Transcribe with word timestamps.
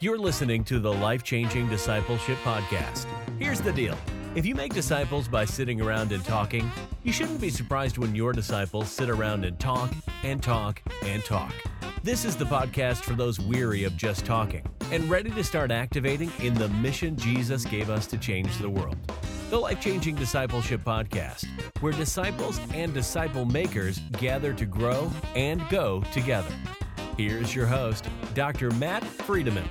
You're 0.00 0.16
listening 0.16 0.62
to 0.66 0.78
the 0.78 0.92
Life 0.92 1.24
Changing 1.24 1.68
Discipleship 1.68 2.38
Podcast. 2.44 3.04
Here's 3.40 3.60
the 3.60 3.72
deal 3.72 3.98
if 4.36 4.46
you 4.46 4.54
make 4.54 4.72
disciples 4.72 5.26
by 5.26 5.44
sitting 5.44 5.80
around 5.80 6.12
and 6.12 6.24
talking, 6.24 6.70
you 7.02 7.10
shouldn't 7.12 7.40
be 7.40 7.50
surprised 7.50 7.98
when 7.98 8.14
your 8.14 8.32
disciples 8.32 8.92
sit 8.92 9.10
around 9.10 9.44
and 9.44 9.58
talk 9.58 9.90
and 10.22 10.40
talk 10.40 10.80
and 11.02 11.24
talk. 11.24 11.52
This 12.04 12.24
is 12.24 12.36
the 12.36 12.44
podcast 12.44 12.98
for 12.98 13.14
those 13.14 13.40
weary 13.40 13.82
of 13.82 13.96
just 13.96 14.24
talking 14.24 14.64
and 14.92 15.10
ready 15.10 15.30
to 15.30 15.42
start 15.42 15.72
activating 15.72 16.30
in 16.38 16.54
the 16.54 16.68
mission 16.68 17.16
Jesus 17.16 17.64
gave 17.64 17.90
us 17.90 18.06
to 18.06 18.18
change 18.18 18.56
the 18.58 18.70
world. 18.70 18.96
The 19.50 19.58
Life 19.58 19.80
Changing 19.80 20.14
Discipleship 20.14 20.82
Podcast, 20.84 21.48
where 21.80 21.92
disciples 21.92 22.60
and 22.72 22.94
disciple 22.94 23.46
makers 23.46 23.98
gather 24.12 24.52
to 24.52 24.64
grow 24.64 25.10
and 25.34 25.68
go 25.70 26.04
together. 26.12 26.54
Here's 27.16 27.52
your 27.52 27.66
host, 27.66 28.08
Dr. 28.34 28.70
Matt 28.70 29.02
Friedeman. 29.02 29.66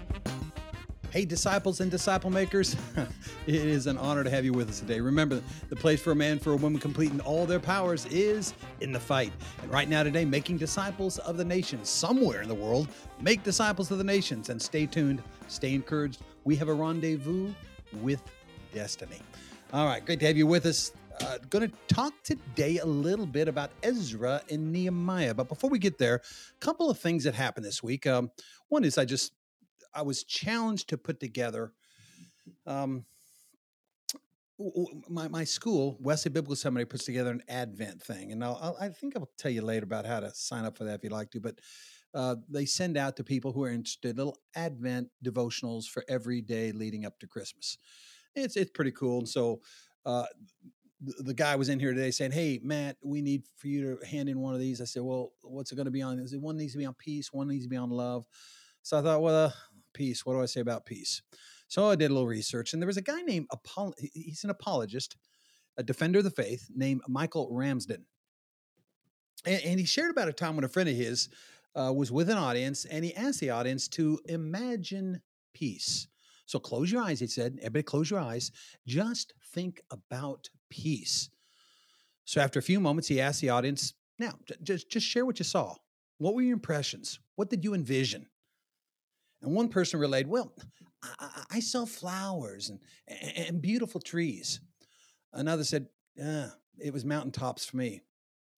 Hey, 1.09 1.23
disciples 1.23 1.79
and 1.79 1.89
disciple 1.89 2.29
makers, 2.29 2.75
it 3.47 3.55
is 3.55 3.87
an 3.87 3.97
honor 3.97 4.25
to 4.25 4.29
have 4.29 4.43
you 4.43 4.51
with 4.51 4.69
us 4.69 4.81
today. 4.81 4.99
Remember, 4.99 5.41
the 5.69 5.75
place 5.75 6.01
for 6.01 6.11
a 6.11 6.15
man, 6.15 6.37
for 6.37 6.51
a 6.51 6.57
woman, 6.57 6.81
completing 6.81 7.21
all 7.21 7.45
their 7.45 7.61
powers 7.61 8.05
is 8.07 8.53
in 8.81 8.91
the 8.91 8.99
fight. 8.99 9.31
And 9.61 9.71
right 9.71 9.87
now, 9.87 10.03
today, 10.03 10.25
making 10.25 10.57
disciples 10.57 11.17
of 11.19 11.37
the 11.37 11.45
nations 11.45 11.87
somewhere 11.87 12.41
in 12.41 12.49
the 12.49 12.55
world. 12.55 12.89
Make 13.21 13.43
disciples 13.43 13.89
of 13.89 13.99
the 13.99 14.03
nations 14.03 14.49
and 14.49 14.61
stay 14.61 14.85
tuned, 14.85 15.23
stay 15.47 15.73
encouraged. 15.73 16.23
We 16.43 16.57
have 16.57 16.67
a 16.67 16.73
rendezvous 16.73 17.53
with 18.01 18.21
destiny. 18.73 19.21
All 19.71 19.85
right, 19.85 20.05
great 20.05 20.19
to 20.19 20.27
have 20.27 20.35
you 20.35 20.45
with 20.45 20.65
us. 20.65 20.91
Uh, 21.21 21.37
going 21.49 21.69
to 21.69 21.75
talk 21.87 22.13
today 22.23 22.79
a 22.79 22.85
little 22.85 23.25
bit 23.25 23.47
about 23.47 23.71
Ezra 23.81 24.41
and 24.51 24.73
Nehemiah. 24.73 25.33
But 25.33 25.47
before 25.47 25.69
we 25.69 25.79
get 25.79 25.97
there, 25.97 26.15
a 26.15 26.59
couple 26.59 26.91
of 26.91 26.99
things 26.99 27.23
that 27.23 27.33
happened 27.33 27.65
this 27.65 27.81
week. 27.81 28.05
Um, 28.05 28.29
one 28.67 28.83
is 28.83 28.97
I 28.97 29.05
just 29.05 29.31
I 29.93 30.01
was 30.01 30.23
challenged 30.23 30.89
to 30.89 30.97
put 30.97 31.19
together 31.19 31.73
um, 32.65 33.05
my, 35.07 35.27
my 35.27 35.43
school, 35.43 35.97
Wesley 35.99 36.31
Biblical 36.31 36.55
Seminary, 36.55 36.85
puts 36.85 37.05
together 37.05 37.31
an 37.31 37.43
Advent 37.47 38.01
thing. 38.01 38.31
And 38.31 38.43
I'll, 38.43 38.75
i 38.79 38.89
think 38.89 39.15
I'll 39.15 39.29
tell 39.37 39.51
you 39.51 39.61
later 39.61 39.83
about 39.83 40.05
how 40.05 40.19
to 40.19 40.31
sign 40.33 40.65
up 40.65 40.77
for 40.77 40.85
that 40.85 40.95
if 40.95 41.03
you'd 41.03 41.11
like 41.11 41.31
to. 41.31 41.39
But 41.39 41.59
uh, 42.13 42.37
they 42.49 42.65
send 42.65 42.97
out 42.97 43.15
to 43.17 43.23
people 43.23 43.51
who 43.51 43.63
are 43.63 43.69
interested 43.69 44.17
little 44.17 44.37
Advent 44.55 45.09
devotionals 45.23 45.85
for 45.85 46.03
every 46.09 46.41
day 46.41 46.71
leading 46.71 47.05
up 47.05 47.19
to 47.19 47.27
Christmas. 47.27 47.77
It's, 48.35 48.55
it's 48.55 48.71
pretty 48.71 48.91
cool. 48.91 49.19
And 49.19 49.29
so 49.29 49.61
uh, 50.05 50.25
the, 51.01 51.23
the 51.23 51.33
guy 51.33 51.55
was 51.55 51.69
in 51.69 51.79
here 51.79 51.93
today 51.93 52.11
saying, 52.11 52.31
Hey, 52.31 52.59
Matt, 52.63 52.97
we 53.03 53.21
need 53.21 53.43
for 53.57 53.67
you 53.67 53.97
to 53.97 54.07
hand 54.07 54.29
in 54.29 54.39
one 54.39 54.55
of 54.55 54.59
these. 54.59 54.81
I 54.81 54.85
said, 54.85 55.03
Well, 55.03 55.33
what's 55.43 55.71
it 55.71 55.75
going 55.75 55.85
to 55.85 55.91
be 55.91 56.01
on? 56.01 56.17
Is 56.17 56.33
it 56.33 56.41
one 56.41 56.57
needs 56.57 56.71
to 56.71 56.79
be 56.79 56.85
on 56.85 56.95
peace, 56.95 57.31
one 57.31 57.47
needs 57.47 57.65
to 57.65 57.69
be 57.69 57.77
on 57.77 57.91
love. 57.91 58.25
So 58.81 58.97
I 58.97 59.01
thought, 59.01 59.21
well, 59.21 59.45
uh, 59.47 59.51
peace. 59.97 60.25
What 60.25 60.33
do 60.33 60.41
I 60.41 60.45
say 60.45 60.61
about 60.61 60.85
peace? 60.85 61.21
So 61.67 61.89
I 61.89 61.95
did 61.95 62.11
a 62.11 62.13
little 62.13 62.27
research, 62.27 62.71
and 62.71 62.81
there 62.81 62.87
was 62.87 62.97
a 62.97 63.01
guy 63.01 63.21
named 63.21 63.47
Apol- 63.51 63.95
he's 64.13 64.43
an 64.43 64.49
apologist, 64.49 65.17
a 65.75 65.83
defender 65.83 66.19
of 66.19 66.23
the 66.25 66.31
faith 66.31 66.69
named 66.73 67.01
Michael 67.07 67.49
Ramsden, 67.51 68.05
and, 69.45 69.61
and 69.63 69.79
he 69.79 69.85
shared 69.85 70.11
about 70.11 70.29
a 70.29 70.33
time 70.33 70.55
when 70.55 70.65
a 70.65 70.69
friend 70.69 70.89
of 70.89 70.95
his 70.95 71.29
uh, 71.75 71.91
was 71.93 72.11
with 72.11 72.29
an 72.29 72.37
audience, 72.37 72.85
and 72.85 73.03
he 73.03 73.13
asked 73.15 73.39
the 73.39 73.49
audience 73.49 73.87
to 73.89 74.19
imagine 74.25 75.21
peace. 75.53 76.07
So 76.45 76.59
close 76.59 76.91
your 76.91 77.01
eyes, 77.01 77.19
he 77.19 77.27
said. 77.27 77.57
Everybody, 77.59 77.83
close 77.83 78.09
your 78.09 78.19
eyes. 78.19 78.51
Just 78.85 79.33
think 79.53 79.81
about 79.91 80.49
peace. 80.69 81.29
So 82.25 82.41
after 82.41 82.59
a 82.59 82.63
few 82.63 82.79
moments, 82.79 83.07
he 83.07 83.21
asked 83.21 83.41
the 83.41 83.49
audience, 83.49 83.93
"Now, 84.19 84.39
just 84.63 84.89
just 84.89 85.05
share 85.05 85.25
what 85.25 85.39
you 85.39 85.45
saw. 85.45 85.75
What 86.17 86.33
were 86.33 86.41
your 86.41 86.53
impressions? 86.53 87.19
What 87.35 87.49
did 87.49 87.63
you 87.63 87.73
envision?" 87.73 88.27
And 89.41 89.53
one 89.53 89.69
person 89.69 89.99
relayed, 89.99 90.27
Well, 90.27 90.53
I, 91.03 91.43
I 91.51 91.59
saw 91.59 91.85
flowers 91.85 92.69
and, 92.69 92.79
and, 93.47 93.61
beautiful 93.61 94.01
trees. 94.01 94.59
Another 95.33 95.63
said, 95.63 95.87
Yeah, 96.15 96.49
it 96.79 96.93
was 96.93 97.05
mountaintops 97.05 97.65
for 97.65 97.77
me. 97.77 98.01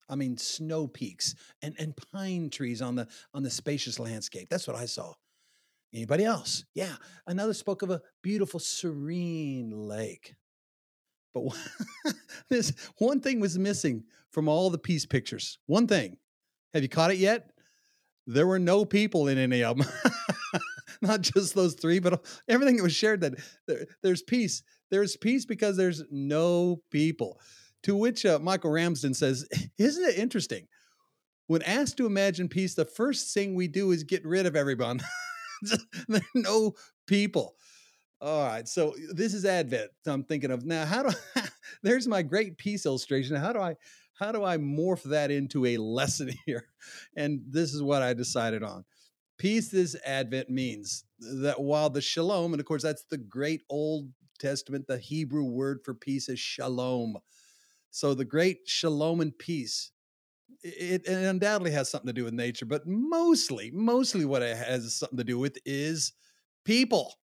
I 0.10 0.16
mean, 0.16 0.38
snow 0.38 0.88
peaks 0.88 1.36
and, 1.62 1.76
and 1.78 1.96
pine 2.12 2.50
trees 2.50 2.82
on 2.82 2.96
the 2.96 3.08
on 3.34 3.44
the 3.44 3.50
spacious 3.50 4.00
landscape. 4.00 4.48
That's 4.50 4.68
what 4.68 4.78
I 4.78 4.86
saw. 4.86 5.14
Anybody 5.94 6.24
else? 6.24 6.66
Yeah. 6.76 6.96
Another 7.26 7.54
spoke 7.54 7.82
of 7.82 7.90
a 7.90 8.02
beautiful, 8.22 8.60
serene 8.60 9.72
lake. 9.72 10.36
But 11.34 11.44
this 12.50 12.74
one 12.98 13.22
thing 13.22 13.40
was 13.40 13.58
missing 13.58 14.04
from 14.32 14.48
all 14.48 14.70
the 14.70 14.78
peace 14.78 15.06
pictures. 15.06 15.58
One 15.66 15.88
thing. 15.88 16.18
Have 16.74 16.84
you 16.84 16.90
caught 16.90 17.12
it 17.12 17.18
yet? 17.18 17.52
There 18.28 18.46
were 18.46 18.60
no 18.60 18.86
people 18.86 19.28
in 19.28 19.40
any 19.40 19.64
of 19.64 19.78
them. 19.78 19.88
not 21.02 21.22
just 21.22 21.56
those 21.56 21.76
three, 21.76 22.00
but 22.00 22.26
everything 22.48 22.78
that 22.78 22.84
was 22.84 22.96
shared 22.96 23.22
that 23.22 23.36
there, 23.68 23.86
there's 24.04 24.22
peace. 24.22 24.64
There's 24.92 25.16
peace 25.16 25.46
because 25.46 25.78
there's 25.78 26.04
no 26.12 26.82
people. 26.92 27.40
To 27.84 27.96
which 27.96 28.26
uh, 28.26 28.40
Michael 28.40 28.72
Ramsden 28.72 29.14
says, 29.14 29.48
Isn't 29.78 30.04
it 30.04 30.18
interesting? 30.18 30.68
When 31.48 31.62
asked 31.64 31.98
to 31.98 32.06
imagine 32.06 32.50
peace, 32.50 32.76
the 32.76 32.86
first 32.86 33.34
thing 33.34 33.56
we 33.56 33.68
do 33.68 33.92
is 33.92 34.04
get 34.04 34.26
rid 34.26 34.46
of 34.46 34.56
everyone. 34.56 35.00
there 36.08 36.22
are 36.22 36.42
no 36.42 36.74
people. 37.08 37.56
All 38.22 38.46
right, 38.46 38.68
so 38.68 38.94
this 39.14 39.34
is 39.34 39.46
Advent. 39.46 39.92
I'm 40.06 40.24
thinking 40.24 40.52
of 40.52 40.66
now. 40.66 40.86
How 40.86 41.04
do 41.04 41.16
I, 41.36 41.48
there's 41.84 42.08
my 42.08 42.22
great 42.22 42.58
peace 42.58 42.86
illustration. 42.86 43.38
How 43.38 43.54
do 43.54 43.60
I 43.60 43.78
how 44.14 44.34
do 44.34 44.44
I 44.44 44.58
morph 44.58 45.04
that 45.04 45.32
into 45.32 45.66
a 45.66 45.78
lesson 45.78 46.32
here? 46.46 46.66
And 47.16 47.42
this 47.48 47.74
is 47.74 47.82
what 47.82 48.02
I 48.02 48.14
decided 48.14 48.64
on. 48.64 48.84
Peace 49.40 49.70
this 49.70 49.96
Advent 50.06 50.50
means 50.50 51.06
that 51.20 51.60
while 51.60 51.90
the 51.90 52.02
shalom, 52.02 52.54
and 52.54 52.60
of 52.60 52.66
course, 52.66 52.84
that's 52.84 53.06
the 53.10 53.18
great 53.18 53.64
Old 53.70 54.10
Testament, 54.38 54.86
the 54.88 55.00
Hebrew 55.00 55.46
word 55.46 55.80
for 55.84 55.94
peace 55.94 56.30
is 56.30 56.40
shalom. 56.40 57.18
So 57.90 58.14
the 58.14 58.26
great 58.26 58.60
shalom 58.66 59.22
and 59.22 59.36
peace, 59.38 59.92
it, 60.62 61.08
it 61.08 61.26
undoubtedly 61.26 61.72
has 61.72 61.90
something 61.90 62.08
to 62.08 62.14
do 62.14 62.26
with 62.26 62.34
nature, 62.34 62.66
but 62.66 62.86
mostly, 62.86 63.72
mostly 63.72 64.26
what 64.26 64.44
it 64.44 64.56
has 64.56 64.94
something 64.94 65.18
to 65.18 65.24
do 65.24 65.40
with 65.40 65.58
is 65.66 66.14
people 66.66 67.16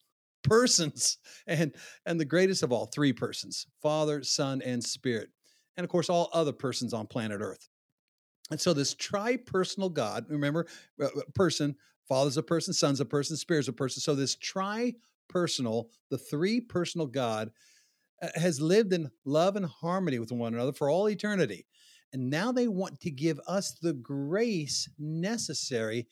persons 0.43 1.17
and 1.47 1.75
and 2.05 2.19
the 2.19 2.25
greatest 2.25 2.63
of 2.63 2.71
all 2.71 2.85
three 2.85 3.13
persons 3.13 3.67
father 3.81 4.23
son 4.23 4.61
and 4.61 4.83
spirit 4.83 5.29
and 5.77 5.83
of 5.83 5.89
course 5.89 6.09
all 6.09 6.29
other 6.33 6.53
persons 6.53 6.93
on 6.93 7.07
planet 7.07 7.41
earth 7.41 7.67
and 8.51 8.61
so 8.61 8.73
this 8.73 8.93
tri-personal 8.93 9.89
god 9.89 10.25
remember 10.29 10.67
uh, 11.01 11.05
uh, 11.05 11.21
person 11.33 11.75
Father's 12.07 12.37
a 12.37 12.43
person, 12.43 12.73
Son's 12.73 12.99
a 12.99 13.05
person, 13.05 13.37
Spirit's 13.37 13.67
a 13.67 13.73
person. 13.73 14.01
So 14.01 14.15
this 14.15 14.35
tri-personal, 14.35 15.89
the 16.09 16.17
three 16.17 16.61
personal 16.61 17.07
God 17.07 17.51
uh, 18.21 18.27
has 18.35 18.61
lived 18.61 18.93
in 18.93 19.09
love 19.25 19.55
and 19.55 19.65
harmony 19.65 20.19
with 20.19 20.31
one 20.31 20.53
another 20.53 20.73
for 20.73 20.89
all 20.89 21.09
eternity. 21.09 21.65
And 22.13 22.29
now 22.29 22.51
they 22.51 22.67
want 22.67 23.01
to 23.01 23.11
give 23.11 23.39
us 23.47 23.73
the 23.81 23.93
grace 23.93 24.87
necessary 24.97 26.07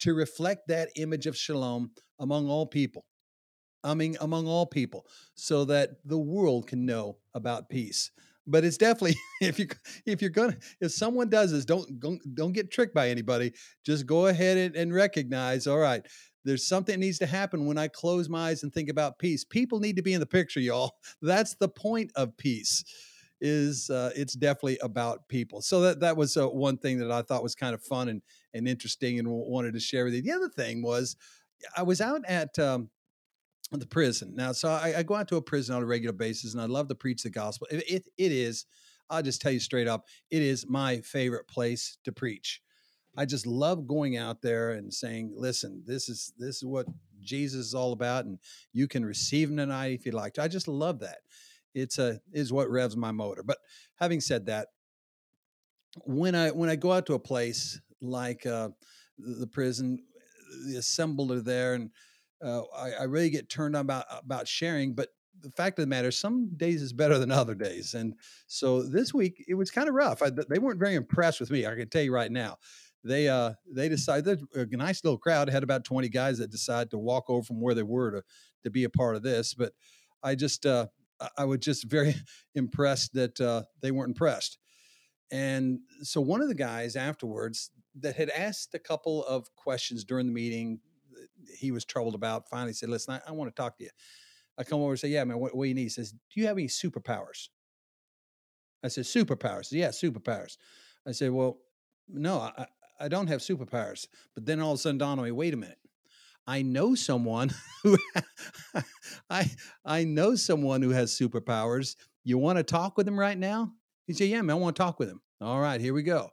to 0.00 0.14
reflect 0.14 0.68
that 0.68 0.90
image 0.96 1.26
of 1.26 1.36
shalom 1.36 1.90
among 2.18 2.48
all 2.48 2.66
people. 2.66 3.04
I 3.84 3.94
mean, 3.94 4.16
among 4.20 4.48
all 4.48 4.66
people, 4.66 5.06
so 5.34 5.64
that 5.66 5.90
the 6.04 6.18
world 6.18 6.66
can 6.66 6.84
know 6.84 7.18
about 7.34 7.68
peace 7.68 8.10
but 8.46 8.64
it's 8.64 8.76
definitely 8.76 9.16
if 9.40 9.58
you 9.58 9.66
if 10.04 10.20
you're 10.20 10.30
gonna 10.30 10.56
if 10.80 10.92
someone 10.92 11.28
does 11.28 11.52
this 11.52 11.64
don't 11.64 11.88
don't 12.34 12.52
get 12.52 12.70
tricked 12.70 12.94
by 12.94 13.08
anybody. 13.08 13.52
Just 13.84 14.06
go 14.06 14.26
ahead 14.26 14.56
and, 14.56 14.76
and 14.76 14.94
recognize 14.94 15.66
all 15.66 15.78
right 15.78 16.06
there's 16.44 16.68
something 16.68 16.92
that 16.92 17.04
needs 17.04 17.18
to 17.18 17.26
happen 17.26 17.66
when 17.66 17.76
i 17.76 17.88
close 17.88 18.28
my 18.28 18.48
eyes 18.48 18.62
and 18.62 18.72
think 18.72 18.88
about 18.88 19.18
peace. 19.18 19.44
People 19.44 19.80
need 19.80 19.96
to 19.96 20.02
be 20.02 20.14
in 20.14 20.20
the 20.20 20.26
picture 20.26 20.60
y'all. 20.60 20.92
That's 21.22 21.56
the 21.56 21.68
point 21.68 22.12
of 22.14 22.36
peace 22.36 22.84
is 23.40 23.90
uh, 23.90 24.10
it's 24.16 24.32
definitely 24.32 24.78
about 24.80 25.28
people. 25.28 25.60
So 25.60 25.80
that 25.82 26.00
that 26.00 26.16
was 26.16 26.36
uh, 26.36 26.48
one 26.48 26.78
thing 26.78 26.98
that 27.00 27.10
i 27.10 27.22
thought 27.22 27.42
was 27.42 27.54
kind 27.54 27.74
of 27.74 27.82
fun 27.82 28.08
and 28.08 28.22
and 28.54 28.66
interesting 28.66 29.18
and 29.18 29.28
wanted 29.28 29.74
to 29.74 29.80
share 29.80 30.04
with 30.04 30.14
you. 30.14 30.22
The 30.22 30.32
other 30.32 30.48
thing 30.48 30.82
was 30.82 31.16
i 31.76 31.82
was 31.82 32.00
out 32.00 32.22
at 32.28 32.58
um, 32.58 32.90
the 33.72 33.86
prison. 33.86 34.34
Now, 34.36 34.52
so 34.52 34.68
I, 34.68 34.94
I, 34.98 35.02
go 35.02 35.14
out 35.14 35.28
to 35.28 35.36
a 35.36 35.42
prison 35.42 35.74
on 35.74 35.82
a 35.82 35.86
regular 35.86 36.12
basis, 36.12 36.52
and 36.54 36.62
I 36.62 36.66
love 36.66 36.88
to 36.88 36.94
preach 36.94 37.22
the 37.22 37.30
gospel. 37.30 37.66
It, 37.70 37.82
it, 37.90 38.06
it 38.16 38.32
is, 38.32 38.66
I'll 39.10 39.22
just 39.22 39.40
tell 39.40 39.52
you 39.52 39.58
straight 39.58 39.88
up, 39.88 40.04
it 40.30 40.42
is 40.42 40.68
my 40.68 41.00
favorite 41.00 41.48
place 41.48 41.98
to 42.04 42.12
preach. 42.12 42.60
I 43.16 43.24
just 43.24 43.46
love 43.46 43.86
going 43.86 44.16
out 44.16 44.42
there 44.42 44.72
and 44.72 44.92
saying, 44.92 45.32
"Listen, 45.34 45.82
this 45.86 46.08
is 46.08 46.34
this 46.38 46.56
is 46.56 46.64
what 46.64 46.86
Jesus 47.22 47.68
is 47.68 47.74
all 47.74 47.92
about, 47.92 48.26
and 48.26 48.38
you 48.74 48.86
can 48.86 49.04
receive 49.06 49.48
him 49.48 49.56
tonight 49.56 49.92
if 49.92 50.04
you'd 50.04 50.14
like 50.14 50.34
to." 50.34 50.42
I 50.42 50.48
just 50.48 50.68
love 50.68 51.00
that. 51.00 51.18
It's 51.74 51.98
a 51.98 52.20
is 52.32 52.52
what 52.52 52.70
revs 52.70 52.96
my 52.96 53.12
motor. 53.12 53.42
But 53.42 53.58
having 53.96 54.20
said 54.20 54.46
that, 54.46 54.68
when 56.04 56.34
I 56.34 56.50
when 56.50 56.68
I 56.68 56.76
go 56.76 56.92
out 56.92 57.06
to 57.06 57.14
a 57.14 57.18
place 57.18 57.80
like 58.02 58.44
uh, 58.44 58.68
the 59.18 59.46
prison, 59.46 59.98
the 60.66 60.76
assembled 60.76 61.32
are 61.32 61.40
there, 61.40 61.72
and 61.72 61.90
uh, 62.44 62.62
I, 62.76 62.90
I, 62.92 63.02
really 63.04 63.30
get 63.30 63.48
turned 63.48 63.76
on 63.76 63.82
about 63.82 64.04
about 64.10 64.48
sharing. 64.48 64.94
But 64.94 65.08
the 65.40 65.50
fact 65.50 65.78
of 65.78 65.82
the 65.82 65.88
matter, 65.88 66.10
some 66.10 66.50
days 66.56 66.82
is 66.82 66.92
better 66.92 67.18
than 67.18 67.30
other 67.30 67.54
days, 67.54 67.94
and 67.94 68.14
so 68.46 68.82
this 68.82 69.14
week 69.14 69.44
it 69.48 69.54
was 69.54 69.70
kind 69.70 69.88
of 69.88 69.94
rough. 69.94 70.22
I, 70.22 70.30
they 70.30 70.58
weren't 70.58 70.80
very 70.80 70.94
impressed 70.94 71.40
with 71.40 71.50
me. 71.50 71.66
I 71.66 71.74
can 71.74 71.88
tell 71.88 72.02
you 72.02 72.12
right 72.12 72.30
now. 72.30 72.58
they 73.04 73.28
uh 73.28 73.52
they 73.70 73.88
decided 73.88 74.40
a 74.54 74.66
nice 74.76 75.02
little 75.04 75.18
crowd 75.18 75.48
had 75.48 75.62
about 75.62 75.84
20 75.84 76.08
guys 76.08 76.38
that 76.38 76.50
decided 76.50 76.90
to 76.90 76.98
walk 76.98 77.24
over 77.28 77.42
from 77.42 77.60
where 77.60 77.74
they 77.74 77.82
were 77.82 78.10
to 78.10 78.22
to 78.64 78.70
be 78.70 78.84
a 78.84 78.90
part 78.90 79.14
of 79.16 79.22
this 79.22 79.54
but 79.54 79.72
i 80.22 80.34
just 80.34 80.66
uh 80.66 80.86
i 81.38 81.44
was 81.44 81.60
just 81.60 81.84
very 81.90 82.14
impressed 82.54 83.14
that 83.14 83.40
uh 83.40 83.62
they 83.80 83.90
weren't 83.90 84.10
impressed 84.10 84.58
and 85.30 85.80
so 86.02 86.20
one 86.20 86.40
of 86.40 86.48
the 86.48 86.54
guys 86.54 86.96
afterwards 86.96 87.70
that 87.98 88.16
had 88.16 88.30
asked 88.30 88.74
a 88.74 88.78
couple 88.78 89.24
of 89.24 89.54
questions 89.56 90.04
during 90.04 90.26
the 90.26 90.32
meeting 90.32 90.80
he 91.58 91.70
was 91.70 91.84
troubled 91.84 92.14
about 92.14 92.48
finally 92.48 92.72
said 92.72 92.88
listen 92.88 93.14
i, 93.14 93.28
I 93.28 93.32
want 93.32 93.54
to 93.54 93.62
talk 93.62 93.76
to 93.78 93.84
you 93.84 93.90
i 94.58 94.64
come 94.64 94.80
over 94.80 94.92
and 94.92 95.00
say 95.00 95.08
yeah 95.08 95.24
man 95.24 95.38
what, 95.38 95.54
what 95.54 95.64
do 95.64 95.68
you 95.68 95.74
need 95.74 95.82
he 95.82 95.88
says 95.88 96.12
do 96.12 96.40
you 96.40 96.46
have 96.46 96.56
any 96.56 96.68
superpowers 96.68 97.48
i 98.84 98.88
said 98.88 99.04
superpowers 99.04 99.72
yeah 99.72 99.88
superpowers 99.88 100.56
i 101.06 101.12
said 101.12 101.30
well 101.30 101.58
no 102.08 102.38
I, 102.38 102.66
I 103.00 103.08
don't 103.08 103.26
have 103.28 103.40
superpowers. 103.40 104.06
But 104.34 104.46
then 104.46 104.60
all 104.60 104.72
of 104.72 104.78
a 104.78 104.82
sudden 104.82 104.98
dawned 104.98 105.22
me, 105.22 105.30
wait 105.30 105.54
a 105.54 105.56
minute. 105.56 105.78
I 106.46 106.62
know 106.62 106.94
someone 106.94 107.50
who 107.82 107.98
I 109.30 109.50
I 109.84 110.04
know 110.04 110.36
someone 110.36 110.82
who 110.82 110.90
has 110.90 111.12
superpowers. 111.12 111.96
You 112.22 112.38
want 112.38 112.58
to 112.58 112.62
talk 112.62 112.96
with 112.96 113.06
him 113.06 113.18
right 113.18 113.38
now? 113.38 113.72
He 114.06 114.12
said, 114.12 114.28
Yeah, 114.28 114.42
man, 114.42 114.56
I 114.56 114.58
want 114.58 114.76
to 114.76 114.82
talk 114.82 114.98
with 114.98 115.08
him. 115.08 115.20
All 115.40 115.60
right, 115.60 115.80
here 115.80 115.92
we 115.92 116.02
go. 116.02 116.30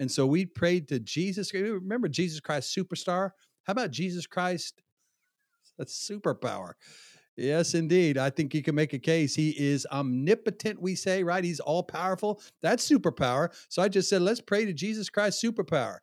And 0.00 0.10
so 0.10 0.26
we 0.26 0.44
prayed 0.44 0.88
to 0.88 0.98
Jesus. 0.98 1.52
Remember 1.54 2.08
Jesus 2.08 2.40
Christ 2.40 2.76
superstar? 2.76 3.30
How 3.64 3.72
about 3.72 3.90
Jesus 3.90 4.26
Christ? 4.26 4.82
A 5.78 5.84
superpower. 5.84 6.72
Yes, 7.36 7.74
indeed. 7.74 8.16
I 8.16 8.30
think 8.30 8.54
you 8.54 8.62
can 8.62 8.76
make 8.76 8.92
a 8.92 8.98
case. 8.98 9.34
He 9.34 9.50
is 9.50 9.86
omnipotent, 9.90 10.80
we 10.80 10.94
say, 10.94 11.24
right? 11.24 11.42
He's 11.42 11.58
all 11.58 11.82
powerful. 11.82 12.40
That's 12.62 12.88
superpower. 12.88 13.48
So 13.68 13.82
I 13.82 13.88
just 13.88 14.08
said, 14.08 14.22
let's 14.22 14.40
pray 14.40 14.64
to 14.66 14.72
Jesus 14.72 15.10
Christ, 15.10 15.42
superpower. 15.42 15.98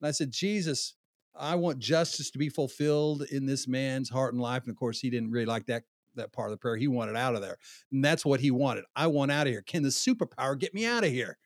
And 0.00 0.06
I 0.06 0.12
said, 0.12 0.30
Jesus, 0.30 0.94
I 1.34 1.56
want 1.56 1.80
justice 1.80 2.30
to 2.30 2.38
be 2.38 2.48
fulfilled 2.48 3.24
in 3.32 3.46
this 3.46 3.66
man's 3.66 4.08
heart 4.08 4.32
and 4.32 4.42
life. 4.42 4.62
And 4.62 4.70
of 4.70 4.76
course, 4.76 5.00
he 5.00 5.10
didn't 5.10 5.30
really 5.30 5.46
like 5.46 5.66
that 5.66 5.82
that 6.14 6.32
part 6.32 6.48
of 6.48 6.52
the 6.52 6.58
prayer. 6.58 6.76
He 6.76 6.88
wanted 6.88 7.14
out 7.14 7.34
of 7.34 7.42
there. 7.42 7.58
And 7.92 8.02
that's 8.02 8.24
what 8.24 8.40
he 8.40 8.50
wanted. 8.50 8.84
I 8.94 9.06
want 9.06 9.30
out 9.30 9.46
of 9.46 9.52
here. 9.52 9.62
Can 9.62 9.82
the 9.82 9.90
superpower 9.90 10.58
get 10.58 10.72
me 10.72 10.86
out 10.86 11.04
of 11.04 11.10
here? 11.10 11.36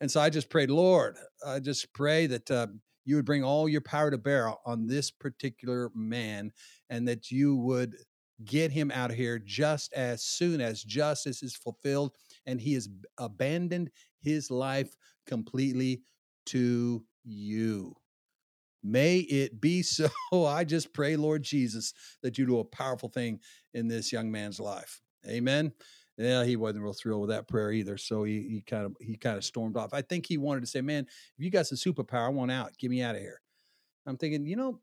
And 0.00 0.10
so 0.10 0.18
I 0.20 0.30
just 0.30 0.48
prayed, 0.48 0.70
Lord, 0.70 1.16
I 1.46 1.60
just 1.60 1.92
pray 1.92 2.26
that 2.26 2.50
uh, 2.50 2.68
you 3.04 3.16
would 3.16 3.24
bring 3.24 3.44
all 3.44 3.68
your 3.68 3.80
power 3.80 4.10
to 4.10 4.18
bear 4.18 4.52
on 4.66 4.86
this 4.86 5.10
particular 5.10 5.90
man 5.94 6.52
and 6.90 7.06
that 7.08 7.30
you 7.30 7.56
would 7.56 7.96
get 8.44 8.72
him 8.72 8.90
out 8.90 9.10
of 9.10 9.16
here 9.16 9.38
just 9.38 9.92
as 9.92 10.24
soon 10.24 10.60
as 10.60 10.82
justice 10.82 11.42
is 11.42 11.54
fulfilled 11.54 12.12
and 12.46 12.60
he 12.60 12.74
has 12.74 12.88
abandoned 13.18 13.90
his 14.20 14.50
life 14.50 14.94
completely 15.26 16.02
to 16.46 17.04
you. 17.24 17.94
May 18.82 19.18
it 19.18 19.60
be 19.60 19.82
so. 19.82 20.08
I 20.32 20.64
just 20.64 20.92
pray, 20.92 21.16
Lord 21.16 21.42
Jesus, 21.42 21.94
that 22.22 22.36
you 22.36 22.46
do 22.46 22.58
a 22.58 22.64
powerful 22.64 23.08
thing 23.08 23.40
in 23.74 23.86
this 23.86 24.12
young 24.12 24.30
man's 24.30 24.58
life. 24.58 25.00
Amen. 25.26 25.72
Yeah, 26.18 26.44
he 26.44 26.56
wasn't 26.56 26.84
real 26.84 26.92
thrilled 26.92 27.22
with 27.22 27.30
that 27.30 27.48
prayer 27.48 27.72
either. 27.72 27.96
So 27.96 28.24
he, 28.24 28.40
he 28.42 28.60
kind 28.60 28.84
of 28.84 28.96
he 29.00 29.16
kind 29.16 29.38
of 29.38 29.44
stormed 29.44 29.76
off. 29.76 29.94
I 29.94 30.02
think 30.02 30.26
he 30.26 30.36
wanted 30.36 30.60
to 30.60 30.66
say, 30.66 30.80
"Man, 30.82 31.06
if 31.38 31.44
you 31.44 31.50
got 31.50 31.66
some 31.66 31.78
superpower, 31.78 32.26
I 32.26 32.28
want 32.28 32.50
out. 32.50 32.76
Get 32.78 32.90
me 32.90 33.02
out 33.02 33.14
of 33.14 33.22
here." 33.22 33.40
I'm 34.06 34.16
thinking, 34.16 34.46
you 34.46 34.56
know, 34.56 34.80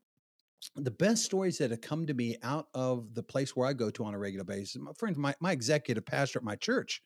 the 0.76 0.90
best 0.90 1.24
stories 1.24 1.58
that 1.58 1.70
have 1.70 1.80
come 1.80 2.06
to 2.06 2.14
me 2.14 2.36
out 2.42 2.68
of 2.74 3.14
the 3.14 3.22
place 3.22 3.54
where 3.56 3.68
I 3.68 3.72
go 3.72 3.90
to 3.90 4.04
on 4.04 4.14
a 4.14 4.18
regular 4.18 4.44
basis, 4.44 4.76
my 4.80 4.92
friend, 4.98 5.16
my, 5.16 5.34
my 5.40 5.52
executive 5.52 6.04
pastor 6.04 6.38
at 6.38 6.44
my 6.44 6.56
church 6.56 7.02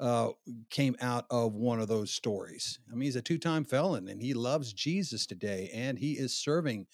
uh, 0.00 0.30
came 0.70 0.96
out 1.00 1.26
of 1.30 1.54
one 1.54 1.80
of 1.80 1.88
those 1.88 2.10
stories. 2.10 2.78
I 2.90 2.94
mean, 2.94 3.02
he's 3.02 3.16
a 3.16 3.22
two 3.22 3.38
time 3.38 3.64
felon 3.64 4.08
and 4.08 4.20
he 4.20 4.34
loves 4.34 4.72
Jesus 4.72 5.26
today 5.26 5.70
and 5.72 5.98
he 5.98 6.12
is 6.12 6.36
serving 6.36 6.86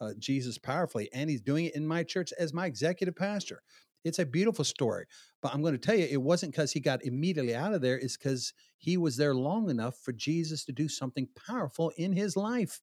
uh, 0.00 0.12
Jesus 0.18 0.56
powerfully 0.58 1.08
and 1.12 1.28
he's 1.28 1.40
doing 1.40 1.66
it 1.66 1.74
in 1.74 1.86
my 1.86 2.04
church 2.04 2.32
as 2.38 2.54
my 2.54 2.66
executive 2.66 3.16
pastor. 3.16 3.62
It's 4.04 4.18
a 4.18 4.26
beautiful 4.26 4.64
story, 4.64 5.06
but 5.42 5.54
I'm 5.54 5.62
going 5.62 5.74
to 5.74 5.78
tell 5.78 5.96
you, 5.96 6.06
it 6.10 6.22
wasn't 6.22 6.52
because 6.52 6.72
he 6.72 6.80
got 6.80 7.04
immediately 7.04 7.54
out 7.54 7.74
of 7.74 7.82
there. 7.82 7.98
It's 7.98 8.16
because 8.16 8.54
he 8.78 8.96
was 8.96 9.16
there 9.16 9.34
long 9.34 9.70
enough 9.70 9.96
for 9.98 10.12
Jesus 10.12 10.64
to 10.66 10.72
do 10.72 10.88
something 10.88 11.28
powerful 11.48 11.92
in 11.96 12.12
his 12.12 12.36
life 12.36 12.80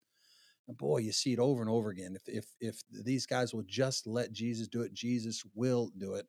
And 0.69 0.77
boy, 0.79 0.99
you 0.99 1.13
see 1.13 1.33
it 1.33 1.39
over 1.39 1.61
and 1.61 1.71
over 1.71 1.91
again. 1.91 2.17
If 2.17 2.23
if 2.29 2.47
if 2.61 3.05
these 3.05 3.27
guys 3.27 3.53
will 3.55 3.65
just 3.67 4.07
let 4.07 4.33
Jesus 4.33 4.69
do 4.69 4.83
it, 4.83 4.95
Jesus 4.95 5.45
will 5.55 5.91
do 5.99 6.15
it. 6.15 6.27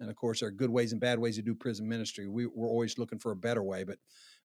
And 0.00 0.08
of 0.10 0.16
course, 0.16 0.40
there 0.40 0.48
are 0.48 0.52
good 0.52 0.70
ways 0.70 0.92
and 0.92 1.00
bad 1.00 1.18
ways 1.18 1.36
to 1.36 1.42
do 1.42 1.54
prison 1.54 1.88
ministry. 1.88 2.28
We, 2.28 2.46
we're 2.46 2.68
always 2.68 2.98
looking 2.98 3.18
for 3.18 3.32
a 3.32 3.36
better 3.36 3.62
way, 3.62 3.84
but 3.84 3.98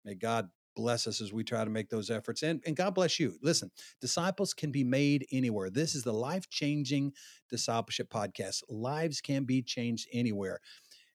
may 0.05 0.15
God 0.15 0.49
bless 0.76 1.06
us 1.06 1.20
as 1.20 1.32
we 1.32 1.43
try 1.43 1.64
to 1.64 1.70
make 1.70 1.88
those 1.88 2.11
efforts. 2.11 2.43
And, 2.43 2.62
and 2.67 2.76
God 2.76 2.94
bless 2.94 3.19
you. 3.19 3.37
Listen, 3.43 3.70
disciples 4.00 4.55
can 4.55 4.70
be 4.70 4.84
made 4.84 5.26
anywhere. 5.32 5.70
This 5.70 5.96
is 5.96 6.05
the 6.05 6.12
life 6.12 6.49
changing 6.49 7.12
discipleship 7.50 8.08
podcast. 8.11 8.62
Lives 8.69 9.20
can 9.20 9.44
be 9.44 9.62
changed 9.62 10.06
anywhere. 10.12 10.61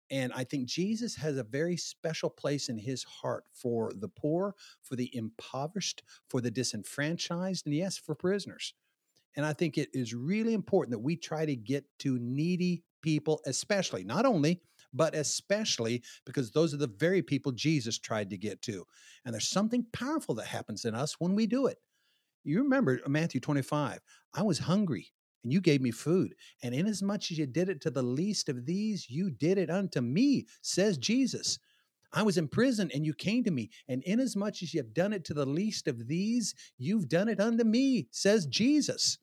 And 0.10 0.34
I 0.34 0.44
think 0.44 0.68
Jesus 0.68 1.16
has 1.16 1.38
a 1.38 1.44
very 1.44 1.78
special 1.78 2.30
place 2.30 2.68
in 2.68 2.78
his 2.78 3.04
heart 3.06 3.46
for 3.54 3.94
the 3.96 4.10
poor, 4.10 4.56
for 4.84 4.98
the 4.98 5.10
impoverished, 5.16 6.04
for 6.30 6.42
the 6.42 6.52
disenfranchised, 6.52 7.66
and 7.66 7.74
yes, 7.74 7.98
for 7.98 8.14
prisoners. 8.14 8.74
And 9.38 9.46
I 9.46 9.54
think 9.54 9.78
it 9.78 9.88
is 9.94 10.14
really 10.14 10.54
important 10.54 10.92
that 10.92 11.00
we 11.00 11.16
try 11.16 11.46
to 11.46 11.56
get 11.56 11.86
to 12.00 12.20
needy 12.20 12.84
people, 13.02 13.40
especially, 13.46 14.04
not 14.04 14.26
only, 14.26 14.60
but 14.94 15.16
especially 15.16 16.04
because 16.26 16.52
those 16.52 16.74
are 16.74 16.78
the 16.78 16.88
very 16.88 17.22
people 17.22 17.52
Jesus 17.52 17.98
tried 17.98 18.30
to 18.30 18.38
get 18.38 18.62
to. 18.64 18.86
And 19.26 19.34
there's 19.34 19.50
something 19.50 19.86
powerful 19.94 20.36
that 20.36 20.48
happens 20.48 20.86
in 20.86 20.96
us 20.96 21.16
when 21.20 21.36
we 21.36 21.48
do 21.48 21.68
it. 21.68 21.78
You 22.44 22.64
remember 22.64 23.00
Matthew 23.08 23.40
25, 23.40 24.00
I 24.34 24.44
was 24.44 24.60
hungry 24.60 25.12
and 25.44 25.52
you 25.52 25.62
gave 25.62 25.82
me 25.82 25.92
food. 25.92 26.36
And 26.64 26.74
inasmuch 26.74 27.32
as 27.32 27.38
you 27.38 27.46
did 27.46 27.70
it 27.70 27.82
to 27.82 27.92
the 27.92 28.04
least 28.04 28.50
of 28.50 28.66
these, 28.66 29.10
you 29.10 29.30
did 29.30 29.58
it 29.58 29.70
unto 29.70 30.02
me, 30.02 30.48
says 30.62 30.98
Jesus. 30.98 31.60
I 32.14 32.24
was 32.24 32.38
in 32.38 32.48
prison 32.48 32.92
and 32.94 33.06
you 33.06 33.14
came 33.14 33.44
to 33.46 33.52
me. 33.52 33.70
And 33.88 34.04
inasmuch 34.04 34.62
as 34.62 34.74
you've 34.74 34.94
done 34.94 35.14
it 35.14 35.24
to 35.26 35.34
the 35.34 35.46
least 35.46 35.88
of 35.88 36.08
these, 36.08 36.54
you've 36.78 37.08
done 37.08 37.30
it 37.30 37.40
unto 37.40 37.64
me, 37.64 38.08
says 38.12 38.46
Jesus. 38.46 39.18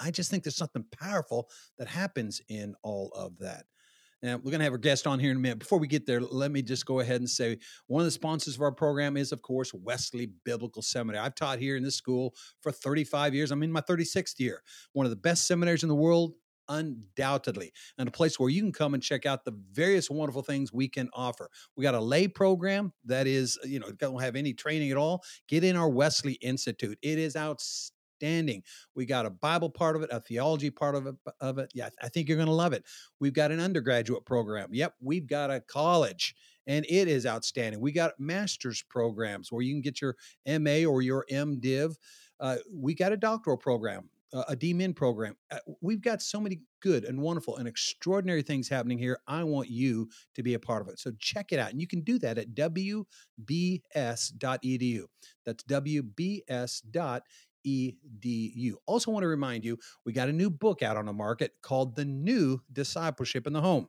I 0.00 0.10
just 0.10 0.30
think 0.30 0.42
there's 0.42 0.56
something 0.56 0.84
powerful 0.90 1.48
that 1.78 1.88
happens 1.88 2.40
in 2.48 2.74
all 2.82 3.12
of 3.14 3.38
that. 3.38 3.66
Now, 4.22 4.36
we're 4.36 4.52
going 4.52 4.60
to 4.60 4.64
have 4.64 4.72
our 4.72 4.78
guest 4.78 5.06
on 5.08 5.18
here 5.18 5.32
in 5.32 5.36
a 5.36 5.40
minute. 5.40 5.58
Before 5.58 5.80
we 5.80 5.88
get 5.88 6.06
there, 6.06 6.20
let 6.20 6.52
me 6.52 6.62
just 6.62 6.86
go 6.86 7.00
ahead 7.00 7.20
and 7.20 7.28
say 7.28 7.58
one 7.88 8.02
of 8.02 8.04
the 8.04 8.12
sponsors 8.12 8.54
of 8.54 8.62
our 8.62 8.70
program 8.70 9.16
is, 9.16 9.32
of 9.32 9.42
course, 9.42 9.74
Wesley 9.74 10.30
Biblical 10.44 10.80
Seminary. 10.80 11.24
I've 11.24 11.34
taught 11.34 11.58
here 11.58 11.76
in 11.76 11.82
this 11.82 11.96
school 11.96 12.32
for 12.60 12.70
35 12.70 13.34
years. 13.34 13.50
I'm 13.50 13.64
in 13.64 13.72
my 13.72 13.80
36th 13.80 14.38
year. 14.38 14.62
One 14.92 15.06
of 15.06 15.10
the 15.10 15.16
best 15.16 15.48
seminaries 15.48 15.82
in 15.82 15.88
the 15.88 15.96
world, 15.96 16.34
undoubtedly, 16.68 17.72
and 17.98 18.08
a 18.08 18.12
place 18.12 18.38
where 18.38 18.48
you 18.48 18.62
can 18.62 18.70
come 18.70 18.94
and 18.94 19.02
check 19.02 19.26
out 19.26 19.44
the 19.44 19.58
various 19.72 20.08
wonderful 20.08 20.42
things 20.42 20.72
we 20.72 20.86
can 20.86 21.08
offer. 21.14 21.50
We 21.76 21.82
got 21.82 21.96
a 21.96 22.00
lay 22.00 22.28
program 22.28 22.92
that 23.06 23.26
is, 23.26 23.58
you 23.64 23.80
know, 23.80 23.90
don't 23.90 24.22
have 24.22 24.36
any 24.36 24.54
training 24.54 24.92
at 24.92 24.96
all. 24.96 25.24
Get 25.48 25.64
in 25.64 25.74
our 25.74 25.88
Wesley 25.88 26.34
Institute. 26.34 26.96
It 27.02 27.18
is 27.18 27.34
outstanding 27.34 28.01
outstanding. 28.22 28.62
We 28.94 29.06
got 29.06 29.26
a 29.26 29.30
Bible 29.30 29.70
part 29.70 29.96
of 29.96 30.02
it, 30.02 30.10
a 30.12 30.20
theology 30.20 30.70
part 30.70 30.94
of 30.94 31.06
it. 31.06 31.14
Of 31.40 31.58
it. 31.58 31.70
Yeah, 31.74 31.88
I 32.02 32.08
think 32.08 32.28
you're 32.28 32.36
going 32.36 32.46
to 32.46 32.52
love 32.52 32.72
it. 32.72 32.84
We've 33.20 33.32
got 33.32 33.50
an 33.50 33.60
undergraduate 33.60 34.24
program. 34.24 34.68
Yep, 34.72 34.94
we've 35.00 35.26
got 35.26 35.50
a 35.50 35.60
college, 35.60 36.34
and 36.66 36.84
it 36.88 37.08
is 37.08 37.26
outstanding. 37.26 37.80
We 37.80 37.92
got 37.92 38.18
master's 38.18 38.82
programs 38.88 39.50
where 39.50 39.62
you 39.62 39.74
can 39.74 39.82
get 39.82 40.00
your 40.00 40.16
MA 40.46 40.84
or 40.88 41.02
your 41.02 41.24
MDiv. 41.30 41.96
Uh, 42.40 42.56
we 42.72 42.94
got 42.94 43.12
a 43.12 43.16
doctoral 43.16 43.56
program 43.56 44.08
uh, 44.32 44.44
a 44.48 44.56
DMin 44.56 44.96
program. 44.96 45.36
Uh, 45.50 45.58
we've 45.80 46.00
got 46.00 46.22
so 46.22 46.40
many 46.40 46.60
good 46.80 47.04
and 47.04 47.20
wonderful 47.20 47.56
and 47.58 47.68
extraordinary 47.68 48.42
things 48.42 48.68
happening 48.68 48.98
here. 48.98 49.18
I 49.26 49.44
want 49.44 49.68
you 49.68 50.08
to 50.34 50.42
be 50.42 50.54
a 50.54 50.58
part 50.58 50.82
of 50.82 50.88
it. 50.88 50.98
So 50.98 51.12
check 51.18 51.52
it 51.52 51.58
out. 51.58 51.70
And 51.70 51.80
you 51.80 51.86
can 51.86 52.00
do 52.00 52.18
that 52.20 52.38
at 52.38 52.54
wbs.edu. 52.54 53.04
That's 55.44 55.64
wbs.edu 55.64 57.20
edu. 57.66 58.74
Also, 58.86 59.10
want 59.10 59.24
to 59.24 59.28
remind 59.28 59.64
you, 59.64 59.78
we 60.04 60.12
got 60.12 60.28
a 60.28 60.32
new 60.32 60.50
book 60.50 60.82
out 60.82 60.96
on 60.96 61.06
the 61.06 61.12
market 61.12 61.52
called 61.62 61.96
The 61.96 62.04
New 62.04 62.60
Discipleship 62.72 63.46
in 63.46 63.52
the 63.52 63.60
Home. 63.60 63.88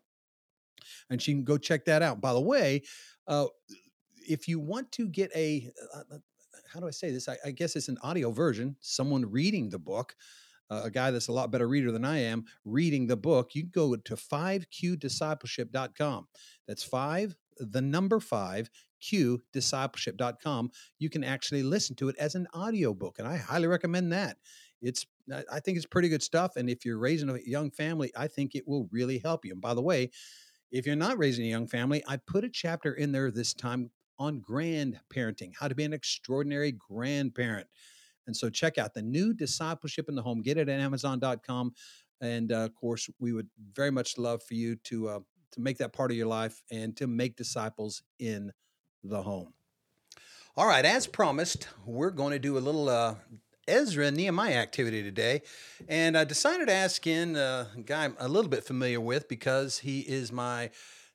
And 1.10 1.26
you 1.26 1.34
can 1.34 1.44
go 1.44 1.58
check 1.58 1.86
that 1.86 2.02
out. 2.02 2.22
By 2.22 2.34
the 2.34 2.42
way, 2.42 2.84
uh, 3.28 3.46
if 4.28 4.48
you 4.48 4.60
want 4.60 4.92
to 4.94 5.08
get 5.08 5.32
a, 5.36 5.70
uh, 5.94 6.16
uh 6.16 6.18
how 6.72 6.80
do 6.80 6.88
I 6.88 6.92
say 6.92 7.12
this? 7.12 7.30
I, 7.30 7.38
I, 7.46 7.52
guess 7.52 7.76
it's 7.76 7.90
an 7.90 8.00
audio 8.02 8.32
version, 8.32 8.76
someone 8.80 9.30
reading 9.30 9.70
the 9.70 9.78
book. 9.78 10.16
Uh, 10.72 10.82
a 10.86 10.90
guy 10.90 11.12
that's 11.12 11.28
a 11.28 11.32
lot 11.32 11.52
better 11.52 11.68
reader 11.68 11.92
than 11.92 12.06
I 12.06 12.20
am 12.20 12.46
reading 12.66 13.06
the 13.06 13.18
book, 13.18 13.54
you 13.54 13.64
can 13.64 13.72
go 13.72 13.96
to 13.96 14.16
5qdiscipleship.com. 14.16 16.28
That's 16.68 16.84
five, 16.84 17.36
the 17.58 17.82
number 17.82 18.20
five, 18.20 18.70
qdiscipleship.com, 19.04 20.72
you 21.00 21.10
can 21.10 21.24
actually 21.24 21.64
listen 21.64 21.96
to 21.98 22.10
it 22.10 22.16
as 22.18 22.36
an 22.36 22.48
audiobook. 22.56 23.20
And 23.20 23.28
I 23.28 23.38
highly 23.38 23.68
recommend 23.68 24.12
that. 24.14 24.38
It's 24.82 25.06
I 25.50 25.60
think 25.62 25.78
it's 25.78 25.86
pretty 25.86 26.10
good 26.10 26.24
stuff. 26.24 26.58
And 26.58 26.70
if 26.70 26.84
you're 26.84 27.00
raising 27.00 27.30
a 27.30 27.38
young 27.46 27.72
family, 27.72 28.12
I 28.16 28.28
think 28.28 28.56
it 28.56 28.68
will 28.68 28.90
really 28.92 29.20
help 29.20 29.46
you. 29.46 29.54
And 29.54 29.62
by 29.62 29.74
the 29.74 29.82
way, 29.82 30.12
if 30.72 30.86
you're 30.86 30.96
not 30.96 31.18
raising 31.18 31.46
a 31.46 31.50
young 31.50 31.68
family, 31.68 32.04
I 32.08 32.18
put 32.18 32.44
a 32.44 32.50
chapter 32.50 32.94
in 32.94 33.12
there 33.12 33.32
this 33.32 33.54
time 33.54 33.92
on 34.20 34.42
grandparenting, 34.42 35.54
how 35.58 35.68
to 35.68 35.76
be 35.76 35.84
an 35.84 35.94
extraordinary 35.94 36.74
grandparent. 36.74 37.68
And 38.28 38.36
so 38.36 38.50
check 38.50 38.78
out 38.78 38.94
the 38.94 39.02
new 39.02 39.34
discipleship 39.34 40.08
in 40.10 40.16
the 40.16 40.22
home. 40.22 40.42
Get 40.42 40.58
it 40.58 40.70
at 40.70 40.80
Amazon.com. 40.80 41.74
And 42.22 42.52
uh, 42.52 42.58
of 42.58 42.76
course, 42.76 43.10
we 43.20 43.34
would 43.34 43.48
very 43.74 43.92
much 43.92 44.18
love 44.18 44.42
for 44.44 44.54
you 44.54 44.76
to 44.86 45.10
uh, 45.10 45.20
to 45.52 45.62
make 45.62 45.78
that 45.78 45.94
part 45.94 46.10
of 46.10 46.18
your 46.18 46.28
life 46.28 46.62
and 46.72 46.96
to 46.98 47.06
make 47.06 47.36
disciples 47.36 48.02
in 48.20 48.52
the 49.04 49.22
home. 49.22 49.54
All 50.56 50.68
right, 50.68 50.86
as 50.86 51.08
promised, 51.08 51.68
we're 51.86 52.12
going 52.12 52.32
to 52.32 52.40
do 52.40 52.58
a 52.58 52.60
little 52.60 52.88
uh, 52.88 53.16
Ezra 53.68 54.12
Nehemiah 54.12 54.58
activity 54.58 55.02
today. 55.02 55.42
And 55.88 56.18
I 56.18 56.24
decided 56.24 56.68
to 56.68 56.74
ask 56.74 57.06
in 57.08 57.36
a 57.36 57.68
guy 57.86 58.06
I'm 58.06 58.16
a 58.20 58.28
little 58.28 58.50
bit 58.50 58.64
familiar 58.64 59.02
with 59.02 59.28
because 59.28 59.80
he 59.80 60.02
is 60.02 60.32
my, 60.32 60.70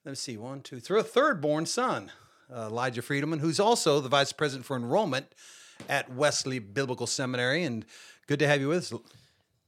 let 0.04 0.12
me 0.12 0.14
see, 0.14 0.36
one, 0.36 0.62
two, 0.62 0.80
three, 0.80 1.02
third 1.02 1.40
born 1.40 1.66
son, 1.66 2.10
uh, 2.52 2.66
Elijah 2.66 3.02
Friedeman, 3.02 3.40
who's 3.40 3.60
also 3.60 4.00
the 4.00 4.08
vice 4.08 4.32
president 4.32 4.66
for 4.66 4.76
enrollment 4.76 5.26
at 5.88 6.12
Wesley 6.12 6.58
Biblical 6.58 7.06
Seminary. 7.06 7.64
And 7.64 7.84
good 8.26 8.38
to 8.40 8.48
have 8.48 8.60
you 8.60 8.68
with 8.68 8.92
us. 8.92 9.00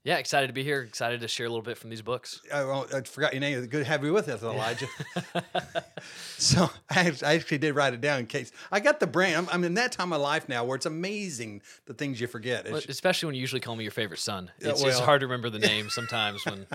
Yeah, 0.02 0.16
excited 0.16 0.46
to 0.46 0.54
be 0.54 0.64
here. 0.64 0.80
Excited 0.80 1.20
to 1.20 1.28
share 1.28 1.44
a 1.44 1.50
little 1.50 1.62
bit 1.62 1.76
from 1.76 1.90
these 1.90 2.00
books. 2.00 2.40
I, 2.52 2.62
I 2.62 3.02
forgot 3.02 3.34
your 3.34 3.40
name. 3.40 3.60
Good 3.66 3.80
to 3.80 3.84
have 3.84 4.02
you 4.02 4.14
with 4.14 4.28
us, 4.28 4.42
Elijah. 4.42 4.86
so 6.38 6.70
I, 6.88 7.12
I, 7.22 7.34
actually 7.34 7.58
did 7.58 7.74
write 7.74 7.92
it 7.92 8.00
down 8.00 8.20
in 8.20 8.26
case 8.26 8.50
I 8.72 8.80
got 8.80 8.98
the 8.98 9.06
brain. 9.06 9.36
I'm, 9.36 9.46
I'm, 9.52 9.62
in 9.62 9.74
that 9.74 9.92
time 9.92 10.14
of 10.14 10.22
life 10.22 10.48
now 10.48 10.64
where 10.64 10.76
it's 10.76 10.86
amazing 10.86 11.60
the 11.84 11.92
things 11.92 12.18
you 12.18 12.26
forget. 12.28 12.70
Well, 12.70 12.80
especially 12.88 13.26
when 13.26 13.34
you 13.34 13.42
usually 13.42 13.60
call 13.60 13.76
me 13.76 13.84
your 13.84 13.92
favorite 13.92 14.20
son. 14.20 14.50
It's, 14.58 14.80
well, 14.80 14.90
it's 14.90 15.00
hard 15.00 15.20
to 15.20 15.26
remember 15.26 15.50
the 15.50 15.58
name 15.66 15.90
sometimes. 15.90 16.46
When 16.46 16.66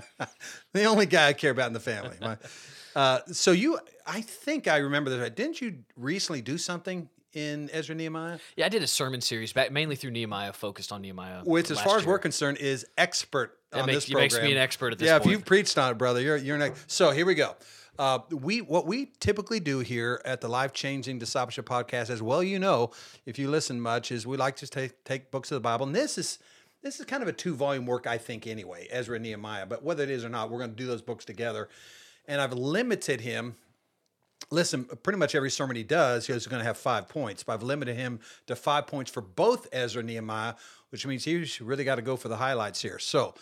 the 0.74 0.84
only 0.84 1.08
guy 1.08 1.30
I 1.30 1.34
care 1.34 1.52
about 1.52 1.68
in 1.68 1.74
the 1.74 1.80
family. 1.80 2.18
uh, 2.96 3.20
so 3.32 3.52
you, 3.52 3.80
I 4.06 4.22
think 4.22 4.68
I 4.68 4.78
remember 4.78 5.18
that. 5.18 5.36
Didn't 5.36 5.62
you 5.62 5.80
recently 5.96 6.44
do 6.44 6.60
something 6.60 7.10
in 7.36 7.70
Ezra 7.72 7.94
Nehemiah? 7.94 8.40
Yeah, 8.56 8.66
I 8.66 8.70
did 8.70 8.82
a 8.82 8.88
sermon 8.88 9.22
series 9.22 9.54
back 9.54 9.72
mainly 9.72 9.96
through 9.96 10.12
Nehemiah, 10.12 10.54
focused 10.54 10.92
on 10.92 11.02
Nehemiah. 11.02 11.44
Which, 11.44 11.70
as 11.70 11.80
far 11.80 11.98
as 11.98 12.06
we're 12.06 12.18
concerned, 12.18 12.58
is 12.58 12.88
expert 12.98 13.60
it 13.72 13.80
on 13.80 13.86
makes, 13.86 13.98
this 13.98 14.06
program. 14.06 14.24
makes 14.24 14.42
me 14.42 14.52
an 14.52 14.58
expert 14.58 14.94
at 14.94 15.00
this 15.00 15.08
yeah, 15.08 15.20
point. 15.20 15.28
if 15.28 15.32
you've 15.32 15.46
preached 15.46 15.78
on 15.78 15.92
it, 15.92 15.98
brother, 15.98 16.22
you're 16.22 16.38
you're 16.38 16.58
next. 16.58 16.90
So 16.90 17.12
here 17.12 17.26
we 17.26 17.36
go. 17.36 17.56
Uh, 17.98 18.20
we 18.30 18.62
what 18.62 18.86
we 18.86 19.12
typically 19.20 19.60
do 19.60 19.80
here 19.80 20.22
at 20.26 20.42
the 20.42 20.48
Life 20.48 20.74
Changing 20.74 21.20
Discipleship 21.20 21.66
Podcast, 21.66 22.10
as 22.10 22.22
well 22.22 22.42
you 22.42 22.60
know, 22.60 22.92
if 23.26 23.38
you 23.38 23.50
listen 23.50 23.80
much, 23.80 24.12
is 24.12 24.26
we 24.26 24.38
like 24.38 24.56
to 24.58 24.68
take 24.68 25.04
take 25.04 25.32
books 25.32 25.52
of 25.52 25.56
the 25.56 25.62
Bible, 25.62 25.86
and 25.86 25.96
this 25.96 26.18
is 26.18 26.40
this 26.82 27.00
is 27.00 27.06
kind 27.06 27.24
of 27.24 27.30
a 27.30 27.34
two 27.34 27.56
volume 27.56 27.86
work, 27.86 28.06
I 28.06 28.18
think, 28.18 28.48
anyway, 28.48 28.88
Ezra 28.92 29.16
and 29.16 29.24
Nehemiah. 29.24 29.66
But 29.66 29.84
whether 29.84 30.04
it 30.04 30.10
is 30.10 30.24
or 30.24 30.30
not, 30.30 30.52
we're 30.52 30.60
going 30.60 30.72
to 30.72 30.76
do 30.76 30.88
those 30.88 31.02
books 31.02 31.26
together, 31.26 31.70
and 32.28 32.42
I've 32.42 32.54
limited 32.54 33.22
him 33.22 33.56
listen, 34.50 34.86
pretty 35.04 35.20
much 35.20 35.36
every 35.36 35.52
sermon 35.52 35.76
he 35.76 35.84
does, 35.84 36.28
he's 36.28 36.48
going 36.48 36.60
to 36.60 36.66
have 36.66 36.78
five 36.78 37.08
points. 37.08 37.44
But 37.44 37.54
I've 37.54 37.64
limited 37.64 37.96
him 37.96 38.20
to 38.48 38.56
five 38.56 38.88
points 38.88 39.12
for 39.12 39.22
both 39.22 39.68
Ezra 39.72 40.00
and 40.00 40.08
Nehemiah, 40.08 40.56
which 40.90 41.06
means 41.06 41.24
he's 41.26 41.62
really 41.62 41.84
got 41.84 41.96
to 41.96 42.02
go 42.02 42.16
for 42.16 42.28
the 42.28 42.38
highlights 42.38 42.82
here. 42.82 43.00
So, 43.00 43.34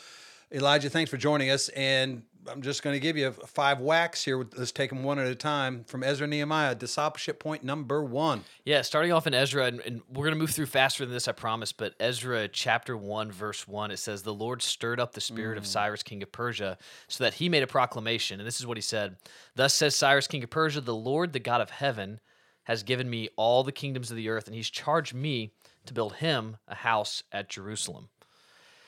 Elijah, 0.53 0.89
thanks 0.89 1.09
for 1.09 1.17
joining 1.17 1.49
us. 1.49 1.69
And 1.69 2.23
I'm 2.47 2.61
just 2.61 2.83
going 2.83 2.93
to 2.93 2.99
give 2.99 3.17
you 3.17 3.31
five 3.31 3.79
whacks 3.79 4.23
here. 4.23 4.45
Let's 4.55 4.71
take 4.71 4.89
them 4.89 5.03
one 5.03 5.17
at 5.17 5.27
a 5.27 5.33
time. 5.33 5.83
From 5.85 6.03
Ezra 6.03 6.27
Nehemiah, 6.27 6.75
discipleship 6.75 7.39
point 7.39 7.63
number 7.63 8.03
one. 8.03 8.43
Yeah, 8.63 8.81
starting 8.81 9.11
off 9.11 9.25
in 9.25 9.33
Ezra, 9.33 9.65
and, 9.65 9.79
and, 9.81 10.01
we're 10.09 10.25
going 10.25 10.35
to 10.35 10.39
move 10.39 10.51
through 10.51 10.67
faster 10.67 11.05
than 11.05 11.13
this, 11.13 11.27
I 11.27 11.31
promise. 11.31 11.71
But 11.71 11.95
Ezra 11.99 12.47
chapter 12.47 12.95
1, 12.95 13.31
verse 13.31 13.67
1, 13.67 13.91
it 13.91 13.97
says, 13.97 14.21
The 14.21 14.33
Lord 14.33 14.61
stirred 14.61 14.99
up 14.99 15.13
the 15.13 15.21
spirit 15.21 15.55
mm. 15.55 15.59
of 15.59 15.65
Cyrus, 15.65 16.03
king 16.03 16.21
of 16.21 16.31
Persia, 16.31 16.77
so 17.07 17.23
that 17.23 17.35
he 17.35 17.49
made 17.49 17.63
a 17.63 17.67
proclamation. 17.67 18.39
And 18.39 18.45
this 18.47 18.59
is 18.59 18.67
what 18.67 18.77
he 18.77 18.81
said 18.81 19.17
Thus 19.55 19.73
says 19.73 19.95
Cyrus, 19.95 20.27
king 20.27 20.43
of 20.43 20.49
Persia, 20.49 20.81
the 20.81 20.95
Lord, 20.95 21.33
the 21.33 21.39
God 21.39 21.61
of 21.61 21.71
heaven, 21.71 22.19
has 22.63 22.83
given 22.83 23.09
me 23.09 23.29
all 23.35 23.63
the 23.63 23.71
kingdoms 23.71 24.11
of 24.11 24.17
the 24.17 24.29
earth, 24.29 24.47
and 24.47 24.55
he's 24.55 24.69
charged 24.69 25.13
me 25.13 25.53
to 25.85 25.93
build 25.93 26.15
him 26.15 26.57
a 26.67 26.75
house 26.75 27.23
at 27.31 27.49
Jerusalem. 27.49 28.09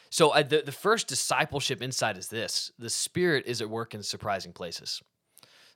So 0.10 0.30
uh, 0.30 0.44
the, 0.44 0.62
the 0.66 0.72
first 0.72 1.08
discipleship 1.08 1.82
insight 1.82 2.18
is 2.18 2.28
this 2.28 2.72
the 2.80 2.90
Spirit 2.90 3.46
is 3.48 3.62
at 3.62 3.70
work 3.70 3.94
in 3.94 4.04
surprising 4.04 4.54
places. 4.54 5.02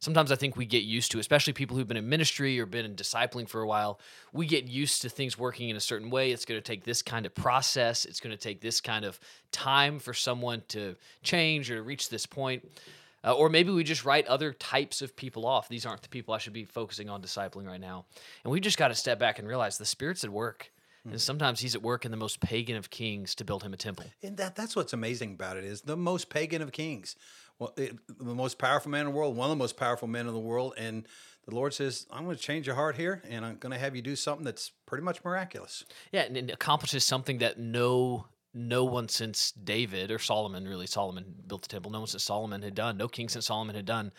Sometimes 0.01 0.31
I 0.31 0.35
think 0.35 0.55
we 0.55 0.65
get 0.65 0.83
used 0.83 1.11
to, 1.11 1.19
especially 1.19 1.51
people 1.51 1.75
who've 1.75 1.87
been 1.87 1.97
in 1.97 2.07
ministry 2.07 2.57
or 2.57 2.65
been 2.65 2.85
in 2.85 2.95
discipling 2.95 3.49
for 3.49 3.61
a 3.61 3.67
while, 3.67 3.99
we 4.31 4.47
get 4.47 4.65
used 4.69 5.01
to 5.01 5.09
things 5.09 5.37
working 5.37 5.67
in 5.67 5.75
a 5.75 5.81
certain 5.81 6.09
way. 6.09 6.31
It's 6.31 6.45
going 6.45 6.57
to 6.57 6.65
take 6.65 6.85
this 6.85 7.01
kind 7.01 7.25
of 7.25 7.35
process. 7.35 8.05
It's 8.05 8.21
going 8.21 8.31
to 8.31 8.41
take 8.41 8.61
this 8.61 8.79
kind 8.79 9.03
of 9.03 9.19
time 9.51 9.99
for 9.99 10.13
someone 10.13 10.63
to 10.69 10.95
change 11.21 11.69
or 11.69 11.75
to 11.75 11.81
reach 11.81 12.07
this 12.07 12.25
point. 12.25 12.63
Uh, 13.25 13.33
or 13.33 13.49
maybe 13.49 13.71
we 13.71 13.83
just 13.83 14.05
write 14.05 14.25
other 14.27 14.53
types 14.53 15.01
of 15.01 15.17
people 15.17 15.45
off. 15.45 15.67
These 15.67 15.85
aren't 15.85 16.01
the 16.01 16.07
people 16.07 16.33
I 16.33 16.37
should 16.37 16.53
be 16.53 16.63
focusing 16.63 17.09
on 17.09 17.21
discipling 17.21 17.67
right 17.67 17.81
now. 17.81 18.05
And 18.45 18.53
we 18.53 18.61
just 18.61 18.77
got 18.77 18.87
to 18.87 18.95
step 18.95 19.19
back 19.19 19.39
and 19.39 19.47
realize 19.47 19.77
the 19.77 19.85
Spirit's 19.85 20.23
at 20.23 20.29
work. 20.29 20.71
And 21.03 21.13
hmm. 21.13 21.17
sometimes 21.17 21.59
he's 21.59 21.75
at 21.75 21.81
work 21.81 22.05
in 22.05 22.11
the 22.11 22.17
most 22.17 22.39
pagan 22.39 22.75
of 22.75 22.89
kings 22.89 23.35
to 23.35 23.45
build 23.45 23.63
him 23.63 23.73
a 23.73 23.77
temple. 23.77 24.05
And 24.21 24.37
that 24.37 24.55
that's 24.55 24.75
what's 24.75 24.93
amazing 24.93 25.33
about 25.33 25.57
it 25.57 25.63
is 25.63 25.81
the 25.81 25.97
most 25.97 26.29
pagan 26.29 26.61
of 26.61 26.71
kings. 26.71 27.15
Well, 27.57 27.73
it, 27.77 27.97
the 28.07 28.35
most 28.35 28.57
powerful 28.57 28.89
man 28.89 29.01
in 29.01 29.11
the 29.11 29.17
world, 29.17 29.35
one 29.35 29.45
of 29.45 29.57
the 29.57 29.61
most 29.61 29.75
powerful 29.75 30.07
men 30.07 30.27
in 30.27 30.33
the 30.33 30.39
world, 30.39 30.73
and 30.77 31.05
the 31.45 31.53
Lord 31.53 31.73
says, 31.73 32.05
"I'm 32.09 32.23
going 32.23 32.37
to 32.37 32.41
change 32.41 32.65
your 32.65 32.75
heart 32.75 32.95
here, 32.95 33.21
and 33.27 33.45
I'm 33.45 33.57
going 33.57 33.73
to 33.73 33.79
have 33.79 33.95
you 33.95 34.01
do 34.01 34.15
something 34.15 34.45
that's 34.45 34.71
pretty 34.85 35.03
much 35.03 35.23
miraculous." 35.25 35.83
Yeah, 36.11 36.21
and 36.21 36.37
it 36.37 36.51
accomplishes 36.51 37.03
something 37.03 37.39
that 37.39 37.59
no 37.59 38.27
no 38.53 38.85
one 38.85 39.09
since 39.09 39.51
David 39.51 40.09
or 40.09 40.19
Solomon, 40.19 40.67
really 40.67 40.87
Solomon 40.87 41.35
built 41.45 41.63
the 41.63 41.67
temple. 41.67 41.91
No 41.91 41.99
one 41.99 42.07
since 42.07 42.23
Solomon 42.23 42.61
had 42.61 42.75
done. 42.75 42.97
No 42.97 43.07
king 43.07 43.29
since 43.29 43.47
Solomon 43.47 43.75
had 43.75 43.85
done 43.85 44.11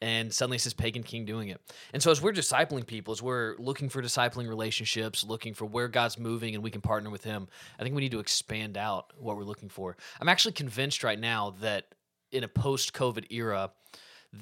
and 0.00 0.32
suddenly 0.32 0.56
it's 0.56 0.64
this 0.64 0.72
pagan 0.72 1.02
king 1.02 1.24
doing 1.24 1.48
it. 1.48 1.60
And 1.92 2.02
so 2.02 2.10
as 2.10 2.22
we're 2.22 2.32
discipling 2.32 2.86
people, 2.86 3.12
as 3.12 3.22
we're 3.22 3.56
looking 3.58 3.88
for 3.88 4.02
discipling 4.02 4.48
relationships, 4.48 5.24
looking 5.24 5.54
for 5.54 5.66
where 5.66 5.88
God's 5.88 6.18
moving 6.18 6.54
and 6.54 6.64
we 6.64 6.70
can 6.70 6.80
partner 6.80 7.10
with 7.10 7.24
him, 7.24 7.48
I 7.78 7.82
think 7.82 7.94
we 7.94 8.00
need 8.02 8.12
to 8.12 8.20
expand 8.20 8.76
out 8.76 9.12
what 9.18 9.36
we're 9.36 9.44
looking 9.44 9.68
for. 9.68 9.96
I'm 10.20 10.28
actually 10.28 10.52
convinced 10.52 11.04
right 11.04 11.18
now 11.18 11.54
that 11.60 11.94
in 12.32 12.44
a 12.44 12.48
post-COVID 12.48 13.26
era, 13.30 13.72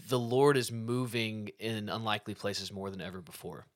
the 0.09 0.19
Lord 0.19 0.57
is 0.57 0.71
moving 0.71 1.51
in 1.59 1.89
unlikely 1.89 2.35
places 2.35 2.73
more 2.73 2.91
than 2.91 3.01
ever 3.01 3.21
before. 3.21 3.67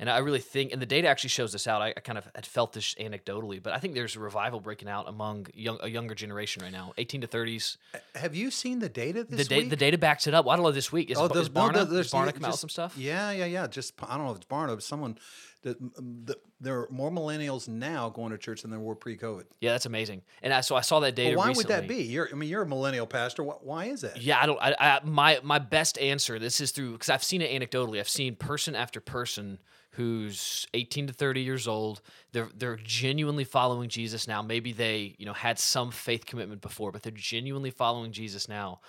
And 0.00 0.08
I 0.08 0.18
really 0.18 0.38
think, 0.38 0.72
and 0.72 0.80
the 0.80 0.86
data 0.86 1.08
actually 1.08 1.28
shows 1.28 1.52
this 1.52 1.66
out. 1.66 1.82
I, 1.82 1.88
I, 1.94 2.00
kind 2.00 2.16
of 2.16 2.26
had 2.34 2.46
felt 2.46 2.72
this 2.72 2.94
anecdotally, 2.94 3.62
but 3.62 3.74
I 3.74 3.78
think 3.78 3.92
there's 3.92 4.16
a 4.16 4.20
revival 4.20 4.58
breaking 4.58 4.88
out 4.88 5.06
among 5.06 5.48
young, 5.52 5.76
a 5.82 5.88
younger 5.88 6.14
generation 6.14 6.62
right 6.62 6.72
now, 6.72 6.94
18 6.96 7.20
to 7.20 7.26
30s. 7.26 7.76
Have 8.14 8.34
you 8.34 8.50
seen 8.50 8.78
the 8.78 8.88
data 8.88 9.24
this 9.28 9.46
the 9.46 9.56
week? 9.56 9.68
The 9.68 9.76
data 9.76 9.98
backs 9.98 10.26
it 10.26 10.32
up. 10.32 10.46
Well, 10.46 10.54
I 10.54 10.56
don't 10.56 10.64
know 10.64 10.72
this 10.72 10.90
week. 10.90 11.10
Is, 11.10 11.18
oh, 11.18 11.26
is 11.26 11.50
Barna, 11.50 11.74
no, 11.74 11.84
there's, 11.84 12.10
Barna 12.10 12.32
come 12.32 12.40
just, 12.40 12.44
out 12.44 12.58
some 12.58 12.70
stuff? 12.70 12.96
Yeah, 12.96 13.30
yeah, 13.30 13.44
yeah. 13.44 13.66
Just 13.66 13.92
I 14.02 14.16
don't 14.16 14.24
know 14.24 14.32
if 14.32 14.38
it's 14.38 14.46
Barna, 14.46 14.68
but 14.68 14.82
someone 14.82 15.18
that 15.62 15.78
the, 15.80 16.36
there 16.60 16.80
are 16.80 16.88
more 16.90 17.10
millennials 17.10 17.68
now 17.68 18.08
going 18.08 18.30
to 18.30 18.38
church 18.38 18.62
than 18.62 18.70
there 18.70 18.80
were 18.80 18.94
pre-COVID. 18.94 19.44
Yeah, 19.60 19.72
that's 19.72 19.86
amazing. 19.86 20.22
And 20.42 20.52
I, 20.52 20.60
so 20.62 20.74
I 20.74 20.80
saw 20.80 21.00
that 21.00 21.14
data. 21.14 21.30
Well, 21.30 21.38
why 21.38 21.48
recently. 21.48 21.74
would 21.74 21.82
that 21.82 21.88
be? 21.88 22.02
You're, 22.02 22.28
I 22.30 22.34
mean, 22.34 22.48
you're 22.48 22.62
a 22.62 22.66
millennial 22.66 23.06
pastor. 23.06 23.42
Why 23.42 23.86
is 23.86 24.00
that? 24.02 24.20
Yeah, 24.20 24.40
I 24.40 24.46
don't. 24.46 24.58
I, 24.60 24.74
I 24.78 25.00
my 25.04 25.40
my 25.42 25.58
best 25.58 25.98
answer. 25.98 26.38
This 26.38 26.60
is 26.60 26.70
through 26.70 26.92
because 26.92 27.10
I've 27.10 27.24
seen 27.24 27.42
it 27.42 27.50
anecdotally. 27.50 27.98
I've 27.98 28.08
seen 28.08 28.36
person 28.36 28.74
after 28.74 29.00
person 29.00 29.58
who's 29.92 30.66
18 30.72 31.08
to 31.08 31.12
30 31.12 31.42
years 31.42 31.68
old. 31.68 32.00
They're 32.32 32.48
they're 32.56 32.76
genuinely 32.76 33.44
following 33.44 33.88
Jesus 33.88 34.28
now. 34.28 34.42
Maybe 34.42 34.72
they, 34.72 35.14
you 35.18 35.26
know, 35.26 35.32
had 35.32 35.58
some 35.58 35.90
faith 35.90 36.26
commitment 36.26 36.60
before, 36.60 36.92
but 36.92 37.02
they're 37.02 37.12
genuinely 37.12 37.70
following 37.70 38.12
Jesus 38.12 38.48
now. 38.48 38.80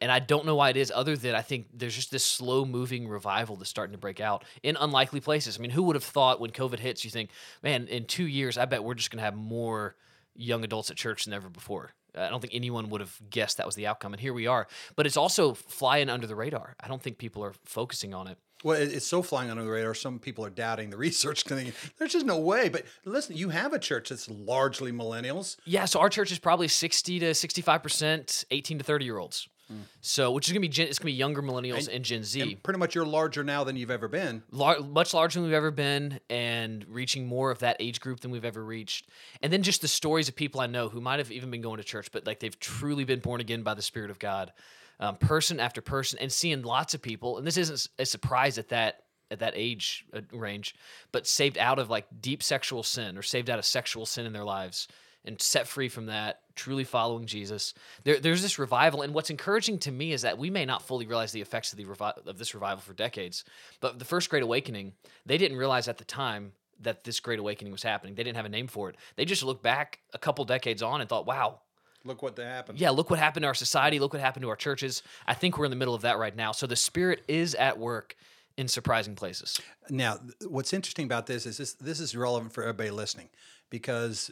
And 0.00 0.12
I 0.12 0.20
don't 0.20 0.46
know 0.46 0.54
why 0.54 0.70
it 0.70 0.76
is, 0.76 0.92
other 0.94 1.16
than 1.16 1.34
I 1.34 1.42
think 1.42 1.66
there's 1.74 1.94
just 1.94 2.12
this 2.12 2.24
slow 2.24 2.64
moving 2.64 3.08
revival 3.08 3.56
that's 3.56 3.70
starting 3.70 3.92
to 3.92 3.98
break 3.98 4.20
out 4.20 4.44
in 4.62 4.76
unlikely 4.76 5.20
places. 5.20 5.58
I 5.58 5.60
mean, 5.60 5.72
who 5.72 5.82
would 5.84 5.96
have 5.96 6.04
thought 6.04 6.40
when 6.40 6.50
COVID 6.50 6.78
hits, 6.78 7.04
you 7.04 7.10
think, 7.10 7.30
man, 7.62 7.88
in 7.88 8.04
two 8.04 8.26
years, 8.26 8.56
I 8.56 8.64
bet 8.64 8.84
we're 8.84 8.94
just 8.94 9.10
going 9.10 9.18
to 9.18 9.24
have 9.24 9.34
more 9.34 9.96
young 10.36 10.62
adults 10.62 10.90
at 10.90 10.96
church 10.96 11.24
than 11.24 11.34
ever 11.34 11.48
before. 11.48 11.90
Uh, 12.16 12.22
I 12.22 12.28
don't 12.28 12.40
think 12.40 12.54
anyone 12.54 12.90
would 12.90 13.00
have 13.00 13.18
guessed 13.28 13.56
that 13.56 13.66
was 13.66 13.74
the 13.74 13.86
outcome. 13.86 14.12
And 14.12 14.20
here 14.20 14.32
we 14.32 14.46
are. 14.46 14.68
But 14.94 15.06
it's 15.06 15.16
also 15.16 15.54
flying 15.54 16.08
under 16.08 16.26
the 16.26 16.36
radar. 16.36 16.76
I 16.80 16.88
don't 16.88 17.02
think 17.02 17.18
people 17.18 17.44
are 17.44 17.54
focusing 17.64 18.14
on 18.14 18.28
it. 18.28 18.38
Well, 18.64 18.76
it's 18.80 19.06
so 19.06 19.22
flying 19.22 19.50
under 19.50 19.62
the 19.62 19.70
radar. 19.70 19.94
Some 19.94 20.18
people 20.18 20.44
are 20.44 20.50
doubting 20.50 20.90
the 20.90 20.96
research. 21.08 21.42
Thinking, 21.44 21.72
There's 21.98 22.12
just 22.12 22.26
no 22.26 22.38
way. 22.38 22.68
But 22.68 22.84
listen, 23.04 23.36
you 23.36 23.50
have 23.50 23.72
a 23.72 23.78
church 23.78 24.08
that's 24.08 24.28
largely 24.28 24.90
millennials. 24.90 25.56
Yeah, 25.64 25.84
so 25.84 26.00
our 26.00 26.08
church 26.08 26.32
is 26.32 26.38
probably 26.38 26.68
60 26.68 27.20
to 27.20 27.34
65 27.34 27.82
percent 27.82 28.44
18 28.50 28.78
to 28.78 28.84
30 28.84 29.04
year 29.04 29.18
olds. 29.18 29.48
Mm. 29.72 29.80
So, 30.00 30.30
which 30.30 30.48
is 30.48 30.52
gonna 30.52 30.60
be 30.60 30.68
Gen, 30.68 30.88
it's 30.88 30.98
gonna 30.98 31.06
be 31.06 31.12
younger 31.12 31.42
millennials 31.42 31.86
and, 31.86 31.88
and 31.88 32.04
Gen 32.04 32.24
Z. 32.24 32.40
And 32.40 32.62
pretty 32.62 32.78
much, 32.78 32.94
you're 32.94 33.06
larger 33.06 33.44
now 33.44 33.64
than 33.64 33.76
you've 33.76 33.90
ever 33.90 34.08
been. 34.08 34.42
Lar- 34.50 34.80
much 34.80 35.12
larger 35.12 35.38
than 35.38 35.48
we've 35.48 35.56
ever 35.56 35.70
been, 35.70 36.20
and 36.30 36.84
reaching 36.88 37.26
more 37.26 37.50
of 37.50 37.58
that 37.60 37.76
age 37.80 38.00
group 38.00 38.20
than 38.20 38.30
we've 38.30 38.44
ever 38.44 38.64
reached. 38.64 39.08
And 39.42 39.52
then 39.52 39.62
just 39.62 39.82
the 39.82 39.88
stories 39.88 40.28
of 40.28 40.36
people 40.36 40.60
I 40.60 40.66
know 40.66 40.88
who 40.88 41.00
might 41.00 41.18
have 41.18 41.30
even 41.30 41.50
been 41.50 41.60
going 41.60 41.78
to 41.78 41.84
church, 41.84 42.10
but 42.12 42.26
like 42.26 42.40
they've 42.40 42.58
truly 42.58 43.04
been 43.04 43.20
born 43.20 43.40
again 43.40 43.62
by 43.62 43.74
the 43.74 43.82
Spirit 43.82 44.10
of 44.10 44.18
God 44.18 44.52
um, 45.00 45.16
person 45.16 45.60
after 45.60 45.80
person, 45.80 46.18
and 46.20 46.32
seeing 46.32 46.62
lots 46.62 46.94
of 46.94 47.02
people. 47.02 47.38
And 47.38 47.46
this 47.46 47.56
isn't 47.56 47.88
a 47.98 48.06
surprise 48.06 48.58
at 48.58 48.68
that 48.68 49.02
at 49.30 49.40
that 49.40 49.52
age 49.56 50.06
uh, 50.14 50.20
range, 50.32 50.74
but 51.12 51.26
saved 51.26 51.58
out 51.58 51.78
of 51.78 51.90
like 51.90 52.06
deep 52.20 52.42
sexual 52.42 52.82
sin 52.82 53.18
or 53.18 53.22
saved 53.22 53.50
out 53.50 53.58
of 53.58 53.64
sexual 53.64 54.06
sin 54.06 54.24
in 54.24 54.32
their 54.32 54.44
lives 54.44 54.88
and 55.28 55.40
set 55.40 55.68
free 55.68 55.88
from 55.88 56.06
that, 56.06 56.40
truly 56.56 56.82
following 56.84 57.26
Jesus. 57.26 57.74
There, 58.02 58.18
there's 58.18 58.42
this 58.42 58.58
revival, 58.58 59.02
and 59.02 59.14
what's 59.14 59.30
encouraging 59.30 59.78
to 59.80 59.92
me 59.92 60.12
is 60.12 60.22
that 60.22 60.38
we 60.38 60.50
may 60.50 60.64
not 60.64 60.82
fully 60.82 61.06
realize 61.06 61.30
the 61.30 61.40
effects 61.40 61.72
of 61.72 61.76
the 61.76 61.84
revi- 61.84 62.26
of 62.26 62.38
this 62.38 62.54
revival 62.54 62.80
for 62.80 62.94
decades, 62.94 63.44
but 63.80 63.98
the 64.00 64.04
first 64.04 64.28
Great 64.30 64.42
Awakening, 64.42 64.94
they 65.24 65.38
didn't 65.38 65.56
realize 65.56 65.86
at 65.86 65.98
the 65.98 66.04
time 66.04 66.52
that 66.80 67.04
this 67.04 67.18
great 67.20 67.40
awakening 67.40 67.72
was 67.72 67.82
happening. 67.82 68.14
They 68.14 68.22
didn't 68.22 68.36
have 68.36 68.46
a 68.46 68.48
name 68.48 68.68
for 68.68 68.88
it. 68.88 68.96
They 69.16 69.24
just 69.24 69.42
looked 69.42 69.64
back 69.64 69.98
a 70.14 70.18
couple 70.18 70.44
decades 70.44 70.82
on 70.82 71.00
and 71.00 71.08
thought, 71.10 71.26
wow, 71.26 71.60
Look 72.04 72.22
what 72.22 72.38
happened. 72.38 72.78
yeah, 72.78 72.90
look 72.90 73.10
what 73.10 73.18
happened 73.18 73.42
to 73.42 73.48
our 73.48 73.54
society. 73.54 73.98
Look 73.98 74.12
what 74.12 74.22
happened 74.22 74.42
to 74.44 74.48
our 74.48 74.56
churches. 74.56 75.02
I 75.26 75.34
think 75.34 75.58
we're 75.58 75.64
in 75.64 75.70
the 75.70 75.76
middle 75.76 75.94
of 75.94 76.02
that 76.02 76.18
right 76.18 76.34
now. 76.34 76.52
So 76.52 76.66
the 76.68 76.76
Spirit 76.76 77.22
is 77.26 77.56
at 77.56 77.78
work 77.78 78.14
in 78.56 78.68
surprising 78.68 79.16
places. 79.16 79.60
Now, 79.90 80.18
what's 80.46 80.72
interesting 80.72 81.04
about 81.04 81.26
this 81.26 81.46
is 81.46 81.56
this 81.58 81.72
this 81.74 81.98
is 81.98 82.16
relevant 82.16 82.52
for 82.52 82.62
everybody 82.62 82.90
listening 82.90 83.28
because 83.70 84.30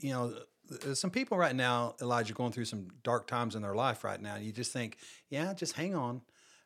you 0.00 0.12
know 0.12 0.34
there's 0.68 1.00
some 1.00 1.10
people 1.10 1.38
right 1.38 1.54
now, 1.54 1.94
Elijah, 2.00 2.34
going 2.34 2.52
through 2.52 2.66
some 2.66 2.88
dark 3.02 3.26
times 3.26 3.54
in 3.54 3.62
their 3.62 3.74
life 3.74 4.04
right 4.04 4.20
now. 4.20 4.36
You 4.36 4.52
just 4.52 4.72
think, 4.72 4.98
yeah, 5.30 5.54
just 5.54 5.74
hang 5.74 5.94
on. 5.94 6.20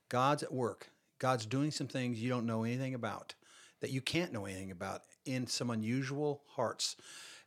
God's 0.09 0.43
at 0.43 0.53
work. 0.53 0.91
God's 1.19 1.47
doing 1.47 1.71
some 1.71 1.87
things 1.87 2.21
you 2.21 2.29
don't 2.29 2.47
know 2.47 2.65
anything 2.65 2.95
about, 2.95 3.35
that 3.81 3.91
you 3.91 4.01
can't 4.01 4.33
know 4.33 4.45
anything 4.45 4.73
about 4.73 5.03
in 5.25 5.47
some 5.47 5.71
unusual 5.71 6.43
hearts. 6.49 6.97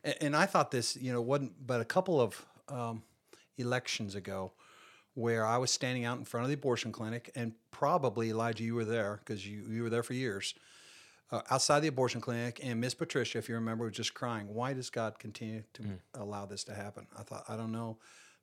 And, 0.02 0.14
and 0.20 0.36
I 0.36 0.46
thought 0.46 0.70
this, 0.70 0.96
you 0.96 1.12
know, 1.12 1.20
wasn't 1.20 1.66
but 1.66 1.80
a 1.80 1.84
couple 1.84 2.20
of 2.20 2.46
um, 2.68 3.02
elections 3.58 4.14
ago 4.14 4.52
where 5.14 5.46
I 5.46 5.58
was 5.58 5.70
standing 5.70 6.04
out 6.04 6.18
in 6.18 6.24
front 6.24 6.44
of 6.44 6.48
the 6.48 6.54
abortion 6.54 6.92
clinic, 6.92 7.30
and 7.34 7.52
probably 7.70 8.30
Elijah, 8.30 8.64
you 8.64 8.74
were 8.74 8.84
there 8.84 9.20
because 9.24 9.46
you, 9.46 9.64
you 9.68 9.82
were 9.82 9.90
there 9.90 10.02
for 10.02 10.12
years, 10.12 10.54
uh, 11.30 11.40
outside 11.50 11.80
the 11.80 11.88
abortion 11.88 12.20
clinic, 12.20 12.60
and 12.62 12.80
Miss 12.80 12.94
Patricia, 12.94 13.38
if 13.38 13.48
you 13.48 13.54
remember, 13.56 13.84
was 13.84 13.96
just 13.96 14.14
crying. 14.14 14.54
Why 14.54 14.72
does 14.72 14.90
God 14.90 15.18
continue 15.18 15.64
to 15.74 15.82
allow 16.14 16.46
this 16.46 16.64
to 16.64 16.74
happen? 16.74 17.06
I 17.18 17.22
thought, 17.22 17.44
I 17.48 17.56
don't 17.56 17.72
know, 17.72 17.98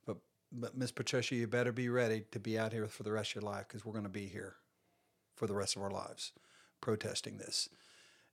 but 0.05 0.17
but 0.51 0.77
Miss 0.77 0.91
Patricia, 0.91 1.35
you 1.35 1.47
better 1.47 1.71
be 1.71 1.89
ready 1.89 2.23
to 2.31 2.39
be 2.39 2.59
out 2.59 2.73
here 2.73 2.87
for 2.87 3.03
the 3.03 3.11
rest 3.11 3.31
of 3.31 3.41
your 3.41 3.51
life 3.51 3.65
because 3.67 3.85
we're 3.85 3.93
going 3.93 4.03
to 4.03 4.09
be 4.09 4.27
here 4.27 4.55
for 5.35 5.47
the 5.47 5.55
rest 5.55 5.75
of 5.75 5.81
our 5.81 5.91
lives 5.91 6.33
protesting 6.81 7.37
this. 7.37 7.69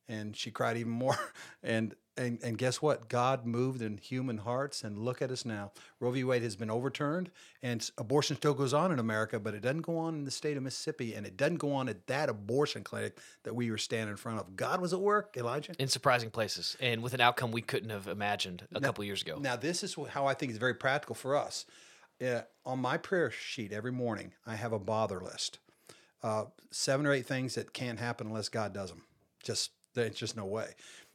And 0.09 0.37
she 0.37 0.51
cried 0.51 0.77
even 0.77 0.93
more. 0.93 1.19
And 1.63 1.95
and 2.21 2.39
and 2.43 2.59
guess 2.59 2.83
what? 2.83 3.09
God 3.09 3.47
moved 3.47 3.83
in 3.83 3.97
human 3.97 4.39
hearts, 4.39 4.85
and 4.85 4.99
look 4.99 5.23
at 5.23 5.31
us 5.31 5.45
now. 5.45 5.73
Roe 5.99 6.11
v. 6.11 6.23
Wade 6.23 6.43
has 6.43 6.55
been 6.55 6.71
overturned, 6.71 7.31
and 7.63 7.91
abortion 7.99 8.37
still 8.37 8.55
goes 8.55 8.75
on 8.75 8.93
in 8.93 8.99
America, 8.99 9.41
but 9.41 9.55
it 9.55 9.63
doesn't 9.63 9.83
go 9.83 9.97
on 9.97 10.15
in 10.15 10.25
the 10.25 10.31
state 10.31 10.57
of 10.57 10.63
Mississippi, 10.63 11.15
and 11.15 11.27
it 11.27 11.37
doesn't 11.37 11.57
go 11.57 11.73
on 11.73 11.89
at 11.89 12.07
that 12.07 12.29
abortion 12.29 12.85
clinic 12.85 13.19
that 13.45 13.55
we 13.55 13.71
were 13.71 13.79
standing 13.79 14.11
in 14.11 14.17
front 14.17 14.39
of. 14.39 14.55
God 14.55 14.81
was 14.81 14.93
at 14.93 15.01
work, 15.01 15.37
Elijah. 15.37 15.73
In 15.79 15.89
surprising 15.89 16.31
places 16.31 16.77
and 16.81 17.03
with 17.03 17.15
an 17.15 17.21
outcome 17.21 17.53
we 17.53 17.63
couldn't 17.63 17.91
have 17.91 18.07
imagined 18.07 18.67
a 18.75 18.81
couple 18.81 19.05
years 19.05 19.23
ago. 19.23 19.39
Now, 19.41 19.57
this 19.57 19.83
is 19.83 19.97
how 20.11 20.27
I 20.27 20.35
think 20.35 20.53
is 20.53 20.59
very 20.59 20.75
practical 20.75 21.15
for 21.15 21.37
us. 21.37 21.67
Uh, 22.25 22.43
on 22.67 22.79
my 22.79 22.99
prayer 22.99 23.31
sheet 23.31 23.73
every 23.73 23.93
morning, 23.93 24.33
I 24.47 24.57
have 24.57 24.73
a 24.73 24.79
bother 24.79 25.21
list. 25.21 25.59
Uh, 26.23 26.45
seven 26.71 27.07
or 27.07 27.13
eight 27.13 27.25
things 27.25 27.55
that 27.55 27.73
can't 27.73 27.99
happen 27.99 28.27
unless 28.27 28.51
God 28.51 28.75
does 28.75 28.91
them. 28.91 29.05
Just 29.43 29.71
there's 29.95 30.15
just 30.15 30.37
no 30.37 30.45
way. 30.45 30.75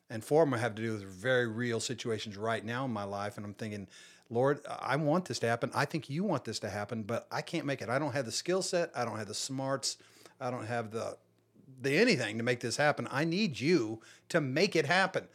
And 0.10 0.24
four 0.24 0.44
of 0.44 0.50
them 0.50 0.60
have 0.60 0.76
to 0.76 0.82
do 0.82 0.92
with 0.94 1.04
very 1.04 1.48
real 1.48 1.80
situations 1.80 2.38
right 2.38 2.64
now 2.64 2.86
in 2.86 2.92
my 2.92 3.04
life. 3.04 3.38
And 3.38 3.46
I'm 3.46 3.54
thinking, 3.56 3.88
Lord, 4.30 4.60
I 4.68 4.96
want 4.98 5.26
this 5.26 5.40
to 5.40 5.48
happen. 5.48 5.72
I 5.74 5.86
think 5.86 6.10
you 6.10 6.24
want 6.24 6.46
this 6.46 6.60
to 6.60 6.70
happen, 6.70 7.04
but 7.04 7.28
I 7.32 7.42
can't 7.42 7.66
make 7.66 7.82
it. 7.82 7.90
I 7.90 7.98
don't 8.00 8.14
have 8.14 8.26
the 8.26 8.32
skill 8.32 8.62
set. 8.62 8.92
I 8.96 9.04
don't 9.06 9.18
have 9.18 9.28
the 9.28 9.34
smarts. 9.34 9.98
I 10.40 10.52
don't 10.52 10.66
have 10.68 10.92
the 10.92 11.18
the 11.82 11.98
anything 11.98 12.38
to 12.38 12.44
make 12.44 12.60
this 12.60 12.78
happen. 12.78 13.08
I 13.12 13.26
need 13.26 13.60
you 13.60 14.00
to 14.30 14.40
make 14.40 14.76
it 14.76 14.86
happen. 14.86 15.28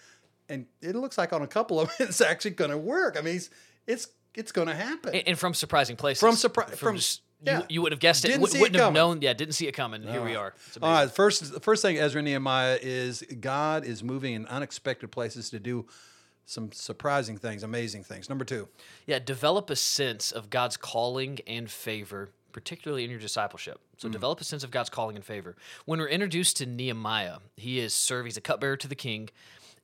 And 0.49 0.67
it 0.81 0.95
looks 0.97 1.19
like 1.19 1.33
on 1.33 1.43
a 1.43 1.47
couple 1.47 1.81
of 1.81 1.89
them, 1.99 2.09
it's 2.09 2.21
actually 2.21 2.53
going 2.53 2.71
to 2.71 2.79
work. 2.79 3.17
I 3.19 3.23
mean, 3.23 3.37
it's 3.37 3.51
it's, 3.87 4.09
it's 4.35 4.53
going 4.53 4.69
to 4.69 4.75
happen. 4.75 5.15
And, 5.15 5.29
and 5.29 5.39
from 5.39 5.53
surprising 5.55 5.97
places. 5.97 6.21
From 6.21 6.35
surpri- 6.37 6.71
from- 6.77 6.97
just- 6.97 7.23
yeah. 7.43 7.59
you, 7.59 7.65
you 7.69 7.83
would 7.83 7.93
have 7.93 8.01
guessed 8.01 8.25
it. 8.25 8.29
Didn't 8.29 8.43
Would, 8.43 8.51
see 8.51 8.59
it 8.59 8.61
wouldn't 8.61 8.83
have 8.83 8.93
known. 8.93 9.23
Yeah, 9.23 9.33
didn't 9.33 9.55
see 9.55 9.67
it 9.67 9.73
coming. 9.73 10.03
Here 10.03 10.23
we 10.23 10.37
are. 10.37 10.55
All 10.83 11.09
first 11.09 11.53
the 11.53 11.61
first 11.61 11.83
thing 11.83 11.99
Ezra 11.99 12.19
and 12.21 12.27
Nehemiah 12.27 12.79
is 12.81 13.23
God 13.41 13.85
is 13.85 14.03
moving 14.03 14.35
in 14.35 14.47
unexpected 14.47 15.11
places 15.11 15.51
to 15.51 15.61
do 15.61 15.87
some 16.51 16.73
surprising 16.73 17.39
things, 17.39 17.63
amazing 17.63 18.03
things. 18.03 18.29
Number 18.29 18.45
two, 18.45 18.69
Yeah, 19.07 19.21
develop 19.21 19.71
a 19.71 19.77
sense 19.77 20.33
of 20.33 20.51
God's 20.51 20.77
calling 20.77 21.39
and 21.47 21.71
favor, 21.71 22.31
particularly 22.53 23.05
in 23.05 23.11
your 23.11 23.21
discipleship. 23.21 23.81
So 23.99 24.09
mm. 24.09 24.13
develop 24.13 24.41
a 24.41 24.45
sense 24.45 24.65
of 24.65 24.71
God's 24.73 24.91
calling 24.91 25.15
and 25.15 25.25
favor. 25.25 25.55
When 25.85 26.01
we're 26.01 26.09
introduced 26.09 26.57
to 26.57 26.67
Nehemiah, 26.67 27.39
he 27.57 27.79
is 27.79 27.95
served, 27.95 28.27
he's 28.27 28.37
a 28.37 28.41
cupbearer 28.41 28.77
to 28.79 28.89
the 28.89 28.97
king, 28.97 29.31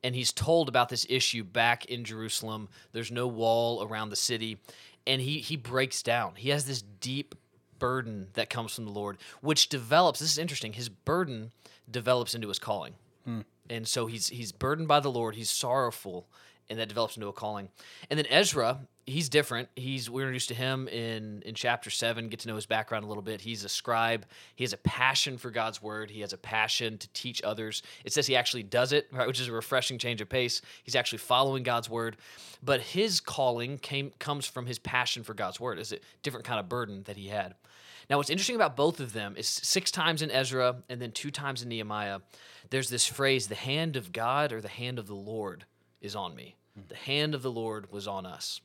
and 0.03 0.13
he's 0.13 0.33
told 0.33 0.67
about 0.67 0.89
this 0.89 1.05
issue 1.09 1.43
back 1.43 1.85
in 1.85 2.03
Jerusalem. 2.03 2.67
There's 2.91 3.11
no 3.11 3.27
wall 3.27 3.83
around 3.83 4.09
the 4.09 4.15
city, 4.17 4.57
and 5.05 5.21
he 5.21 5.39
he 5.39 5.55
breaks 5.55 6.03
down. 6.03 6.35
He 6.35 6.49
has 6.49 6.65
this 6.65 6.81
deep 6.81 7.33
burden 7.79 8.27
that 8.33 8.49
comes 8.49 8.75
from 8.75 8.85
the 8.85 8.91
Lord, 8.91 9.17
which 9.41 9.69
develops. 9.69 10.19
This 10.19 10.31
is 10.31 10.37
interesting. 10.37 10.73
His 10.73 10.89
burden 10.89 11.51
develops 11.89 12.35
into 12.35 12.47
his 12.47 12.59
calling, 12.59 12.93
hmm. 13.25 13.41
and 13.69 13.87
so 13.87 14.07
he's 14.07 14.27
he's 14.27 14.51
burdened 14.51 14.87
by 14.87 14.99
the 14.99 15.11
Lord. 15.11 15.35
He's 15.35 15.49
sorrowful, 15.49 16.27
and 16.69 16.79
that 16.79 16.89
develops 16.89 17.15
into 17.15 17.27
a 17.27 17.33
calling. 17.33 17.69
And 18.09 18.17
then 18.17 18.27
Ezra, 18.29 18.79
he's 19.07 19.29
different. 19.29 19.69
He's 19.75 20.09
we're 20.09 20.23
introduced 20.23 20.49
to 20.49 20.53
him 20.53 20.87
in 20.89 21.41
in 21.43 21.55
chapter 21.55 21.89
seven. 21.89 22.27
Get 22.27 22.41
to 22.41 22.47
know 22.47 22.55
his 22.55 22.67
background 22.67 23.05
a 23.05 23.07
little 23.07 23.23
bit. 23.23 23.41
He's 23.41 23.63
a 23.63 23.69
scribe. 23.69 24.25
He 24.55 24.63
has 24.63 24.73
a 24.73 24.77
passion 24.77 25.37
for 25.37 25.49
God's 25.49 25.81
word. 25.81 26.11
He 26.11 26.21
has 26.21 26.33
a 26.33 26.37
passion 26.37 26.97
to 26.99 27.07
teach 27.13 27.41
others. 27.41 27.81
It 28.05 28.13
says 28.13 28.27
he 28.27 28.35
actually 28.35 28.63
does 28.63 28.91
it, 28.91 29.07
right, 29.11 29.25
which 29.25 29.39
is 29.39 29.47
a 29.47 29.53
refreshing 29.53 29.97
change 29.97 30.21
of 30.21 30.29
pace. 30.29 30.61
He's 30.83 30.95
actually 30.95 31.19
following 31.19 31.63
God's 31.63 31.89
word, 31.89 32.17
but 32.61 32.81
his 32.81 33.19
calling 33.19 33.77
came 33.79 34.11
comes 34.19 34.45
from 34.45 34.67
his 34.67 34.77
passion 34.77 35.23
for 35.23 35.33
God's 35.33 35.59
word. 35.59 35.79
Is 35.79 35.93
a 35.93 35.99
different 36.21 36.45
kind 36.45 36.59
of 36.59 36.69
burden 36.69 37.03
that 37.05 37.17
he 37.17 37.29
had. 37.29 37.55
Now, 38.09 38.17
what's 38.17 38.29
interesting 38.29 38.55
about 38.55 38.77
both 38.77 38.99
of 38.99 39.11
them 39.11 39.35
is 39.37 39.47
six 39.47 39.91
times 39.91 40.21
in 40.21 40.31
Ezra 40.31 40.77
and 40.87 41.01
then 41.01 41.11
two 41.11 41.31
times 41.31 41.61
in 41.61 41.67
Nehemiah, 41.67 42.19
there's 42.69 42.89
this 42.89 43.05
phrase, 43.05 43.47
the 43.47 43.55
hand 43.55 43.97
of 43.97 44.13
God 44.13 44.53
or 44.53 44.61
the 44.61 44.69
hand 44.69 44.97
of 44.97 45.07
the 45.07 45.15
Lord 45.15 45.65
is 45.99 46.15
on 46.15 46.33
me. 46.35 46.55
Hmm. 46.75 46.83
The 46.87 46.95
hand 46.95 47.35
of 47.35 47.41
the 47.41 47.51
Lord 47.51 47.91
was 47.91 48.07
on 48.07 48.25
us. 48.25 48.61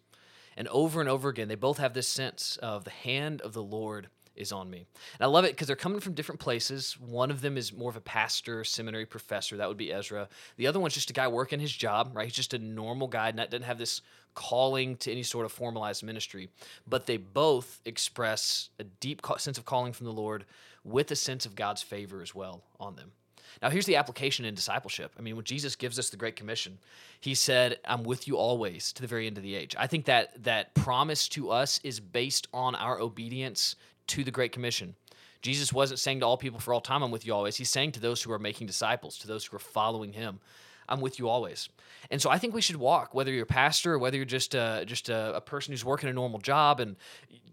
And 0.56 0.68
over 0.68 1.00
and 1.00 1.08
over 1.08 1.28
again, 1.28 1.48
they 1.48 1.54
both 1.54 1.78
have 1.78 1.94
this 1.94 2.08
sense 2.08 2.58
of 2.62 2.84
the 2.84 2.90
hand 2.90 3.40
of 3.40 3.52
the 3.52 3.62
Lord 3.62 4.08
is 4.34 4.52
on 4.52 4.70
me. 4.70 4.86
And 5.18 5.20
I 5.20 5.26
love 5.26 5.44
it 5.44 5.52
because 5.52 5.66
they're 5.66 5.76
coming 5.76 6.00
from 6.00 6.14
different 6.14 6.40
places. 6.40 6.98
One 6.98 7.30
of 7.30 7.40
them 7.40 7.56
is 7.56 7.72
more 7.72 7.90
of 7.90 7.96
a 7.96 8.00
pastor, 8.00 8.64
seminary 8.64 9.06
professor. 9.06 9.56
That 9.56 9.68
would 9.68 9.76
be 9.76 9.92
Ezra. 9.92 10.28
The 10.56 10.66
other 10.66 10.80
one's 10.80 10.94
just 10.94 11.10
a 11.10 11.14
guy 11.14 11.28
working 11.28 11.60
his 11.60 11.72
job, 11.72 12.12
right? 12.14 12.26
He's 12.26 12.34
just 12.34 12.54
a 12.54 12.58
normal 12.58 13.08
guy, 13.08 13.30
not 13.32 13.50
doesn't 13.50 13.66
have 13.66 13.78
this 13.78 14.00
calling 14.34 14.96
to 14.96 15.12
any 15.12 15.22
sort 15.22 15.44
of 15.44 15.52
formalized 15.52 16.02
ministry. 16.02 16.48
But 16.86 17.06
they 17.06 17.18
both 17.18 17.80
express 17.84 18.70
a 18.78 18.84
deep 18.84 19.22
sense 19.38 19.58
of 19.58 19.64
calling 19.64 19.92
from 19.92 20.06
the 20.06 20.12
Lord 20.12 20.44
with 20.84 21.10
a 21.10 21.16
sense 21.16 21.46
of 21.46 21.54
God's 21.54 21.82
favor 21.82 22.22
as 22.22 22.34
well 22.34 22.62
on 22.80 22.96
them. 22.96 23.12
Now, 23.60 23.70
here's 23.70 23.86
the 23.86 23.96
application 23.96 24.44
in 24.44 24.54
discipleship. 24.54 25.12
I 25.18 25.22
mean, 25.22 25.36
when 25.36 25.44
Jesus 25.44 25.76
gives 25.76 25.98
us 25.98 26.10
the 26.10 26.16
Great 26.16 26.36
Commission, 26.36 26.78
he 27.20 27.34
said, 27.34 27.78
I'm 27.84 28.02
with 28.02 28.26
you 28.26 28.36
always 28.36 28.92
to 28.94 29.02
the 29.02 29.08
very 29.08 29.26
end 29.26 29.36
of 29.36 29.42
the 29.42 29.54
age. 29.54 29.76
I 29.78 29.86
think 29.86 30.06
that 30.06 30.42
that 30.44 30.74
promise 30.74 31.28
to 31.30 31.50
us 31.50 31.80
is 31.84 32.00
based 32.00 32.48
on 32.54 32.74
our 32.74 33.00
obedience 33.00 33.76
to 34.08 34.24
the 34.24 34.30
Great 34.30 34.52
Commission. 34.52 34.94
Jesus 35.42 35.72
wasn't 35.72 35.98
saying 35.98 36.20
to 36.20 36.26
all 36.26 36.36
people 36.36 36.60
for 36.60 36.72
all 36.72 36.80
time, 36.80 37.02
I'm 37.02 37.10
with 37.10 37.26
you 37.26 37.34
always. 37.34 37.56
He's 37.56 37.70
saying 37.70 37.92
to 37.92 38.00
those 38.00 38.22
who 38.22 38.32
are 38.32 38.38
making 38.38 38.68
disciples, 38.68 39.18
to 39.18 39.26
those 39.26 39.44
who 39.44 39.56
are 39.56 39.60
following 39.60 40.12
him, 40.12 40.40
I'm 40.88 41.00
with 41.00 41.18
you 41.18 41.28
always. 41.28 41.68
And 42.10 42.20
so 42.20 42.30
I 42.30 42.38
think 42.38 42.54
we 42.54 42.60
should 42.60 42.76
walk, 42.76 43.14
whether 43.14 43.32
you're 43.32 43.44
a 43.44 43.46
pastor 43.46 43.94
or 43.94 43.98
whether 43.98 44.16
you're 44.16 44.24
just 44.26 44.54
a, 44.54 44.84
just 44.86 45.08
a, 45.08 45.36
a 45.36 45.40
person 45.40 45.72
who's 45.72 45.84
working 45.84 46.08
a 46.08 46.12
normal 46.12 46.38
job. 46.38 46.80
And 46.80 46.96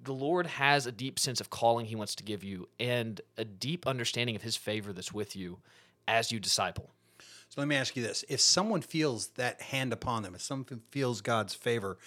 the 0.04 0.14
Lord 0.14 0.46
has 0.48 0.86
a 0.86 0.92
deep 0.92 1.20
sense 1.20 1.40
of 1.40 1.50
calling 1.50 1.86
he 1.86 1.96
wants 1.96 2.16
to 2.16 2.24
give 2.24 2.44
you 2.44 2.68
and 2.80 3.22
a 3.38 3.46
deep 3.46 3.88
understanding 3.88 4.36
of 4.36 4.42
his 4.42 4.56
favor 4.56 4.94
that's 4.94 5.14
with 5.14 5.36
you 5.36 5.60
as 6.08 6.32
you 6.32 6.40
disciple. 6.40 6.90
So 7.50 7.62
let 7.62 7.68
me 7.68 7.76
ask 7.76 7.96
you 7.96 8.04
this: 8.04 8.24
If 8.30 8.40
someone 8.40 8.82
feels 8.82 9.28
that 9.30 9.62
hand 9.62 9.94
upon 9.94 10.24
them, 10.24 10.36
if 10.36 10.42
someone 10.42 10.82
feels 10.92 11.22
God's 11.22 11.54
favor, 11.54 11.98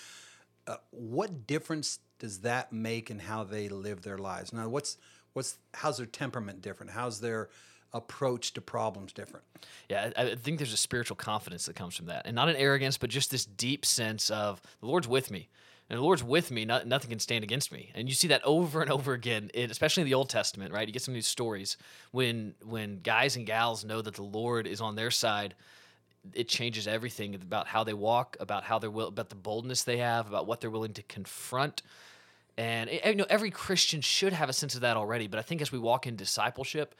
uh, 0.66 0.76
what 0.90 1.46
difference 1.46 1.98
does 2.18 2.40
that 2.40 2.72
make 2.72 3.10
in 3.10 3.18
how 3.18 3.42
they 3.42 3.68
live 3.68 4.02
their 4.02 4.18
lives? 4.18 4.52
Now, 4.52 4.68
what's 4.68 4.98
what's 5.32 5.58
how's 5.74 5.96
their 5.96 6.06
temperament 6.06 6.62
different? 6.62 6.92
How's 6.92 7.20
their 7.20 7.48
approach 7.92 8.54
to 8.54 8.60
problems 8.60 9.12
different? 9.12 9.44
Yeah, 9.88 10.10
I, 10.16 10.22
I 10.22 10.34
think 10.36 10.58
there's 10.58 10.72
a 10.72 10.78
spiritual 10.78 11.16
confidence 11.16 11.66
that 11.66 11.74
comes 11.74 11.96
from 11.96 12.06
that, 12.06 12.26
and 12.26 12.34
not 12.34 12.48
an 12.48 12.56
arrogance, 12.56 12.96
but 12.96 13.10
just 13.10 13.30
this 13.30 13.44
deep 13.44 13.84
sense 13.84 14.30
of 14.30 14.62
the 14.80 14.86
Lord's 14.86 15.08
with 15.08 15.30
me, 15.30 15.48
and 15.92 15.98
the 15.98 16.02
Lord's 16.02 16.24
with 16.24 16.50
me. 16.50 16.64
Not, 16.64 16.86
nothing 16.86 17.10
can 17.10 17.18
stand 17.18 17.44
against 17.44 17.70
me, 17.70 17.92
and 17.94 18.08
you 18.08 18.14
see 18.14 18.28
that 18.28 18.42
over 18.44 18.80
and 18.80 18.90
over 18.90 19.12
again, 19.12 19.50
in, 19.52 19.70
especially 19.70 20.00
in 20.00 20.08
the 20.08 20.14
Old 20.14 20.30
Testament. 20.30 20.72
Right, 20.72 20.88
you 20.88 20.92
get 20.92 21.02
some 21.02 21.12
of 21.12 21.16
these 21.16 21.26
stories 21.26 21.76
when 22.12 22.54
when 22.64 23.00
guys 23.00 23.36
and 23.36 23.46
gals 23.46 23.84
know 23.84 24.00
that 24.00 24.14
the 24.14 24.22
Lord 24.22 24.66
is 24.66 24.80
on 24.80 24.96
their 24.96 25.10
side. 25.10 25.54
It 26.32 26.48
changes 26.48 26.88
everything 26.88 27.34
about 27.34 27.66
how 27.66 27.84
they 27.84 27.92
walk, 27.92 28.38
about 28.40 28.64
how 28.64 28.78
they're 28.78 28.90
will, 28.90 29.08
about 29.08 29.28
the 29.28 29.34
boldness 29.34 29.82
they 29.82 29.98
have, 29.98 30.28
about 30.28 30.46
what 30.46 30.62
they're 30.62 30.70
willing 30.70 30.94
to 30.94 31.02
confront. 31.02 31.82
And 32.56 32.88
eh, 32.88 33.10
you 33.10 33.16
know, 33.16 33.26
every 33.28 33.50
Christian 33.50 34.00
should 34.00 34.32
have 34.32 34.48
a 34.48 34.54
sense 34.54 34.74
of 34.74 34.80
that 34.80 34.96
already. 34.96 35.26
But 35.26 35.40
I 35.40 35.42
think 35.42 35.60
as 35.60 35.72
we 35.72 35.78
walk 35.78 36.06
in 36.06 36.16
discipleship, 36.16 36.94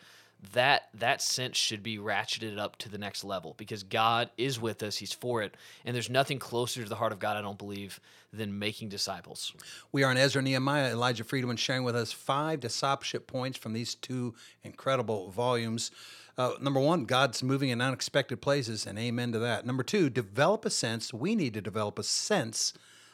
that 0.53 0.89
that 0.95 1.23
sense 1.23 1.57
should 1.57 1.83
be 1.83 1.99
ratcheted 1.99 2.59
up 2.59 2.77
to 2.77 2.89
the 2.89 2.99
next 2.99 3.23
level 3.23 3.55
because 3.57 3.85
God 3.85 4.31
is 4.37 4.61
with 4.61 4.83
us, 4.83 4.97
He's 4.97 5.13
for 5.13 5.43
it, 5.43 5.57
and 5.85 5.95
there's 5.95 6.11
nothing 6.11 6.39
closer 6.39 6.83
to 6.83 6.89
the 6.89 6.97
heart 6.97 7.13
of 7.13 7.21
God, 7.21 7.37
I 7.37 7.43
don't 7.43 7.59
believe, 7.59 8.01
than 8.33 8.59
making 8.59 8.89
disciples. 8.89 9.53
We 9.93 10.03
are 10.03 10.11
in 10.11 10.17
Ezra 10.17 10.43
Nehemiah. 10.43 10.91
Elijah 10.91 11.23
Friedeman 11.23 11.59
sharing 11.59 11.85
with 11.85 11.95
us 11.95 12.11
five 12.11 12.61
discipleship 12.61 13.27
points 13.27 13.57
from 13.57 13.73
these 13.73 13.95
two 13.95 14.35
incredible 14.65 15.31
volumes. 15.31 15.93
Uh, 16.37 16.53
number 16.61 16.81
one, 16.81 17.05
God's 17.05 17.43
moving 17.43 17.69
in 17.69 17.81
unexpected 17.81 18.41
places, 18.41 18.87
and 18.87 18.99
amen 18.99 19.33
to 19.33 19.39
that. 19.39 19.65
Number 19.65 19.83
two, 19.83 20.11
develop 20.11 20.65
a 20.65 20.71
sense. 20.71 21.13
We 21.13 21.37
need 21.37 21.55
to 21.55 21.61
develop 21.61 21.99
a 21.99 22.03
sense 22.03 22.73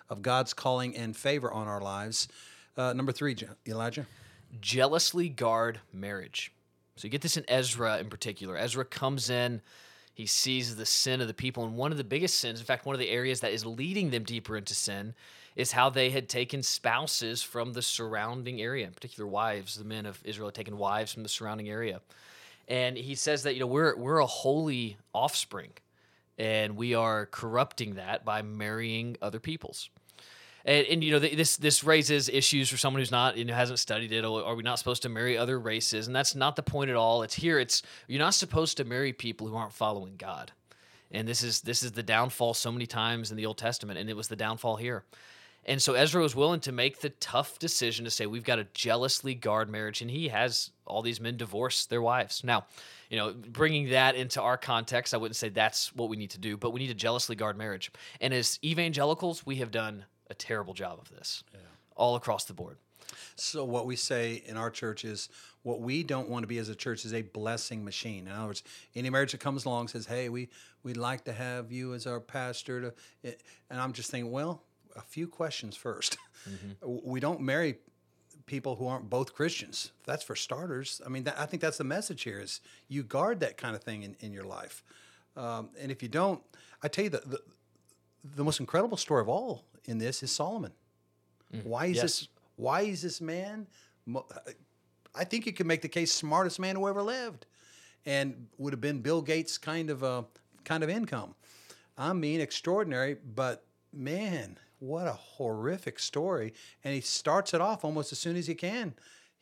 of 0.08 0.22
God's 0.22 0.54
calling 0.54 0.96
and 0.96 1.16
favor 1.16 1.52
on 1.52 1.66
our 1.66 1.80
lives. 1.80 2.28
Uh, 2.76 2.92
number 2.92 3.12
three, 3.12 3.36
Elijah. 3.66 4.06
Jealously 4.60 5.28
guard 5.28 5.80
marriage. 5.92 6.52
So 6.98 7.06
you 7.06 7.10
get 7.10 7.22
this 7.22 7.36
in 7.36 7.44
Ezra 7.46 7.98
in 7.98 8.10
particular. 8.10 8.56
Ezra 8.56 8.84
comes 8.84 9.30
in, 9.30 9.60
he 10.14 10.26
sees 10.26 10.74
the 10.74 10.84
sin 10.84 11.20
of 11.20 11.28
the 11.28 11.34
people, 11.34 11.64
and 11.64 11.76
one 11.76 11.92
of 11.92 11.96
the 11.96 12.02
biggest 12.02 12.40
sins, 12.40 12.58
in 12.58 12.66
fact, 12.66 12.86
one 12.86 12.94
of 12.94 12.98
the 12.98 13.08
areas 13.10 13.38
that 13.40 13.52
is 13.52 13.64
leading 13.64 14.10
them 14.10 14.24
deeper 14.24 14.56
into 14.56 14.74
sin, 14.74 15.14
is 15.54 15.70
how 15.70 15.90
they 15.90 16.10
had 16.10 16.28
taken 16.28 16.60
spouses 16.60 17.40
from 17.40 17.72
the 17.72 17.82
surrounding 17.82 18.60
area, 18.60 18.84
in 18.84 18.92
particular 18.92 19.28
wives. 19.28 19.76
The 19.76 19.84
men 19.84 20.06
of 20.06 20.20
Israel 20.24 20.48
had 20.48 20.56
taken 20.56 20.76
wives 20.76 21.12
from 21.12 21.22
the 21.22 21.28
surrounding 21.28 21.68
area. 21.68 22.00
And 22.66 22.96
he 22.96 23.14
says 23.14 23.44
that, 23.44 23.54
you 23.54 23.60
know, 23.60 23.68
we're 23.68 23.96
we're 23.96 24.18
a 24.18 24.26
holy 24.26 24.96
offspring, 25.14 25.70
and 26.36 26.76
we 26.76 26.94
are 26.94 27.26
corrupting 27.26 27.94
that 27.94 28.24
by 28.24 28.42
marrying 28.42 29.16
other 29.22 29.38
peoples 29.38 29.88
and, 30.64 30.86
and 30.86 31.04
you 31.04 31.12
know 31.12 31.18
this 31.18 31.56
this 31.56 31.84
raises 31.84 32.28
issues 32.28 32.68
for 32.68 32.76
someone 32.76 33.00
who's 33.00 33.10
not 33.10 33.36
you 33.36 33.44
know 33.44 33.54
hasn't 33.54 33.78
studied 33.78 34.12
it. 34.12 34.24
Or 34.24 34.44
are 34.44 34.54
we 34.54 34.62
not 34.62 34.78
supposed 34.78 35.02
to 35.02 35.08
marry 35.08 35.36
other 35.36 35.58
races? 35.58 36.06
And 36.06 36.14
that's 36.14 36.34
not 36.34 36.56
the 36.56 36.62
point 36.62 36.90
at 36.90 36.96
all. 36.96 37.22
It's 37.22 37.34
here. 37.34 37.58
It's 37.58 37.82
you're 38.06 38.18
not 38.18 38.34
supposed 38.34 38.76
to 38.78 38.84
marry 38.84 39.12
people 39.12 39.46
who 39.46 39.56
aren't 39.56 39.72
following 39.72 40.16
God. 40.16 40.52
And 41.10 41.26
this 41.26 41.42
is 41.42 41.62
this 41.62 41.82
is 41.82 41.92
the 41.92 42.02
downfall 42.02 42.54
so 42.54 42.70
many 42.70 42.86
times 42.86 43.30
in 43.30 43.36
the 43.36 43.46
Old 43.46 43.58
Testament, 43.58 43.98
and 43.98 44.10
it 44.10 44.16
was 44.16 44.28
the 44.28 44.36
downfall 44.36 44.76
here. 44.76 45.04
And 45.64 45.82
so 45.82 45.92
Ezra 45.92 46.22
was 46.22 46.34
willing 46.34 46.60
to 46.60 46.72
make 46.72 47.00
the 47.00 47.10
tough 47.10 47.58
decision 47.58 48.06
to 48.06 48.10
say 48.10 48.24
we've 48.24 48.44
got 48.44 48.56
to 48.56 48.66
jealously 48.72 49.34
guard 49.34 49.68
marriage, 49.68 50.00
and 50.00 50.10
he 50.10 50.28
has 50.28 50.70
all 50.86 51.02
these 51.02 51.20
men 51.20 51.36
divorce 51.36 51.84
their 51.84 52.00
wives. 52.00 52.42
Now, 52.42 52.64
you 53.10 53.18
know, 53.18 53.34
bringing 53.34 53.90
that 53.90 54.14
into 54.14 54.40
our 54.40 54.56
context, 54.56 55.12
I 55.12 55.18
wouldn't 55.18 55.36
say 55.36 55.50
that's 55.50 55.94
what 55.94 56.08
we 56.08 56.16
need 56.16 56.30
to 56.30 56.38
do, 56.38 56.56
but 56.56 56.70
we 56.70 56.80
need 56.80 56.88
to 56.88 56.94
jealously 56.94 57.36
guard 57.36 57.58
marriage. 57.58 57.92
And 58.18 58.32
as 58.32 58.58
evangelicals, 58.64 59.44
we 59.44 59.56
have 59.56 59.70
done 59.70 60.06
a 60.30 60.34
terrible 60.34 60.74
job 60.74 60.98
of 61.00 61.10
this 61.10 61.44
yeah. 61.52 61.60
all 61.96 62.16
across 62.16 62.44
the 62.44 62.54
board. 62.54 62.76
So 63.36 63.64
what 63.64 63.86
we 63.86 63.96
say 63.96 64.42
in 64.46 64.56
our 64.56 64.70
church 64.70 65.04
is 65.04 65.28
what 65.62 65.80
we 65.80 66.02
don't 66.02 66.28
want 66.28 66.42
to 66.42 66.46
be 66.46 66.58
as 66.58 66.68
a 66.68 66.74
church 66.74 67.04
is 67.04 67.14
a 67.14 67.22
blessing 67.22 67.84
machine. 67.84 68.26
In 68.26 68.32
other 68.32 68.46
words, 68.46 68.62
any 68.94 69.10
marriage 69.10 69.32
that 69.32 69.40
comes 69.40 69.64
along 69.64 69.88
says, 69.88 70.06
"Hey, 70.06 70.28
we 70.28 70.48
we'd 70.82 70.96
like 70.96 71.24
to 71.24 71.32
have 71.32 71.72
you 71.72 71.94
as 71.94 72.06
our 72.06 72.20
pastor." 72.20 72.80
To, 72.80 72.94
eh, 73.24 73.32
and 73.70 73.80
I'm 73.80 73.92
just 73.92 74.10
thinking, 74.10 74.30
well, 74.30 74.62
a 74.96 75.02
few 75.02 75.28
questions 75.28 75.78
1st 75.78 76.16
mm-hmm. 76.48 76.98
We 77.10 77.20
don't 77.20 77.40
marry 77.40 77.78
people 78.46 78.76
who 78.76 78.86
aren't 78.86 79.10
both 79.10 79.34
Christians. 79.34 79.92
That's 80.04 80.24
for 80.24 80.34
starters. 80.34 81.00
I 81.04 81.08
mean, 81.08 81.24
that, 81.24 81.38
I 81.38 81.46
think 81.46 81.60
that's 81.62 81.78
the 81.78 81.84
message 81.84 82.22
here: 82.22 82.40
is 82.40 82.60
you 82.88 83.02
guard 83.02 83.40
that 83.40 83.56
kind 83.56 83.74
of 83.74 83.82
thing 83.82 84.02
in, 84.02 84.16
in 84.20 84.32
your 84.32 84.44
life. 84.44 84.82
Um, 85.36 85.70
and 85.80 85.92
if 85.92 86.02
you 86.02 86.08
don't, 86.08 86.42
I 86.82 86.88
tell 86.88 87.04
you 87.04 87.10
the, 87.10 87.22
the 87.24 87.40
the 88.34 88.44
most 88.44 88.60
incredible 88.60 88.96
story 88.96 89.20
of 89.20 89.28
all 89.28 89.64
in 89.88 89.98
this 89.98 90.22
is 90.22 90.30
Solomon. 90.30 90.72
Mm. 91.52 91.64
Why 91.64 91.86
is 91.86 91.96
yes. 91.96 92.02
this? 92.02 92.28
Why 92.56 92.82
is 92.82 93.02
this 93.02 93.20
man? 93.20 93.66
I 95.14 95.24
think 95.24 95.46
you 95.46 95.52
could 95.52 95.66
make 95.66 95.82
the 95.82 95.88
case 95.88 96.12
smartest 96.12 96.60
man 96.60 96.76
who 96.76 96.86
ever 96.86 97.02
lived, 97.02 97.46
and 98.06 98.46
would 98.58 98.72
have 98.72 98.80
been 98.80 99.00
Bill 99.00 99.22
Gates 99.22 99.58
kind 99.58 99.90
of 99.90 100.02
a 100.02 100.26
kind 100.64 100.84
of 100.84 100.90
income. 100.90 101.34
I 101.96 102.12
mean, 102.12 102.40
extraordinary. 102.40 103.16
But 103.34 103.64
man, 103.92 104.58
what 104.78 105.08
a 105.08 105.12
horrific 105.12 105.98
story! 105.98 106.52
And 106.84 106.94
he 106.94 107.00
starts 107.00 107.54
it 107.54 107.60
off 107.60 107.84
almost 107.84 108.12
as 108.12 108.18
soon 108.18 108.36
as 108.36 108.46
he 108.46 108.54
can. 108.54 108.94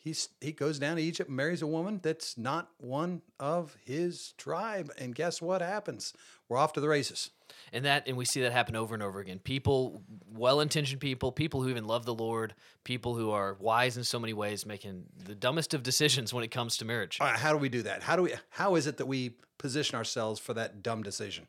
He's, 0.07 0.29
he 0.41 0.53
goes 0.53 0.79
down 0.79 0.99
to 0.99 1.03
Egypt, 1.03 1.29
and 1.29 1.37
marries 1.37 1.63
a 1.63 1.67
woman 1.67 1.99
that's 2.01 2.39
not 2.39 2.71
one 2.79 3.23
of 3.41 3.77
his 3.85 4.35
tribe, 4.39 4.93
and 4.99 5.13
guess 5.13 5.43
what 5.43 5.61
happens? 5.61 6.13
We're 6.49 6.59
off 6.59 6.75
to 6.75 6.81
the 6.81 6.87
races. 6.87 7.31
And 7.73 7.85
that 7.87 8.07
and 8.07 8.17
we 8.17 8.25
see 8.25 8.41
that 8.43 8.53
happen 8.53 8.77
over 8.77 8.95
and 8.95 9.03
over 9.03 9.19
again. 9.19 9.41
People 9.41 10.05
well-intentioned 10.33 11.01
people 11.01 11.33
people 11.33 11.61
who 11.61 11.71
even 11.71 11.89
love 11.89 12.05
the 12.05 12.15
lord 12.15 12.55
people 12.85 13.17
who 13.17 13.31
are 13.31 13.57
wise 13.59 13.97
in 13.97 14.05
so 14.05 14.21
many 14.21 14.33
ways 14.33 14.65
making 14.65 15.07
the 15.25 15.35
dumbest 15.35 15.75
of 15.75 15.83
decisions 15.83 16.33
when 16.33 16.45
it 16.45 16.53
comes 16.53 16.77
to 16.77 16.85
marriage. 16.85 17.19
All 17.21 17.27
right, 17.27 17.37
how 17.37 17.51
do 17.51 17.59
we 17.59 17.69
do 17.69 17.83
that? 17.83 18.05
How 18.05 18.15
do 18.15 18.23
we 18.23 18.35
how 18.51 18.77
is 18.77 18.87
it 18.87 18.99
that 18.99 19.07
we 19.07 19.35
position 19.59 19.97
ourselves 19.97 20.39
for 20.39 20.55
that 20.55 20.85
dumb 20.85 21.03
decision? 21.03 21.49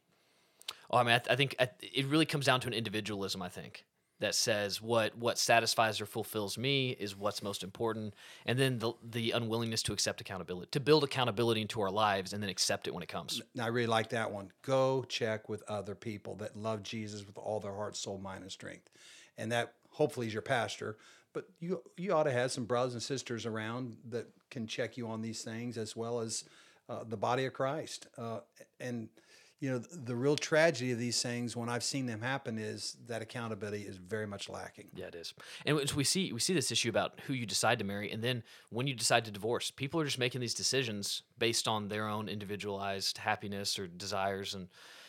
Oh 0.89 0.97
i 0.97 1.03
mean 1.03 1.13
i, 1.13 1.19
th- 1.19 1.31
I 1.31 1.35
think 1.35 1.55
I, 1.59 1.69
it 1.79 2.07
really 2.07 2.25
comes 2.25 2.47
down 2.47 2.59
to 2.61 2.67
an 2.67 2.73
individualism 2.73 3.43
i 3.43 3.49
think 3.49 3.85
that 4.19 4.35
says 4.35 4.81
what 4.81 5.17
what 5.17 5.37
satisfies 5.37 6.01
or 6.01 6.05
fulfills 6.05 6.57
me 6.57 6.91
is 6.91 7.15
what's 7.15 7.41
most 7.43 7.63
important. 7.63 8.13
And 8.45 8.57
then 8.57 8.79
the 8.79 8.93
the 9.03 9.31
unwillingness 9.31 9.83
to 9.83 9.93
accept 9.93 10.21
accountability 10.21 10.69
to 10.71 10.79
build 10.79 11.03
accountability 11.03 11.61
into 11.61 11.81
our 11.81 11.91
lives 11.91 12.33
and 12.33 12.41
then 12.41 12.49
accept 12.49 12.87
it 12.87 12.93
when 12.93 13.03
it 13.03 13.09
comes. 13.09 13.41
I 13.59 13.67
really 13.67 13.87
like 13.87 14.09
that 14.09 14.31
one. 14.31 14.51
Go 14.61 15.05
check 15.07 15.49
with 15.49 15.63
other 15.67 15.95
people 15.95 16.35
that 16.35 16.55
love 16.55 16.83
jesus 16.83 17.25
with 17.25 17.37
all 17.37 17.59
their 17.59 17.73
heart 17.73 17.95
soul 17.95 18.17
mind 18.17 18.43
and 18.43 18.51
strength. 18.51 18.89
And 19.37 19.51
that 19.51 19.73
hopefully 19.91 20.27
is 20.27 20.33
your 20.33 20.41
pastor 20.41 20.97
but 21.37 21.45
you 21.59 21.83
you 21.97 22.13
ought 22.13 22.23
to 22.23 22.31
have 22.31 22.51
some 22.51 22.65
brothers 22.65 22.93
and 22.93 23.03
sisters 23.03 23.45
around 23.45 23.95
that 24.09 24.27
can 24.49 24.65
check 24.65 24.97
you 24.97 25.07
on 25.07 25.21
these 25.21 25.43
things 25.43 25.77
as 25.77 25.95
well 25.95 26.19
as 26.19 26.45
uh, 26.89 27.03
the 27.07 27.17
body 27.17 27.45
of 27.45 27.53
christ. 27.53 28.07
Uh, 28.17 28.39
and 28.79 29.09
you 29.59 29.71
know, 29.71 29.79
the, 29.79 30.15
real 30.15 30.35
tragedy 30.35 30.91
of 30.91 30.99
these 30.99 31.21
things 31.21 31.55
when 31.55 31.67
I've 31.67 31.83
seen 31.83 32.05
them 32.05 32.21
happen 32.21 32.59
is 32.59 32.95
that 33.07 33.21
accountability 33.21 33.83
is 33.83 33.97
very 33.97 34.27
much 34.27 34.49
lacking. 34.49 34.89
Yeah, 34.93 35.05
it 35.05 35.15
is. 35.15 35.33
And 35.65 35.77
we 35.95 36.03
see 36.03 36.31
we 36.31 36.39
see 36.39 36.53
this 36.53 36.71
issue 36.71 36.89
about 36.89 37.19
who 37.25 37.33
you 37.33 37.45
decide 37.45 37.79
to 37.79 37.85
marry, 37.85 38.11
and 38.11 38.23
then 38.23 38.43
when 38.69 38.85
you 38.85 38.93
decide 38.93 39.25
to 39.25 39.31
divorce, 39.31 39.71
people 39.71 39.99
are 39.99 40.05
just 40.05 40.19
making 40.19 40.41
these 40.41 40.53
decisions 40.53 41.23
based 41.39 41.67
on 41.67 41.87
their 41.87 42.07
own 42.07 42.29
individualized 42.29 43.17
happiness 43.17 43.79
or 43.79 43.87
desires, 43.87 44.53
and 44.53 44.67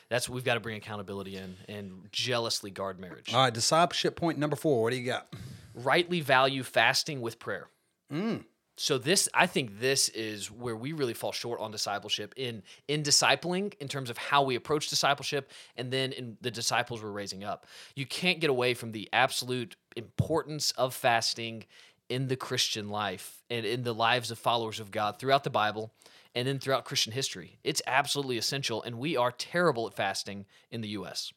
that's 0.08 0.28
what 0.28 0.34
we've 0.34 0.44
got 0.44 0.54
to 0.54 0.61
bring 0.61 0.76
accountability 0.76 1.37
in 1.37 1.56
and 1.68 2.08
jealously 2.11 2.70
guard 2.70 2.98
marriage. 2.98 3.34
All 3.34 3.42
right, 3.42 3.52
discipleship 3.52 4.16
point 4.16 4.38
number 4.38 4.56
four. 4.56 4.82
What 4.82 4.90
do 4.90 4.96
you 4.96 5.06
got? 5.06 5.32
Rightly 5.74 6.20
value 6.20 6.62
fasting 6.62 7.20
with 7.20 7.38
prayer. 7.38 7.68
Mm 8.11 8.44
so 8.79 8.99
this 8.99 9.29
i 9.35 9.47
think 9.47 9.81
this 9.81 10.09
is 10.11 10.51
where 10.51 10.77
we 10.77 10.93
really 10.93 11.14
fall 11.14 11.33
short 11.33 11.61
on 11.61 11.71
discipleship 11.71 12.33
in 12.37 12.62
in 12.87 13.03
discipling 13.03 13.75
in 13.81 13.88
terms 13.88 14.11
of 14.11 14.19
how 14.19 14.43
we 14.43 14.55
approach 14.55 14.88
discipleship 14.88 15.51
and 15.77 15.93
then 15.93 16.12
in 16.12 16.37
the 16.41 16.51
disciples 16.51 17.03
we're 17.03 17.11
raising 17.11 17.45
up. 17.45 17.67
You 17.95 18.07
can't 18.07 18.41
get 18.41 18.51
away 18.51 18.75
from 18.75 18.93
the 18.93 19.09
absolute 19.12 19.77
importance 19.97 20.71
of 20.73 20.95
fasting 20.95 21.64
in 22.09 22.29
the 22.29 22.37
christian 22.37 22.88
life 22.88 23.43
and 23.51 23.67
in 23.67 23.83
the 23.83 23.95
lives 23.95 24.31
of 24.31 24.38
followers 24.38 24.81
of 24.81 24.91
god 24.91 25.19
throughout 25.19 25.45
the 25.45 25.51
bible 25.51 25.93
and 26.35 26.47
then 26.47 26.59
throughout 26.59 26.85
christian 26.85 27.12
history. 27.12 27.59
It's 27.64 27.83
absolutely 27.87 28.38
essential 28.38 28.83
and 28.83 28.99
we 28.99 29.17
are 29.17 29.33
terrible 29.33 29.87
at 29.87 29.95
fasting 29.95 30.47
in 30.71 30.81
the 30.81 30.88
us 30.88 31.33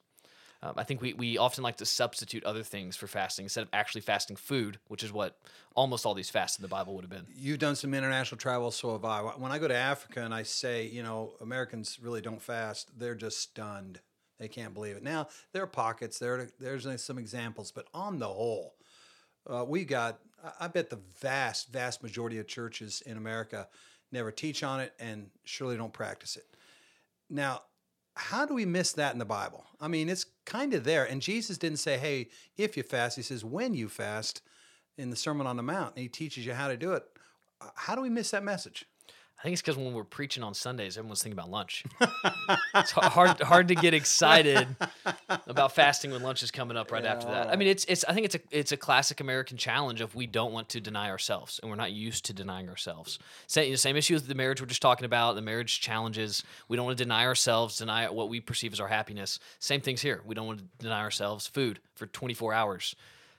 um, 0.64 0.74
I 0.78 0.84
think 0.84 1.02
we, 1.02 1.14
we 1.14 1.38
often 1.38 1.64
like 1.64 1.78
to 1.78 1.86
substitute 1.86 2.44
other 2.44 2.62
things 2.62 2.96
for 2.96 3.08
fasting 3.08 3.46
instead 3.46 3.64
of 3.64 3.70
actually 3.74 4.02
fasting 4.02 4.36
food, 4.36 4.78
which 4.90 5.04
is 5.04 5.12
what 5.12 5.38
almost 5.76 6.06
all 6.06 6.14
these 6.14 6.30
fasts 6.30 6.60
in 6.60 6.62
the 6.62 6.68
Bible 6.68 6.94
would 6.94 7.04
have 7.04 7.10
been. 7.10 7.26
You've 7.36 7.60
done 7.60 7.76
some 7.76 7.94
international 7.94 8.38
travel, 8.38 8.70
so 8.70 8.92
have 8.92 9.04
I. 9.04 9.22
When 9.22 9.52
I 9.52 9.58
go 9.58 9.68
to 9.68 9.76
Africa 9.76 10.24
and 10.24 10.34
I 10.34 10.44
say, 10.44 10.86
you 10.86 11.02
know, 11.02 11.34
Americans 11.42 11.98
really 12.02 12.22
don't 12.22 12.42
fast, 12.42 12.92
they're 13.00 13.16
just 13.16 13.40
stunned. 13.40 14.00
They 14.38 14.48
can't 14.48 14.74
believe 14.74 14.98
it. 14.98 15.04
Now, 15.04 15.28
there 15.52 15.64
are 15.64 15.68
pockets, 15.68 16.20
there, 16.20 16.50
there's 16.60 16.88
some 17.02 17.18
examples, 17.18 17.72
but 17.72 17.88
on 17.94 18.20
the 18.20 18.28
whole, 18.28 18.76
uh, 19.48 19.66
we 19.68 19.84
got, 19.84 20.20
I 20.60 20.68
bet 20.68 20.90
the 20.90 21.00
vast, 21.20 21.72
vast 21.72 22.04
majority 22.04 22.38
of 22.38 22.48
churches 22.48 23.02
in 23.06 23.18
America 23.18 23.68
never 24.12 24.32
teach 24.32 24.64
on 24.64 24.80
it 24.80 24.94
and 25.00 25.30
surely 25.44 25.78
don't 25.78 25.94
practice 25.94 26.36
it. 26.36 26.46
Now, 27.30 27.62
how 28.16 28.46
do 28.46 28.54
we 28.54 28.66
miss 28.66 28.94
that 28.94 29.14
in 29.14 29.20
the 29.20 29.26
Bible? 29.26 29.66
I 29.80 29.88
mean, 29.88 30.10
it's 30.10 30.26
kind 30.46 30.74
of 30.74 30.84
there. 30.84 31.06
And 31.06 31.22
Jesus 31.22 31.58
didn't 31.58 31.80
say, 31.80 31.98
hey, 31.98 32.30
if 32.58 32.76
you 32.76 32.84
fast, 32.84 33.16
he 33.16 33.22
says, 33.22 33.44
when 33.46 33.74
you 33.74 33.88
fast 33.90 34.42
in 34.98 35.10
the 35.10 35.16
Sermon 35.16 35.48
on 35.48 35.58
the 35.58 35.64
Mount. 35.64 35.96
And 35.96 36.04
he 36.04 36.10
teaches 36.10 36.46
you 36.46 36.54
how 36.54 36.68
to 36.68 36.78
do 36.78 36.94
it. 36.94 37.04
Uh, 37.60 37.70
how 37.76 37.96
do 37.96 38.02
we 38.02 38.10
miss 38.10 38.32
that 38.32 38.44
message? 38.44 38.86
I 39.42 39.44
think 39.44 39.54
it's 39.54 39.62
because 39.64 39.76
when 39.76 39.96
we're 39.96 40.04
preaching 40.04 40.44
on 40.44 40.54
Sundays, 40.54 41.00
everyone's 41.00 41.24
thinking 41.24 41.40
about 41.40 41.50
lunch. 41.50 41.84
it's 42.76 42.92
hard 42.92 43.42
hard 43.42 43.70
to 43.70 43.76
get 43.76 43.96
excited 43.96 44.68
about 45.48 45.74
fasting 45.74 46.12
when 46.12 46.22
lunch 46.22 46.44
is 46.44 46.52
coming 46.52 46.78
up 46.78 46.92
right 46.92 47.04
yeah. 47.04 47.14
after 47.14 47.26
that. 47.26 47.50
I 47.50 47.56
mean, 47.56 47.68
it's 47.68 47.84
it's 47.86 48.06
I 48.06 48.14
think 48.14 48.26
it's 48.26 48.36
a 48.36 48.40
it's 48.52 48.72
a 48.72 48.78
classic 48.78 49.20
American 49.20 49.58
challenge 49.58 50.00
of 50.00 50.14
we 50.14 50.28
don't 50.28 50.54
want 50.54 50.70
to 50.70 50.80
deny 50.80 51.10
ourselves, 51.10 51.60
and 51.60 51.72
we're 51.72 51.76
not 51.76 51.92
used 51.92 52.26
to 52.26 52.34
denying 52.34 52.70
ourselves. 52.70 53.18
Same, 53.48 53.76
same 53.78 53.96
issue 53.96 54.14
with 54.14 54.28
the 54.28 54.36
marriage 54.36 54.62
we're 54.62 54.68
just 54.68 54.84
talking 54.84 55.06
about, 55.06 55.34
the 55.34 55.42
marriage 55.42 55.82
challenges. 55.82 56.44
We 56.68 56.78
don't 56.78 56.86
want 56.86 57.00
to 57.00 57.04
deny 57.04 57.26
ourselves, 57.26 57.80
deny 57.80 58.08
what 58.12 58.30
we 58.30 58.42
perceive 58.42 58.74
as 58.74 58.80
our 58.80 58.90
happiness. 58.90 59.40
Same 59.58 59.82
things 59.82 60.04
here. 60.04 60.22
We 60.24 60.36
don't 60.36 60.46
want 60.46 60.60
to 60.60 60.66
deny 60.78 61.02
ourselves 61.02 61.48
food 61.48 61.80
for 61.96 62.06
24 62.06 62.54
hours. 62.54 62.96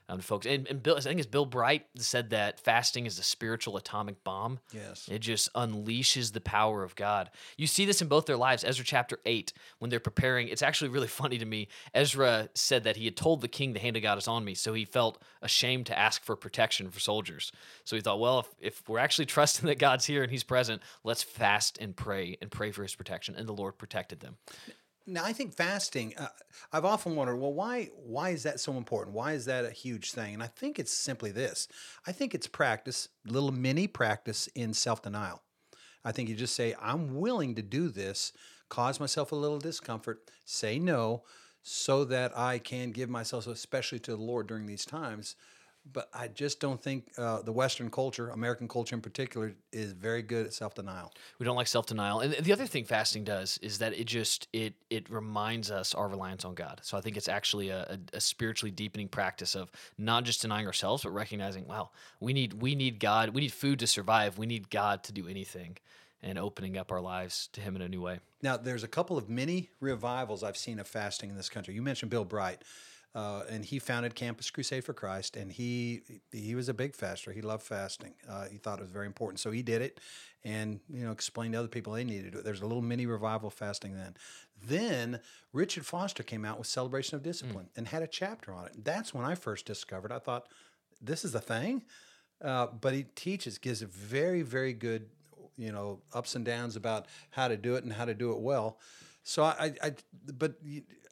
Um, 0.09 0.19
to. 0.19 0.49
And, 0.49 0.67
and 0.67 0.83
Bill, 0.83 0.97
I 0.97 1.01
think 1.01 1.19
it's 1.19 1.27
Bill 1.27 1.45
Bright 1.45 1.85
said 1.97 2.31
that 2.31 2.59
fasting 2.59 3.05
is 3.05 3.19
a 3.19 3.23
spiritual 3.23 3.77
atomic 3.77 4.23
bomb. 4.23 4.59
Yes. 4.71 5.07
It 5.11 5.19
just 5.19 5.51
unleashes 5.53 6.33
the 6.33 6.41
power 6.41 6.83
of 6.83 6.95
God. 6.95 7.29
You 7.57 7.67
see 7.67 7.85
this 7.85 8.01
in 8.01 8.07
both 8.07 8.25
their 8.25 8.37
lives. 8.37 8.63
Ezra 8.63 8.85
chapter 8.85 9.19
8, 9.25 9.53
when 9.79 9.89
they're 9.89 9.99
preparing, 9.99 10.47
it's 10.47 10.61
actually 10.61 10.89
really 10.89 11.07
funny 11.23 11.37
to 11.37 11.45
me. 11.45 11.67
Ezra 11.93 12.49
said 12.53 12.83
that 12.83 12.97
he 12.97 13.05
had 13.05 13.17
told 13.17 13.41
the 13.41 13.47
king 13.47 13.73
the 13.73 13.79
hand 13.79 13.97
of 13.97 14.03
God 14.03 14.17
is 14.17 14.27
on 14.27 14.43
me, 14.45 14.53
so 14.53 14.73
he 14.73 14.85
felt 14.85 15.21
ashamed 15.41 15.85
to 15.87 15.97
ask 15.97 16.23
for 16.23 16.35
protection 16.35 16.89
for 16.89 16.99
soldiers. 16.99 17.51
So 17.83 17.95
he 17.95 18.01
thought, 18.01 18.19
well, 18.19 18.39
if, 18.39 18.47
if 18.59 18.89
we're 18.89 18.99
actually 18.99 19.25
trusting 19.33 19.67
that 19.67 19.79
God's 19.79 20.05
here 20.05 20.23
and 20.23 20.31
he's 20.31 20.43
present, 20.43 20.81
let's 21.03 21.23
fast 21.23 21.77
and 21.79 21.95
pray 21.95 22.37
and 22.41 22.51
pray 22.51 22.71
for 22.71 22.83
his 22.83 22.95
protection. 22.95 23.35
And 23.35 23.47
the 23.47 23.53
Lord 23.53 23.77
protected 23.77 24.19
them. 24.19 24.37
Now, 25.05 25.25
I 25.25 25.33
think 25.33 25.53
fasting. 25.53 26.13
Uh, 26.17 26.27
I've 26.71 26.85
often 26.85 27.15
wondered, 27.15 27.35
well, 27.35 27.53
why 27.53 27.89
why 28.05 28.29
is 28.29 28.43
that 28.43 28.59
so 28.59 28.73
important? 28.73 29.15
Why 29.15 29.33
is 29.33 29.45
that 29.45 29.65
a 29.65 29.71
huge 29.71 30.11
thing? 30.11 30.33
And 30.33 30.43
I 30.43 30.47
think 30.47 30.79
it's 30.79 30.93
simply 30.93 31.31
this. 31.31 31.67
I 32.07 32.13
think 32.13 32.33
it's 32.33 32.47
practice, 32.47 33.09
little 33.25 33.51
mini 33.51 33.87
practice 33.87 34.47
in 34.55 34.73
self 34.73 35.01
denial. 35.01 35.41
I 36.05 36.11
think 36.11 36.29
you 36.29 36.35
just 36.35 36.55
say, 36.55 36.75
I'm 36.81 37.15
willing 37.19 37.55
to 37.55 37.61
do 37.61 37.89
this, 37.89 38.33
cause 38.69 38.99
myself 38.99 39.31
a 39.31 39.35
little 39.35 39.59
discomfort, 39.59 40.29
say 40.45 40.79
no, 40.79 41.23
so 41.61 42.03
that 42.05 42.37
I 42.37 42.59
can 42.59 42.91
give 42.91 43.09
myself, 43.09 43.47
especially 43.47 43.99
to 43.99 44.11
the 44.11 44.21
Lord 44.21 44.47
during 44.47 44.65
these 44.65 44.85
times. 44.85 45.35
But 45.91 46.09
I 46.13 46.29
just 46.29 46.61
don't 46.61 46.81
think 46.81 47.11
uh, 47.17 47.41
the 47.41 47.51
Western 47.51 47.91
culture, 47.91 48.29
American 48.29 48.69
culture 48.69 48.95
in 48.95 49.01
particular, 49.01 49.53
is 49.73 49.91
very 49.91 50.21
good 50.21 50.45
at 50.45 50.53
self 50.53 50.75
denial. 50.75 51.11
We 51.39 51.45
don't 51.45 51.57
like 51.57 51.67
self 51.67 51.85
denial. 51.85 52.21
And 52.21 52.33
the 52.33 52.53
other 52.53 52.65
thing 52.65 52.85
fasting 52.85 53.25
does 53.25 53.57
is 53.61 53.79
that 53.79 53.93
it 53.93 54.05
just 54.05 54.47
it 54.53 54.75
it 54.89 55.09
reminds 55.09 55.71
us 55.71 55.93
our 55.93 56.07
reliance 56.07 56.45
on 56.45 56.55
God. 56.55 56.79
So 56.83 56.97
I 56.97 57.01
think 57.01 57.17
it's 57.17 57.27
actually 57.27 57.69
a, 57.69 57.81
a, 58.13 58.17
a 58.17 58.21
spiritually 58.21 58.71
deepening 58.71 59.09
practice 59.09 59.55
of 59.55 59.71
not 59.97 60.23
just 60.23 60.41
denying 60.41 60.67
ourselves, 60.67 61.03
but 61.03 61.11
recognizing, 61.11 61.67
wow, 61.67 61.89
we 62.21 62.31
need 62.31 62.53
we 62.53 62.75
need 62.75 62.99
God, 62.99 63.29
we 63.29 63.41
need 63.41 63.51
food 63.51 63.79
to 63.79 63.87
survive, 63.87 64.37
we 64.37 64.45
need 64.45 64.69
God 64.69 65.03
to 65.03 65.11
do 65.11 65.27
anything, 65.27 65.77
and 66.21 66.39
opening 66.39 66.77
up 66.77 66.93
our 66.93 67.01
lives 67.01 67.49
to 67.53 67.61
Him 67.61 67.75
in 67.75 67.81
a 67.81 67.89
new 67.89 68.01
way. 68.01 68.19
Now, 68.41 68.57
there's 68.57 68.83
a 68.83 68.87
couple 68.87 69.17
of 69.17 69.29
mini 69.29 69.69
revivals 69.81 70.43
I've 70.43 70.57
seen 70.57 70.79
of 70.79 70.87
fasting 70.87 71.29
in 71.29 71.35
this 71.35 71.49
country. 71.49 71.73
You 71.73 71.81
mentioned 71.81 72.09
Bill 72.09 72.25
Bright. 72.25 72.61
Uh, 73.15 73.43
and 73.47 73.63
he 73.63 73.77
founded 73.77 74.15
Campus 74.15 74.49
Crusade 74.49 74.83
for 74.83 74.93
Christ, 74.93 75.35
and 75.35 75.51
he 75.51 76.01
he 76.31 76.55
was 76.55 76.67
a 76.67 76.73
big 76.73 76.95
faster. 76.95 77.31
He 77.31 77.41
loved 77.41 77.61
fasting. 77.61 78.15
Uh, 78.27 78.45
he 78.45 78.57
thought 78.57 78.79
it 78.79 78.81
was 78.81 78.91
very 78.91 79.05
important, 79.05 79.39
so 79.39 79.51
he 79.51 79.61
did 79.61 79.83
it, 79.83 79.99
and 80.43 80.79
you 80.89 81.05
know 81.05 81.11
explained 81.11 81.53
to 81.53 81.59
other 81.59 81.67
people 81.67 81.93
they 81.93 82.03
needed 82.03 82.33
it. 82.33 82.43
There's 82.43 82.61
a 82.61 82.65
little 82.65 82.81
mini 82.81 83.05
revival 83.05 83.51
fasting 83.51 83.95
then. 83.95 84.15
Then 84.65 85.19
Richard 85.51 85.85
Foster 85.85 86.23
came 86.23 86.43
out 86.43 86.57
with 86.57 86.65
Celebration 86.65 87.15
of 87.15 87.21
Discipline 87.21 87.69
and 87.75 87.87
had 87.87 88.01
a 88.01 88.07
chapter 88.07 88.51
on 88.51 88.65
it. 88.65 88.83
That's 88.83 89.13
when 89.13 89.25
I 89.25 89.35
first 89.35 89.67
discovered. 89.67 90.11
I 90.11 90.19
thought 90.19 90.47
this 90.99 91.23
is 91.23 91.33
the 91.33 91.41
thing, 91.41 91.83
uh, 92.43 92.67
but 92.67 92.93
he 92.93 93.03
teaches 93.03 93.59
gives 93.59 93.83
a 93.83 93.87
very 93.87 94.41
very 94.41 94.73
good 94.73 95.09
you 95.55 95.71
know 95.71 95.99
ups 96.13 96.35
and 96.35 96.43
downs 96.43 96.75
about 96.75 97.05
how 97.29 97.47
to 97.47 97.57
do 97.57 97.75
it 97.75 97.83
and 97.83 97.93
how 97.93 98.05
to 98.05 98.15
do 98.15 98.31
it 98.31 98.39
well. 98.39 98.79
So 99.21 99.43
I, 99.43 99.73
I 99.83 99.93
but 100.35 100.55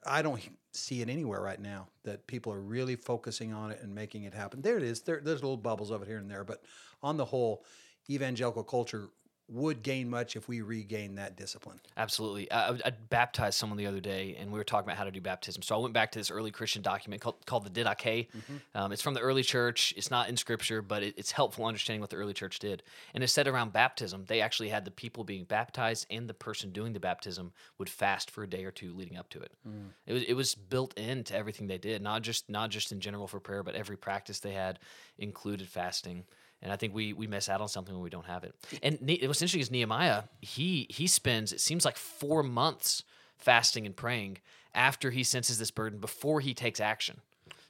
I 0.05 0.21
don't 0.21 0.41
see 0.73 1.01
it 1.01 1.09
anywhere 1.09 1.41
right 1.41 1.59
now 1.59 1.87
that 2.03 2.25
people 2.27 2.51
are 2.53 2.61
really 2.61 2.95
focusing 2.95 3.53
on 3.53 3.71
it 3.71 3.79
and 3.81 3.93
making 3.93 4.23
it 4.23 4.33
happen. 4.33 4.61
There 4.61 4.77
it 4.77 4.83
is. 4.83 5.01
There, 5.01 5.21
there's 5.23 5.41
little 5.41 5.57
bubbles 5.57 5.91
of 5.91 6.01
it 6.01 6.07
here 6.07 6.17
and 6.17 6.29
there, 6.29 6.43
but 6.43 6.63
on 7.03 7.17
the 7.17 7.25
whole, 7.25 7.65
evangelical 8.09 8.63
culture 8.63 9.09
would 9.51 9.83
gain 9.83 10.09
much 10.09 10.37
if 10.37 10.47
we 10.47 10.61
regain 10.61 11.15
that 11.15 11.35
discipline. 11.35 11.79
Absolutely. 11.97 12.49
I, 12.51 12.69
I 12.69 12.91
baptized 13.09 13.57
someone 13.57 13.77
the 13.77 13.85
other 13.85 13.99
day, 13.99 14.37
and 14.39 14.49
we 14.49 14.57
were 14.57 14.63
talking 14.63 14.87
about 14.87 14.97
how 14.97 15.03
to 15.03 15.11
do 15.11 15.19
baptism. 15.19 15.61
So 15.61 15.75
I 15.75 15.77
went 15.79 15.93
back 15.93 16.11
to 16.13 16.19
this 16.19 16.31
early 16.31 16.51
Christian 16.51 16.81
document 16.81 17.21
called, 17.21 17.45
called 17.45 17.65
the 17.65 17.69
Didache. 17.69 18.29
Mm-hmm. 18.29 18.55
Um, 18.73 18.91
it's 18.93 19.01
from 19.01 19.13
the 19.13 19.19
early 19.19 19.43
church. 19.43 19.93
It's 19.97 20.09
not 20.09 20.29
in 20.29 20.37
scripture, 20.37 20.81
but 20.81 21.03
it, 21.03 21.15
it's 21.17 21.31
helpful 21.31 21.65
understanding 21.65 21.99
what 21.99 22.09
the 22.09 22.15
early 22.15 22.33
church 22.33 22.59
did. 22.59 22.81
And 23.13 23.23
it 23.23 23.27
said 23.27 23.47
around 23.47 23.73
baptism, 23.73 24.23
they 24.27 24.39
actually 24.39 24.69
had 24.69 24.85
the 24.85 24.91
people 24.91 25.25
being 25.25 25.43
baptized 25.43 26.07
and 26.09 26.29
the 26.29 26.33
person 26.33 26.71
doing 26.71 26.93
the 26.93 26.99
baptism 27.01 27.51
would 27.77 27.89
fast 27.89 28.31
for 28.31 28.43
a 28.43 28.49
day 28.49 28.63
or 28.63 28.71
two 28.71 28.93
leading 28.93 29.17
up 29.17 29.29
to 29.31 29.41
it. 29.41 29.51
Mm. 29.67 29.89
It 30.07 30.13
was 30.13 30.23
it 30.23 30.33
was 30.33 30.55
built 30.55 30.97
into 30.97 31.35
everything 31.35 31.67
they 31.67 31.77
did, 31.77 32.01
not 32.01 32.21
just 32.21 32.49
not 32.49 32.69
just 32.69 32.91
in 32.93 33.01
general 33.01 33.27
for 33.27 33.41
prayer, 33.41 33.63
but 33.63 33.75
every 33.75 33.97
practice 33.97 34.39
they 34.39 34.53
had 34.53 34.79
included 35.17 35.67
fasting 35.67 36.23
and 36.61 36.71
I 36.71 36.75
think 36.75 36.93
we 36.93 37.13
we 37.13 37.27
miss 37.27 37.49
out 37.49 37.61
on 37.61 37.67
something 37.67 37.93
when 37.93 38.03
we 38.03 38.09
don't 38.09 38.25
have 38.25 38.43
it. 38.43 38.55
And 38.83 39.01
ne- 39.01 39.25
what's 39.27 39.41
interesting 39.41 39.61
is 39.61 39.71
Nehemiah. 39.71 40.23
He 40.41 40.87
he 40.89 41.07
spends 41.07 41.51
it 41.51 41.61
seems 41.61 41.85
like 41.85 41.97
four 41.97 42.43
months 42.43 43.03
fasting 43.37 43.85
and 43.85 43.95
praying 43.95 44.37
after 44.73 45.11
he 45.11 45.23
senses 45.23 45.57
this 45.57 45.71
burden 45.71 45.99
before 45.99 46.39
he 46.39 46.53
takes 46.53 46.79
action. 46.79 47.21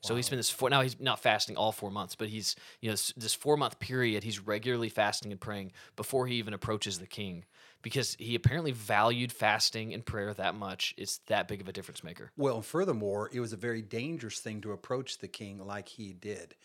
So 0.04 0.16
he 0.16 0.24
spent 0.24 0.40
this 0.40 0.50
four. 0.50 0.70
Now 0.70 0.82
he's 0.82 1.00
not 1.00 1.20
fasting 1.20 1.58
all 1.58 1.72
four 1.72 1.92
months, 1.92 2.16
but 2.16 2.28
he's 2.28 2.56
you 2.82 2.90
know 2.90 2.94
this, 2.94 3.14
this 3.16 3.34
four 3.36 3.56
month 3.56 3.80
period. 3.80 4.24
He's 4.24 4.40
regularly 4.40 4.90
fasting 4.90 5.32
and 5.32 5.40
praying 5.40 5.74
before 5.96 6.26
he 6.26 6.36
even 6.36 6.56
approaches 6.56 6.98
the 6.98 7.06
king, 7.06 7.46
because 7.84 8.16
he 8.20 8.34
apparently 8.34 8.72
valued 8.72 9.32
fasting 9.32 9.94
and 9.94 10.04
prayer 10.04 10.34
that 10.34 10.56
much. 10.56 10.96
It's 10.98 11.20
that 11.28 11.48
big 11.48 11.62
of 11.62 11.68
a 11.68 11.72
difference 11.72 12.04
maker. 12.04 12.32
Well, 12.36 12.56
and 12.56 12.66
furthermore, 12.66 13.30
it 13.32 13.42
was 13.42 13.54
a 13.54 13.58
very 13.58 13.84
dangerous 13.84 14.40
thing 14.40 14.62
to 14.62 14.72
approach 14.72 15.20
the 15.20 15.28
king 15.28 15.60
like 15.60 15.88
he 15.88 16.14
did. 16.14 16.56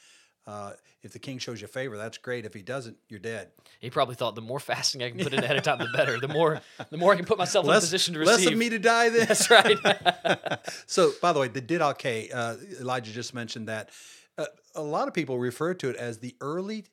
Uh, 0.46 0.72
if 1.02 1.12
the 1.12 1.18
king 1.18 1.38
shows 1.38 1.60
you 1.60 1.66
favor, 1.66 1.96
that's 1.96 2.18
great. 2.18 2.44
If 2.44 2.54
he 2.54 2.62
doesn't, 2.62 2.96
you're 3.08 3.18
dead. 3.18 3.50
He 3.80 3.90
probably 3.90 4.14
thought 4.14 4.34
the 4.34 4.40
more 4.40 4.60
fasting 4.60 5.02
I 5.02 5.10
can 5.10 5.18
put 5.18 5.32
in 5.32 5.42
ahead 5.42 5.56
of 5.56 5.64
time, 5.64 5.78
the 5.78 5.88
better. 5.96 6.20
The 6.20 6.28
more, 6.28 6.60
the 6.90 6.96
more 6.96 7.12
I 7.12 7.16
can 7.16 7.24
put 7.24 7.38
myself 7.38 7.66
less, 7.66 7.76
in 7.76 7.78
a 7.78 7.86
position 7.86 8.14
to 8.14 8.20
receive. 8.20 8.38
Less 8.44 8.46
of 8.46 8.56
me 8.56 8.68
to 8.70 8.78
die. 8.78 9.08
Then 9.08 9.26
that's 9.26 9.50
right. 9.50 9.76
so, 10.86 11.12
by 11.20 11.32
the 11.32 11.40
way, 11.40 11.48
the 11.48 11.62
Didache, 11.62 12.30
uh, 12.32 12.56
Elijah 12.80 13.12
just 13.12 13.34
mentioned 13.34 13.68
that. 13.68 13.90
Uh, 14.38 14.46
a 14.74 14.82
lot 14.82 15.08
of 15.08 15.14
people 15.14 15.38
refer 15.38 15.74
to 15.74 15.88
it 15.88 15.96
as 15.96 16.18
the 16.18 16.36
early 16.40 16.84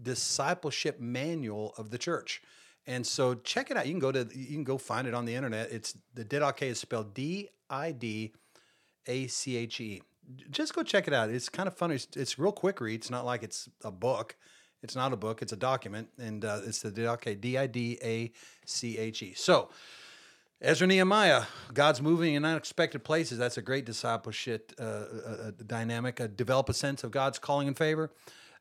discipleship 0.00 1.00
manual 1.00 1.74
of 1.78 1.90
the 1.90 1.98
church. 1.98 2.42
And 2.86 3.06
so 3.06 3.34
check 3.34 3.70
it 3.70 3.76
out. 3.76 3.86
You 3.86 3.92
can 3.92 4.00
go 4.00 4.12
to 4.12 4.28
you 4.34 4.46
can 4.46 4.64
go 4.64 4.78
find 4.78 5.06
it 5.06 5.14
on 5.14 5.26
the 5.26 5.34
internet. 5.34 5.70
It's 5.70 5.94
the 6.14 6.24
Didache 6.24 6.62
is 6.62 6.80
spelled 6.80 7.12
D 7.12 7.48
I 7.68 7.92
D 7.92 8.32
A 9.06 9.26
C 9.26 9.56
H 9.56 9.80
E 9.80 10.02
just 10.50 10.74
go 10.74 10.82
check 10.82 11.08
it 11.08 11.14
out. 11.14 11.30
It's 11.30 11.48
kind 11.48 11.66
of 11.66 11.76
funny. 11.76 11.96
It's, 11.96 12.08
it's 12.16 12.38
real 12.38 12.52
quick 12.52 12.80
read. 12.80 13.00
It's 13.00 13.10
not 13.10 13.24
like 13.24 13.42
it's 13.42 13.68
a 13.84 13.90
book. 13.90 14.36
It's 14.82 14.94
not 14.94 15.12
a 15.12 15.16
book. 15.16 15.42
It's 15.42 15.52
a 15.52 15.56
document, 15.56 16.08
and 16.18 16.44
uh, 16.44 16.60
it's 16.64 16.82
the 16.82 16.90
Didache, 16.90 17.40
D 17.40 17.58
I 17.58 17.66
D 17.66 17.98
A 18.02 18.32
C 18.64 18.96
H 18.96 19.22
E. 19.22 19.34
So, 19.34 19.70
Ezra 20.60 20.86
Nehemiah, 20.86 21.44
God's 21.74 22.00
moving 22.00 22.34
in 22.34 22.44
unexpected 22.44 23.02
places. 23.02 23.38
That's 23.38 23.58
a 23.58 23.62
great 23.62 23.84
discipleship 23.84 24.72
uh, 24.78 24.82
uh, 24.82 25.50
dynamic. 25.66 26.20
develop 26.36 26.68
a 26.68 26.74
sense 26.74 27.02
of 27.02 27.10
God's 27.10 27.38
calling 27.38 27.68
and 27.68 27.76
favor. 27.76 28.10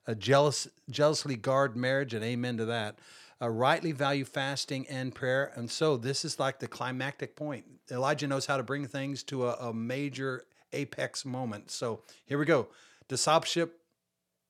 A 0.08 0.16
jealous, 0.16 0.68
jealously 0.90 1.36
guard 1.36 1.76
marriage, 1.76 2.14
and 2.14 2.24
amen 2.24 2.58
to 2.58 2.66
that. 2.66 2.98
A 3.40 3.52
rightly 3.52 3.92
value 3.92 4.26
fasting 4.26 4.88
and 4.88 5.14
prayer. 5.14 5.52
And 5.56 5.70
so 5.70 5.98
this 5.98 6.26
is 6.26 6.40
like 6.40 6.60
the 6.60 6.68
climactic 6.68 7.36
point. 7.36 7.66
Elijah 7.92 8.26
knows 8.26 8.48
how 8.48 8.58
to 8.58 8.64
bring 8.64 8.88
things 8.88 9.22
to 9.24 9.48
a, 9.48 9.54
a 9.56 9.74
major 9.74 10.46
apex 10.74 11.26
moment. 11.26 11.72
So 11.72 12.02
here 12.26 12.38
we 12.38 12.46
go. 12.46 12.68
Discipleship 13.08 13.80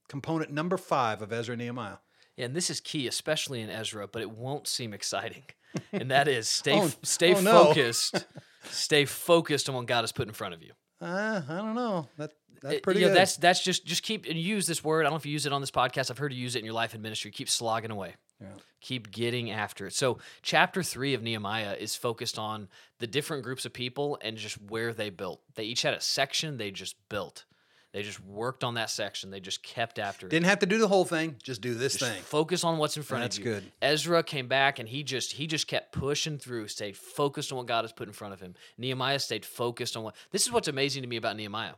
component 0.07 0.51
number 0.51 0.77
five 0.77 1.21
of 1.21 1.31
Ezra 1.31 1.55
Nehemiah. 1.55 1.97
Yeah, 2.35 2.45
and 2.45 2.55
this 2.55 2.69
is 2.69 2.79
key, 2.79 3.07
especially 3.07 3.61
in 3.61 3.69
Ezra, 3.69 4.07
but 4.07 4.21
it 4.21 4.31
won't 4.31 4.67
seem 4.67 4.93
exciting. 4.93 5.43
And 5.91 6.09
that 6.09 6.27
is 6.27 6.49
stay 6.49 6.79
oh, 6.79 6.89
stay 7.03 7.33
oh, 7.33 7.41
focused. 7.41 8.13
No. 8.15 8.21
stay 8.71 9.05
focused 9.05 9.69
on 9.69 9.75
what 9.75 9.85
God 9.85 10.01
has 10.01 10.11
put 10.11 10.27
in 10.27 10.33
front 10.33 10.55
of 10.55 10.63
you. 10.63 10.71
Uh, 10.99 11.41
I 11.47 11.57
don't 11.57 11.75
know. 11.75 12.07
That 12.17 12.31
that's 12.63 12.79
pretty 12.81 13.03
it, 13.03 13.09
good. 13.09 13.15
That's 13.15 13.37
that's 13.37 13.63
just 13.63 13.85
just 13.85 14.01
keep 14.01 14.25
and 14.25 14.39
use 14.39 14.65
this 14.65 14.83
word. 14.83 15.01
I 15.01 15.03
don't 15.03 15.11
know 15.11 15.17
if 15.17 15.25
you 15.25 15.33
use 15.33 15.45
it 15.45 15.53
on 15.53 15.61
this 15.61 15.69
podcast. 15.69 16.09
I've 16.09 16.17
heard 16.17 16.33
you 16.33 16.41
use 16.41 16.55
it 16.55 16.59
in 16.59 16.65
your 16.65 16.73
life 16.73 16.93
and 16.93 17.03
ministry. 17.03 17.29
Keep 17.31 17.49
slogging 17.49 17.91
away. 17.91 18.15
Yeah. 18.41 18.47
Keep 18.81 19.11
getting 19.11 19.49
after 19.49 19.87
it. 19.87 19.93
So, 19.93 20.19
chapter 20.41 20.83
three 20.83 21.13
of 21.13 21.23
Nehemiah 21.23 21.73
is 21.73 21.95
focused 21.95 22.37
on 22.37 22.67
the 22.99 23.07
different 23.07 23.43
groups 23.43 23.65
of 23.65 23.73
people 23.73 24.17
and 24.21 24.37
just 24.37 24.61
where 24.61 24.93
they 24.93 25.09
built. 25.09 25.41
They 25.55 25.63
each 25.63 25.81
had 25.81 25.93
a 25.93 26.01
section 26.01 26.57
they 26.57 26.71
just 26.71 26.95
built. 27.09 27.45
They 27.93 28.03
just 28.03 28.23
worked 28.23 28.63
on 28.63 28.75
that 28.75 28.91
section. 28.91 29.31
They 29.31 29.39
just 29.39 29.63
kept 29.63 29.97
after 29.97 30.27
it. 30.27 30.29
Didn't 30.29 30.45
have 30.45 30.59
to 30.59 30.65
do 30.65 30.77
the 30.77 30.87
whole 30.87 31.05
thing. 31.05 31.37
Just 31.41 31.61
do 31.61 31.73
this 31.73 31.95
just 31.95 32.11
thing. 32.11 32.21
Focus 32.21 32.63
on 32.63 32.77
what's 32.77 32.95
in 32.95 33.01
front 33.01 33.23
That's 33.23 33.37
of 33.39 33.45
you. 33.45 33.53
That's 33.53 33.63
good. 33.63 33.71
Ezra 33.81 34.23
came 34.23 34.47
back 34.47 34.77
and 34.77 34.87
he 34.87 35.01
just 35.03 35.31
he 35.31 35.47
just 35.47 35.67
kept 35.67 35.93
pushing 35.93 36.37
through, 36.37 36.67
stayed 36.67 36.95
focused 36.95 37.51
on 37.51 37.57
what 37.57 37.65
God 37.65 37.85
has 37.85 37.93
put 37.93 38.07
in 38.07 38.13
front 38.13 38.33
of 38.33 38.39
him. 38.39 38.53
Nehemiah 38.77 39.19
stayed 39.19 39.45
focused 39.45 39.97
on 39.97 40.03
what. 40.03 40.15
This 40.31 40.45
is 40.45 40.51
what's 40.51 40.67
amazing 40.67 41.01
to 41.01 41.07
me 41.07 41.15
about 41.17 41.37
Nehemiah. 41.37 41.73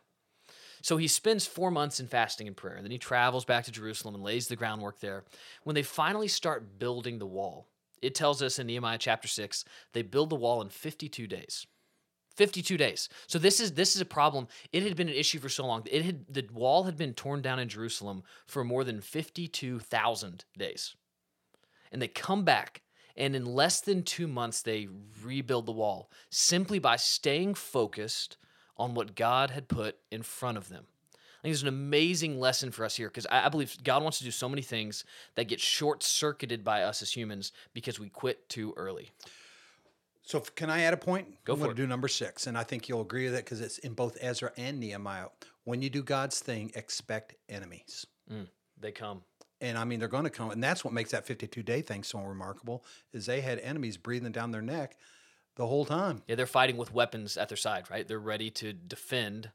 So 0.82 0.98
he 0.98 1.08
spends 1.08 1.46
four 1.46 1.72
months 1.72 2.00
in 2.00 2.08
fasting 2.08 2.48
and 2.48 2.56
prayer. 2.56 2.80
Then 2.82 2.92
he 2.92 2.98
travels 2.98 3.46
back 3.46 3.66
to 3.66 3.72
Jerusalem 3.72 4.16
and 4.16 4.24
lays 4.24 4.48
the 4.48 4.56
groundwork 4.56 5.00
there. 5.00 5.24
When 5.64 5.76
they 5.76 5.84
finally 5.84 6.28
start 6.28 6.80
building 6.80 7.20
the 7.20 7.26
wall, 7.26 7.68
it 8.02 8.16
tells 8.16 8.42
us 8.42 8.60
in 8.60 8.68
Nehemiah 8.68 8.98
chapter 8.98 9.28
6, 9.28 9.66
they 9.94 10.02
build 10.02 10.30
the 10.30 10.36
wall 10.36 10.62
in 10.62 10.70
52 10.70 11.28
days. 11.28 11.68
52 12.40 12.78
days. 12.78 13.10
So 13.28 13.38
this 13.38 13.60
is 13.60 13.74
this 13.74 13.96
is 13.96 14.02
a 14.02 14.06
problem. 14.06 14.48
It 14.72 14.84
had 14.84 14.96
been 14.96 15.10
an 15.10 15.16
issue 15.16 15.40
for 15.40 15.50
so 15.50 15.66
long. 15.66 15.84
It 15.92 16.06
had 16.06 16.26
the 16.30 16.48
wall 16.54 16.84
had 16.84 16.96
been 16.96 17.14
torn 17.14 17.42
down 17.42 17.60
in 17.60 17.68
Jerusalem 17.68 18.24
for 18.48 18.64
more 18.64 18.86
than 18.86 19.02
52,000 19.02 20.46
days. 20.58 20.96
And 21.92 22.02
they 22.02 22.08
come 22.08 22.46
back 22.46 22.82
and 23.18 23.36
in 23.36 23.46
less 23.46 23.82
than 23.82 24.04
2 24.04 24.26
months 24.26 24.62
they 24.62 24.88
rebuild 25.22 25.66
the 25.66 25.74
wall 25.74 26.10
simply 26.30 26.80
by 26.80 26.96
staying 26.96 27.56
focused 27.56 28.38
on 28.80 28.96
what 28.96 29.16
God 29.16 29.52
had 29.52 29.68
put 29.68 29.98
in 30.10 30.24
front 30.24 30.58
of 30.58 30.70
them. 30.70 30.86
I 31.14 31.42
think 31.44 31.54
there's 31.54 31.62
an 31.62 31.68
amazing 31.68 32.40
lesson 32.40 32.72
for 32.72 32.84
us 32.84 32.96
here 32.96 33.08
because 33.08 33.28
I, 33.28 33.46
I 33.46 33.50
believe 33.50 33.78
God 33.84 34.02
wants 34.02 34.18
to 34.18 34.24
do 34.24 34.32
so 34.32 34.50
many 34.50 34.62
things 34.62 35.06
that 35.36 35.48
get 35.48 35.60
short 35.60 36.02
circuited 36.04 36.64
by 36.64 36.84
us 36.84 37.02
as 37.02 37.16
humans 37.16 37.52
because 37.74 38.00
we 38.00 38.10
quit 38.10 38.50
too 38.50 38.74
early. 38.76 39.12
So 40.24 40.42
can 40.42 40.70
I 40.70 40.82
add 40.82 40.94
a 40.94 40.98
point? 40.98 41.44
Go 41.46 41.54
I'm 41.54 41.60
for 41.60 41.66
going 41.66 41.72
it. 41.72 41.76
to 41.78 41.82
do 41.84 41.88
number 41.88 42.08
six, 42.08 42.46
and 42.46 42.58
I 42.58 42.64
think 42.64 42.88
you'll 42.88 43.02
agree 43.02 43.26
with 43.26 43.36
it 43.36 43.46
because 43.46 43.62
it's 43.62 43.78
in 43.80 43.94
both 43.94 44.18
Ezra 44.22 44.52
and 44.58 44.80
Nehemiah. 44.80 45.28
When 45.64 45.82
you 45.82 45.90
do 45.90 46.04
God's 46.04 46.40
thing, 46.40 46.72
expect 46.76 47.36
enemies. 47.48 48.06
Mm, 48.32 48.48
they 48.80 48.92
come. 48.92 49.22
And 49.62 49.78
I 49.78 49.86
mean, 49.86 50.00
they're 50.00 50.08
going 50.08 50.26
to 50.26 50.30
come, 50.30 50.52
and 50.52 50.64
that's 50.64 50.86
what 50.86 50.94
makes 50.94 51.12
that 51.12 51.26
52 51.26 51.64
day 51.64 51.82
thing 51.82 52.04
so 52.04 52.20
remarkable. 52.20 52.84
Is 53.12 53.26
they 53.26 53.42
had 53.42 53.60
enemies 53.60 53.98
breathing 53.98 54.32
down 54.32 54.52
their 54.52 54.62
neck 54.62 54.98
the 55.60 55.68
whole 55.68 55.84
time. 55.84 56.24
Yeah, 56.26 56.36
they're 56.36 56.46
fighting 56.46 56.78
with 56.78 56.94
weapons 56.94 57.36
at 57.36 57.50
their 57.50 57.58
side, 57.58 57.92
right? 57.92 58.08
They're 58.08 58.18
ready 58.18 58.50
to 58.52 58.72
defend, 58.72 59.52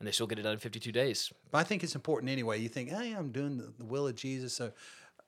and 0.00 0.08
they 0.08 0.10
still 0.10 0.26
get 0.26 0.40
it 0.40 0.42
done 0.42 0.54
in 0.54 0.58
52 0.58 0.90
days. 0.90 1.32
But 1.52 1.58
I 1.58 1.62
think 1.62 1.84
it's 1.84 1.94
important 1.94 2.32
anyway. 2.32 2.58
You 2.58 2.68
think, 2.68 2.90
hey, 2.90 3.12
I'm 3.12 3.30
doing 3.30 3.56
the, 3.56 3.72
the 3.78 3.84
will 3.84 4.08
of 4.08 4.16
Jesus. 4.16 4.54
So, 4.54 4.72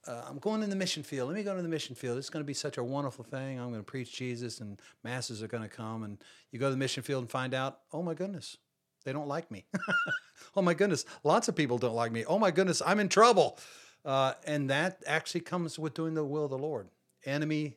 uh, 0.09 0.23
I'm 0.29 0.39
going 0.39 0.65
in 0.65 0.71
the 0.71 0.77
mission 0.77 1.05
field. 1.05 1.29
Let 1.29 1.37
me 1.37 1.45
go 1.45 1.55
to 1.55 1.63
the 1.63 1.69
mission 1.69 1.95
field. 1.95 2.19
It's 2.19 2.31
going 2.31 2.43
to 2.43 2.47
be 2.47 2.53
such 2.53 2.79
a 2.79 2.85
wonderful 2.85 3.25
thing. 3.25 3.61
I'm 3.61 3.69
going 3.69 3.79
to 3.79 3.85
preach 3.85 4.13
Jesus, 4.13 4.59
and 4.59 4.83
masses 5.05 5.41
are 5.41 5.47
going 5.47 5.63
to 5.63 5.69
come. 5.69 6.03
And 6.03 6.19
you 6.51 6.59
go 6.59 6.67
to 6.67 6.73
the 6.73 6.77
mission 6.77 7.05
field 7.05 7.23
and 7.23 7.31
find 7.31 7.55
out, 7.55 7.79
oh 7.93 8.03
my 8.03 8.15
goodness, 8.15 8.57
they 9.05 9.13
don't 9.13 9.29
like 9.29 9.53
me. 9.53 9.67
oh 10.57 10.63
my 10.63 10.75
goodness, 10.75 11.05
lots 11.23 11.47
of 11.47 11.55
people 11.55 11.79
don't 11.79 11.95
like 11.95 12.11
me. 12.11 12.25
Oh 12.25 12.41
my 12.41 12.51
goodness, 12.51 12.83
I'm 12.85 12.99
in 12.99 13.09
trouble. 13.09 13.57
Uh, 14.05 14.33
and 14.45 14.69
that 14.71 15.01
actually 15.07 15.43
comes 15.43 15.79
with 15.79 15.95
doing 15.95 16.15
the 16.15 16.25
will 16.25 16.47
of 16.47 16.51
the 16.51 16.59
Lord. 16.59 16.89
Enemy, 17.25 17.77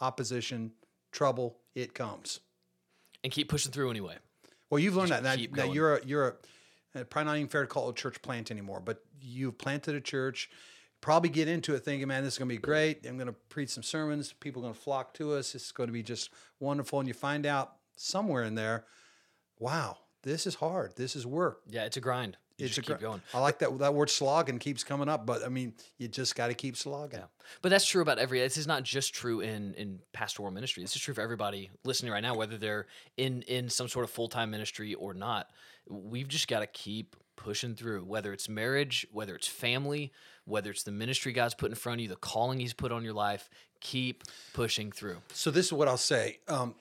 opposition, 0.00 0.70
trouble, 1.14 1.56
it 1.74 1.94
comes. 1.94 2.40
And 3.22 3.32
keep 3.32 3.48
pushing 3.48 3.72
through 3.72 3.88
anyway. 3.90 4.16
Well, 4.68 4.78
you've 4.78 4.96
learned 4.96 5.08
Just 5.08 5.22
that. 5.22 5.52
Now, 5.52 5.64
you're 5.64 5.96
a, 5.96 6.04
you're 6.04 6.28
a, 6.94 7.00
uh, 7.00 7.04
probably 7.04 7.30
not 7.30 7.36
even 7.38 7.48
fair 7.48 7.62
to 7.62 7.66
call 7.66 7.88
it 7.88 7.92
a 7.92 7.94
church 7.94 8.20
plant 8.20 8.50
anymore, 8.50 8.82
but 8.84 9.02
you've 9.22 9.56
planted 9.56 9.94
a 9.94 10.00
church. 10.00 10.50
Probably 11.00 11.28
get 11.28 11.48
into 11.48 11.74
it 11.74 11.84
thinking, 11.84 12.08
man, 12.08 12.24
this 12.24 12.34
is 12.34 12.38
going 12.38 12.48
to 12.48 12.54
be 12.54 12.60
great. 12.60 13.06
I'm 13.06 13.16
going 13.16 13.26
to 13.26 13.34
preach 13.48 13.70
some 13.70 13.82
sermons. 13.82 14.32
People 14.32 14.62
are 14.62 14.64
going 14.64 14.74
to 14.74 14.80
flock 14.80 15.14
to 15.14 15.34
us. 15.34 15.54
It's 15.54 15.70
going 15.70 15.88
to 15.88 15.92
be 15.92 16.02
just 16.02 16.30
wonderful. 16.60 16.98
And 16.98 17.06
you 17.06 17.14
find 17.14 17.44
out 17.44 17.76
somewhere 17.96 18.42
in 18.42 18.54
there, 18.54 18.84
wow, 19.58 19.98
this 20.22 20.46
is 20.46 20.56
hard. 20.56 20.96
This 20.96 21.14
is 21.14 21.26
work. 21.26 21.60
Yeah, 21.68 21.84
it's 21.84 21.98
a 21.98 22.00
grind. 22.00 22.38
You 22.58 22.66
It's 22.66 22.78
a 22.78 22.82
keep 22.82 23.00
going. 23.00 23.20
I 23.32 23.40
like 23.40 23.58
that 23.60 23.76
that 23.78 23.94
word 23.94 24.08
slogging 24.08 24.60
keeps 24.60 24.84
coming 24.84 25.08
up, 25.08 25.26
but 25.26 25.44
I 25.44 25.48
mean, 25.48 25.74
you 25.98 26.06
just 26.06 26.36
got 26.36 26.48
to 26.48 26.54
keep 26.54 26.76
slogging. 26.76 27.18
Yeah. 27.18 27.26
But 27.62 27.70
that's 27.70 27.84
true 27.84 28.00
about 28.00 28.20
every. 28.20 28.38
This 28.38 28.56
is 28.56 28.68
not 28.68 28.84
just 28.84 29.12
true 29.12 29.40
in 29.40 29.74
in 29.74 29.98
pastoral 30.12 30.52
ministry. 30.52 30.84
This 30.84 30.94
is 30.94 31.02
true 31.02 31.14
for 31.14 31.20
everybody 31.20 31.70
listening 31.84 32.12
right 32.12 32.22
now, 32.22 32.36
whether 32.36 32.56
they're 32.56 32.86
in 33.16 33.42
in 33.42 33.68
some 33.68 33.88
sort 33.88 34.04
of 34.04 34.10
full 34.10 34.28
time 34.28 34.52
ministry 34.52 34.94
or 34.94 35.14
not. 35.14 35.50
We've 35.88 36.28
just 36.28 36.46
got 36.46 36.60
to 36.60 36.68
keep 36.68 37.16
pushing 37.34 37.74
through. 37.74 38.04
Whether 38.04 38.32
it's 38.32 38.48
marriage, 38.48 39.04
whether 39.10 39.34
it's 39.34 39.48
family, 39.48 40.12
whether 40.44 40.70
it's 40.70 40.84
the 40.84 40.92
ministry 40.92 41.32
God's 41.32 41.54
put 41.54 41.70
in 41.70 41.74
front 41.74 41.98
of 41.98 42.02
you, 42.02 42.08
the 42.08 42.16
calling 42.16 42.60
He's 42.60 42.72
put 42.72 42.92
on 42.92 43.02
your 43.02 43.14
life. 43.14 43.50
Keep 43.80 44.22
pushing 44.52 44.92
through. 44.92 45.18
So 45.32 45.50
this 45.50 45.66
is 45.66 45.72
what 45.72 45.88
I'll 45.88 45.96
say: 45.96 46.38
um, 46.46 46.76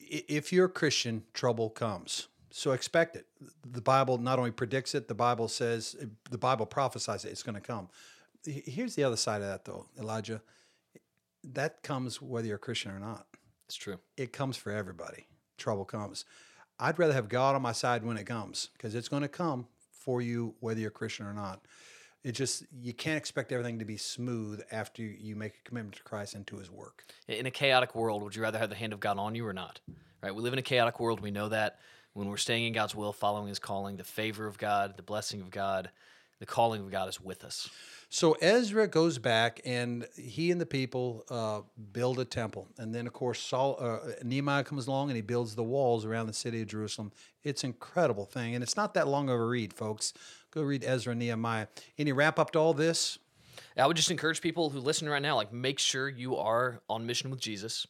if 0.00 0.52
you're 0.52 0.66
a 0.66 0.70
Christian, 0.70 1.22
trouble 1.32 1.70
comes. 1.70 2.26
So 2.56 2.70
expect 2.70 3.16
it. 3.16 3.26
The 3.68 3.80
Bible 3.80 4.16
not 4.16 4.38
only 4.38 4.52
predicts 4.52 4.94
it; 4.94 5.08
the 5.08 5.14
Bible 5.14 5.48
says 5.48 5.96
the 6.30 6.38
Bible 6.38 6.66
prophesies 6.66 7.24
it. 7.24 7.30
It's 7.32 7.42
going 7.42 7.56
to 7.56 7.60
come. 7.60 7.88
Here's 8.44 8.94
the 8.94 9.02
other 9.02 9.16
side 9.16 9.42
of 9.42 9.48
that, 9.48 9.64
though, 9.64 9.86
Elijah. 9.98 10.40
That 11.42 11.82
comes 11.82 12.22
whether 12.22 12.46
you're 12.46 12.54
a 12.54 12.60
Christian 12.60 12.92
or 12.92 13.00
not. 13.00 13.26
It's 13.66 13.74
true. 13.74 13.98
It 14.16 14.32
comes 14.32 14.56
for 14.56 14.70
everybody. 14.70 15.26
Trouble 15.58 15.84
comes. 15.84 16.26
I'd 16.78 16.96
rather 16.96 17.12
have 17.12 17.28
God 17.28 17.56
on 17.56 17.62
my 17.62 17.72
side 17.72 18.04
when 18.04 18.16
it 18.16 18.24
comes 18.24 18.68
because 18.74 18.94
it's 18.94 19.08
going 19.08 19.22
to 19.22 19.28
come 19.28 19.66
for 19.90 20.22
you 20.22 20.54
whether 20.60 20.78
you're 20.78 20.90
a 20.90 20.92
Christian 20.92 21.26
or 21.26 21.34
not. 21.34 21.66
It 22.22 22.32
just 22.36 22.66
you 22.80 22.94
can't 22.94 23.18
expect 23.18 23.50
everything 23.50 23.80
to 23.80 23.84
be 23.84 23.96
smooth 23.96 24.62
after 24.70 25.02
you 25.02 25.34
make 25.34 25.54
a 25.56 25.68
commitment 25.68 25.96
to 25.96 26.04
Christ 26.04 26.36
and 26.36 26.46
to 26.46 26.58
His 26.58 26.70
work. 26.70 27.04
In 27.26 27.46
a 27.46 27.50
chaotic 27.50 27.96
world, 27.96 28.22
would 28.22 28.36
you 28.36 28.42
rather 28.42 28.60
have 28.60 28.70
the 28.70 28.76
hand 28.76 28.92
of 28.92 29.00
God 29.00 29.18
on 29.18 29.34
you 29.34 29.44
or 29.44 29.52
not? 29.52 29.80
Right? 30.22 30.32
We 30.32 30.40
live 30.40 30.52
in 30.52 30.60
a 30.60 30.62
chaotic 30.62 31.00
world. 31.00 31.18
We 31.18 31.32
know 31.32 31.48
that 31.48 31.80
when 32.14 32.28
we're 32.28 32.36
staying 32.36 32.64
in 32.64 32.72
God's 32.72 32.94
will, 32.94 33.12
following 33.12 33.48
His 33.48 33.58
calling, 33.58 33.96
the 33.96 34.04
favor 34.04 34.46
of 34.46 34.56
God, 34.56 34.96
the 34.96 35.02
blessing 35.02 35.40
of 35.40 35.50
God, 35.50 35.90
the 36.40 36.46
calling 36.46 36.80
of 36.80 36.90
God 36.90 37.08
is 37.08 37.20
with 37.20 37.44
us. 37.44 37.68
So 38.08 38.32
Ezra 38.40 38.86
goes 38.86 39.18
back, 39.18 39.60
and 39.64 40.06
he 40.16 40.50
and 40.50 40.60
the 40.60 40.66
people 40.66 41.24
uh, 41.28 41.62
build 41.92 42.20
a 42.20 42.24
temple, 42.24 42.68
and 42.78 42.94
then 42.94 43.06
of 43.06 43.12
course 43.12 43.40
Saul, 43.40 43.76
uh, 43.80 43.98
Nehemiah 44.22 44.62
comes 44.62 44.86
along 44.86 45.10
and 45.10 45.16
he 45.16 45.22
builds 45.22 45.56
the 45.56 45.64
walls 45.64 46.04
around 46.04 46.28
the 46.28 46.32
city 46.32 46.62
of 46.62 46.68
Jerusalem. 46.68 47.12
It's 47.42 47.64
an 47.64 47.70
incredible 47.70 48.24
thing, 48.24 48.54
and 48.54 48.62
it's 48.62 48.76
not 48.76 48.94
that 48.94 49.08
long 49.08 49.28
of 49.28 49.40
a 49.40 49.44
read, 49.44 49.72
folks. 49.72 50.12
Go 50.52 50.62
read 50.62 50.84
Ezra 50.84 51.10
and 51.10 51.18
Nehemiah. 51.18 51.66
Any 51.98 52.12
wrap 52.12 52.38
up 52.38 52.52
to 52.52 52.58
all 52.60 52.72
this? 52.72 53.18
I 53.76 53.86
would 53.86 53.96
just 53.96 54.10
encourage 54.10 54.40
people 54.40 54.70
who 54.70 54.78
listen 54.78 55.08
right 55.08 55.22
now, 55.22 55.34
like 55.34 55.52
make 55.52 55.80
sure 55.80 56.08
you 56.08 56.36
are 56.36 56.80
on 56.88 57.06
mission 57.06 57.30
with 57.30 57.40
Jesus. 57.40 57.86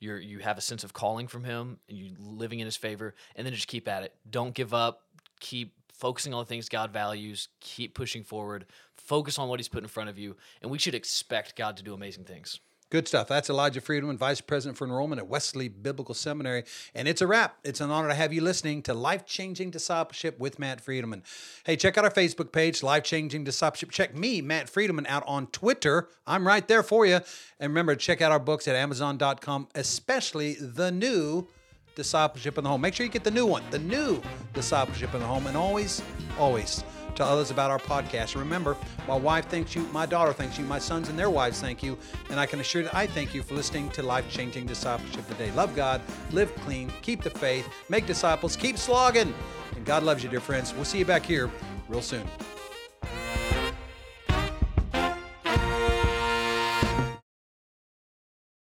You're 0.00 0.18
you 0.18 0.38
have 0.40 0.58
a 0.58 0.60
sense 0.60 0.84
of 0.84 0.92
calling 0.92 1.28
from 1.28 1.44
Him, 1.44 1.78
and 1.88 1.96
you 1.96 2.14
living 2.18 2.60
in 2.60 2.66
His 2.66 2.76
favor, 2.76 3.14
and 3.36 3.46
then 3.46 3.54
just 3.54 3.68
keep 3.68 3.88
at 3.88 4.02
it. 4.02 4.14
Don't 4.28 4.54
give 4.54 4.74
up. 4.74 5.02
Keep 5.40 5.74
focusing 5.92 6.34
on 6.34 6.40
the 6.40 6.46
things 6.46 6.68
God 6.68 6.92
values. 6.92 7.48
Keep 7.60 7.94
pushing 7.94 8.24
forward. 8.24 8.66
Focus 8.96 9.38
on 9.38 9.48
what 9.48 9.60
He's 9.60 9.68
put 9.68 9.82
in 9.82 9.88
front 9.88 10.10
of 10.10 10.18
you, 10.18 10.36
and 10.62 10.70
we 10.70 10.78
should 10.78 10.94
expect 10.94 11.56
God 11.56 11.76
to 11.76 11.82
do 11.82 11.94
amazing 11.94 12.24
things. 12.24 12.60
Good 12.90 13.08
stuff. 13.08 13.26
That's 13.28 13.50
Elijah 13.50 13.80
Friedeman, 13.80 14.18
Vice 14.18 14.40
President 14.40 14.78
for 14.78 14.84
Enrollment 14.84 15.18
at 15.18 15.26
Wesley 15.26 15.68
Biblical 15.68 16.14
Seminary. 16.14 16.64
And 16.94 17.08
it's 17.08 17.20
a 17.20 17.26
wrap. 17.26 17.56
It's 17.64 17.80
an 17.80 17.90
honor 17.90 18.08
to 18.08 18.14
have 18.14 18.32
you 18.32 18.40
listening 18.40 18.82
to 18.82 18.94
Life 18.94 19.26
Changing 19.26 19.70
Discipleship 19.70 20.38
with 20.38 20.58
Matt 20.58 20.84
Friedeman. 20.84 21.22
Hey, 21.64 21.76
check 21.76 21.98
out 21.98 22.04
our 22.04 22.10
Facebook 22.10 22.52
page, 22.52 22.82
Life 22.82 23.02
Changing 23.02 23.42
Discipleship. 23.42 23.90
Check 23.90 24.14
me, 24.14 24.40
Matt 24.42 24.66
Friedeman, 24.66 25.06
out 25.08 25.24
on 25.26 25.48
Twitter. 25.48 26.08
I'm 26.26 26.46
right 26.46 26.66
there 26.68 26.82
for 26.82 27.04
you. 27.04 27.20
And 27.58 27.70
remember, 27.70 27.94
to 27.94 28.00
check 28.00 28.20
out 28.20 28.30
our 28.30 28.38
books 28.38 28.68
at 28.68 28.76
Amazon.com, 28.76 29.68
especially 29.74 30.54
the 30.54 30.92
new 30.92 31.48
Discipleship 31.96 32.58
in 32.58 32.64
the 32.64 32.70
Home. 32.70 32.80
Make 32.80 32.94
sure 32.94 33.06
you 33.06 33.12
get 33.12 33.24
the 33.24 33.30
new 33.30 33.46
one, 33.46 33.62
the 33.70 33.78
new 33.78 34.20
Discipleship 34.52 35.14
in 35.14 35.20
the 35.20 35.26
Home. 35.26 35.46
And 35.46 35.56
always, 35.56 36.02
always 36.38 36.84
tell 37.14 37.28
others 37.28 37.50
about 37.50 37.70
our 37.70 37.78
podcast. 37.78 38.36
Remember, 38.36 38.76
my 39.08 39.16
wife 39.16 39.48
thanks 39.48 39.74
you, 39.74 39.82
my 39.92 40.06
daughter 40.06 40.32
thanks 40.32 40.58
you, 40.58 40.64
my 40.64 40.78
sons 40.78 41.08
and 41.08 41.18
their 41.18 41.30
wives 41.30 41.60
thank 41.60 41.82
you, 41.82 41.98
and 42.30 42.38
I 42.38 42.46
can 42.46 42.60
assure 42.60 42.82
that 42.82 42.94
I 42.94 43.06
thank 43.06 43.34
you 43.34 43.42
for 43.42 43.54
listening 43.54 43.90
to 43.90 44.02
Life 44.02 44.28
Changing 44.30 44.66
Discipleship 44.66 45.26
today. 45.28 45.50
Love 45.52 45.74
God, 45.74 46.00
live 46.32 46.54
clean, 46.56 46.92
keep 47.02 47.22
the 47.22 47.30
faith, 47.30 47.68
make 47.88 48.06
disciples, 48.06 48.56
keep 48.56 48.78
slogging. 48.78 49.32
And 49.76 49.84
God 49.84 50.02
loves 50.02 50.22
you, 50.22 50.30
dear 50.30 50.40
friends. 50.40 50.74
We'll 50.74 50.84
see 50.84 50.98
you 50.98 51.04
back 51.04 51.24
here 51.24 51.50
real 51.88 52.02
soon. 52.02 52.26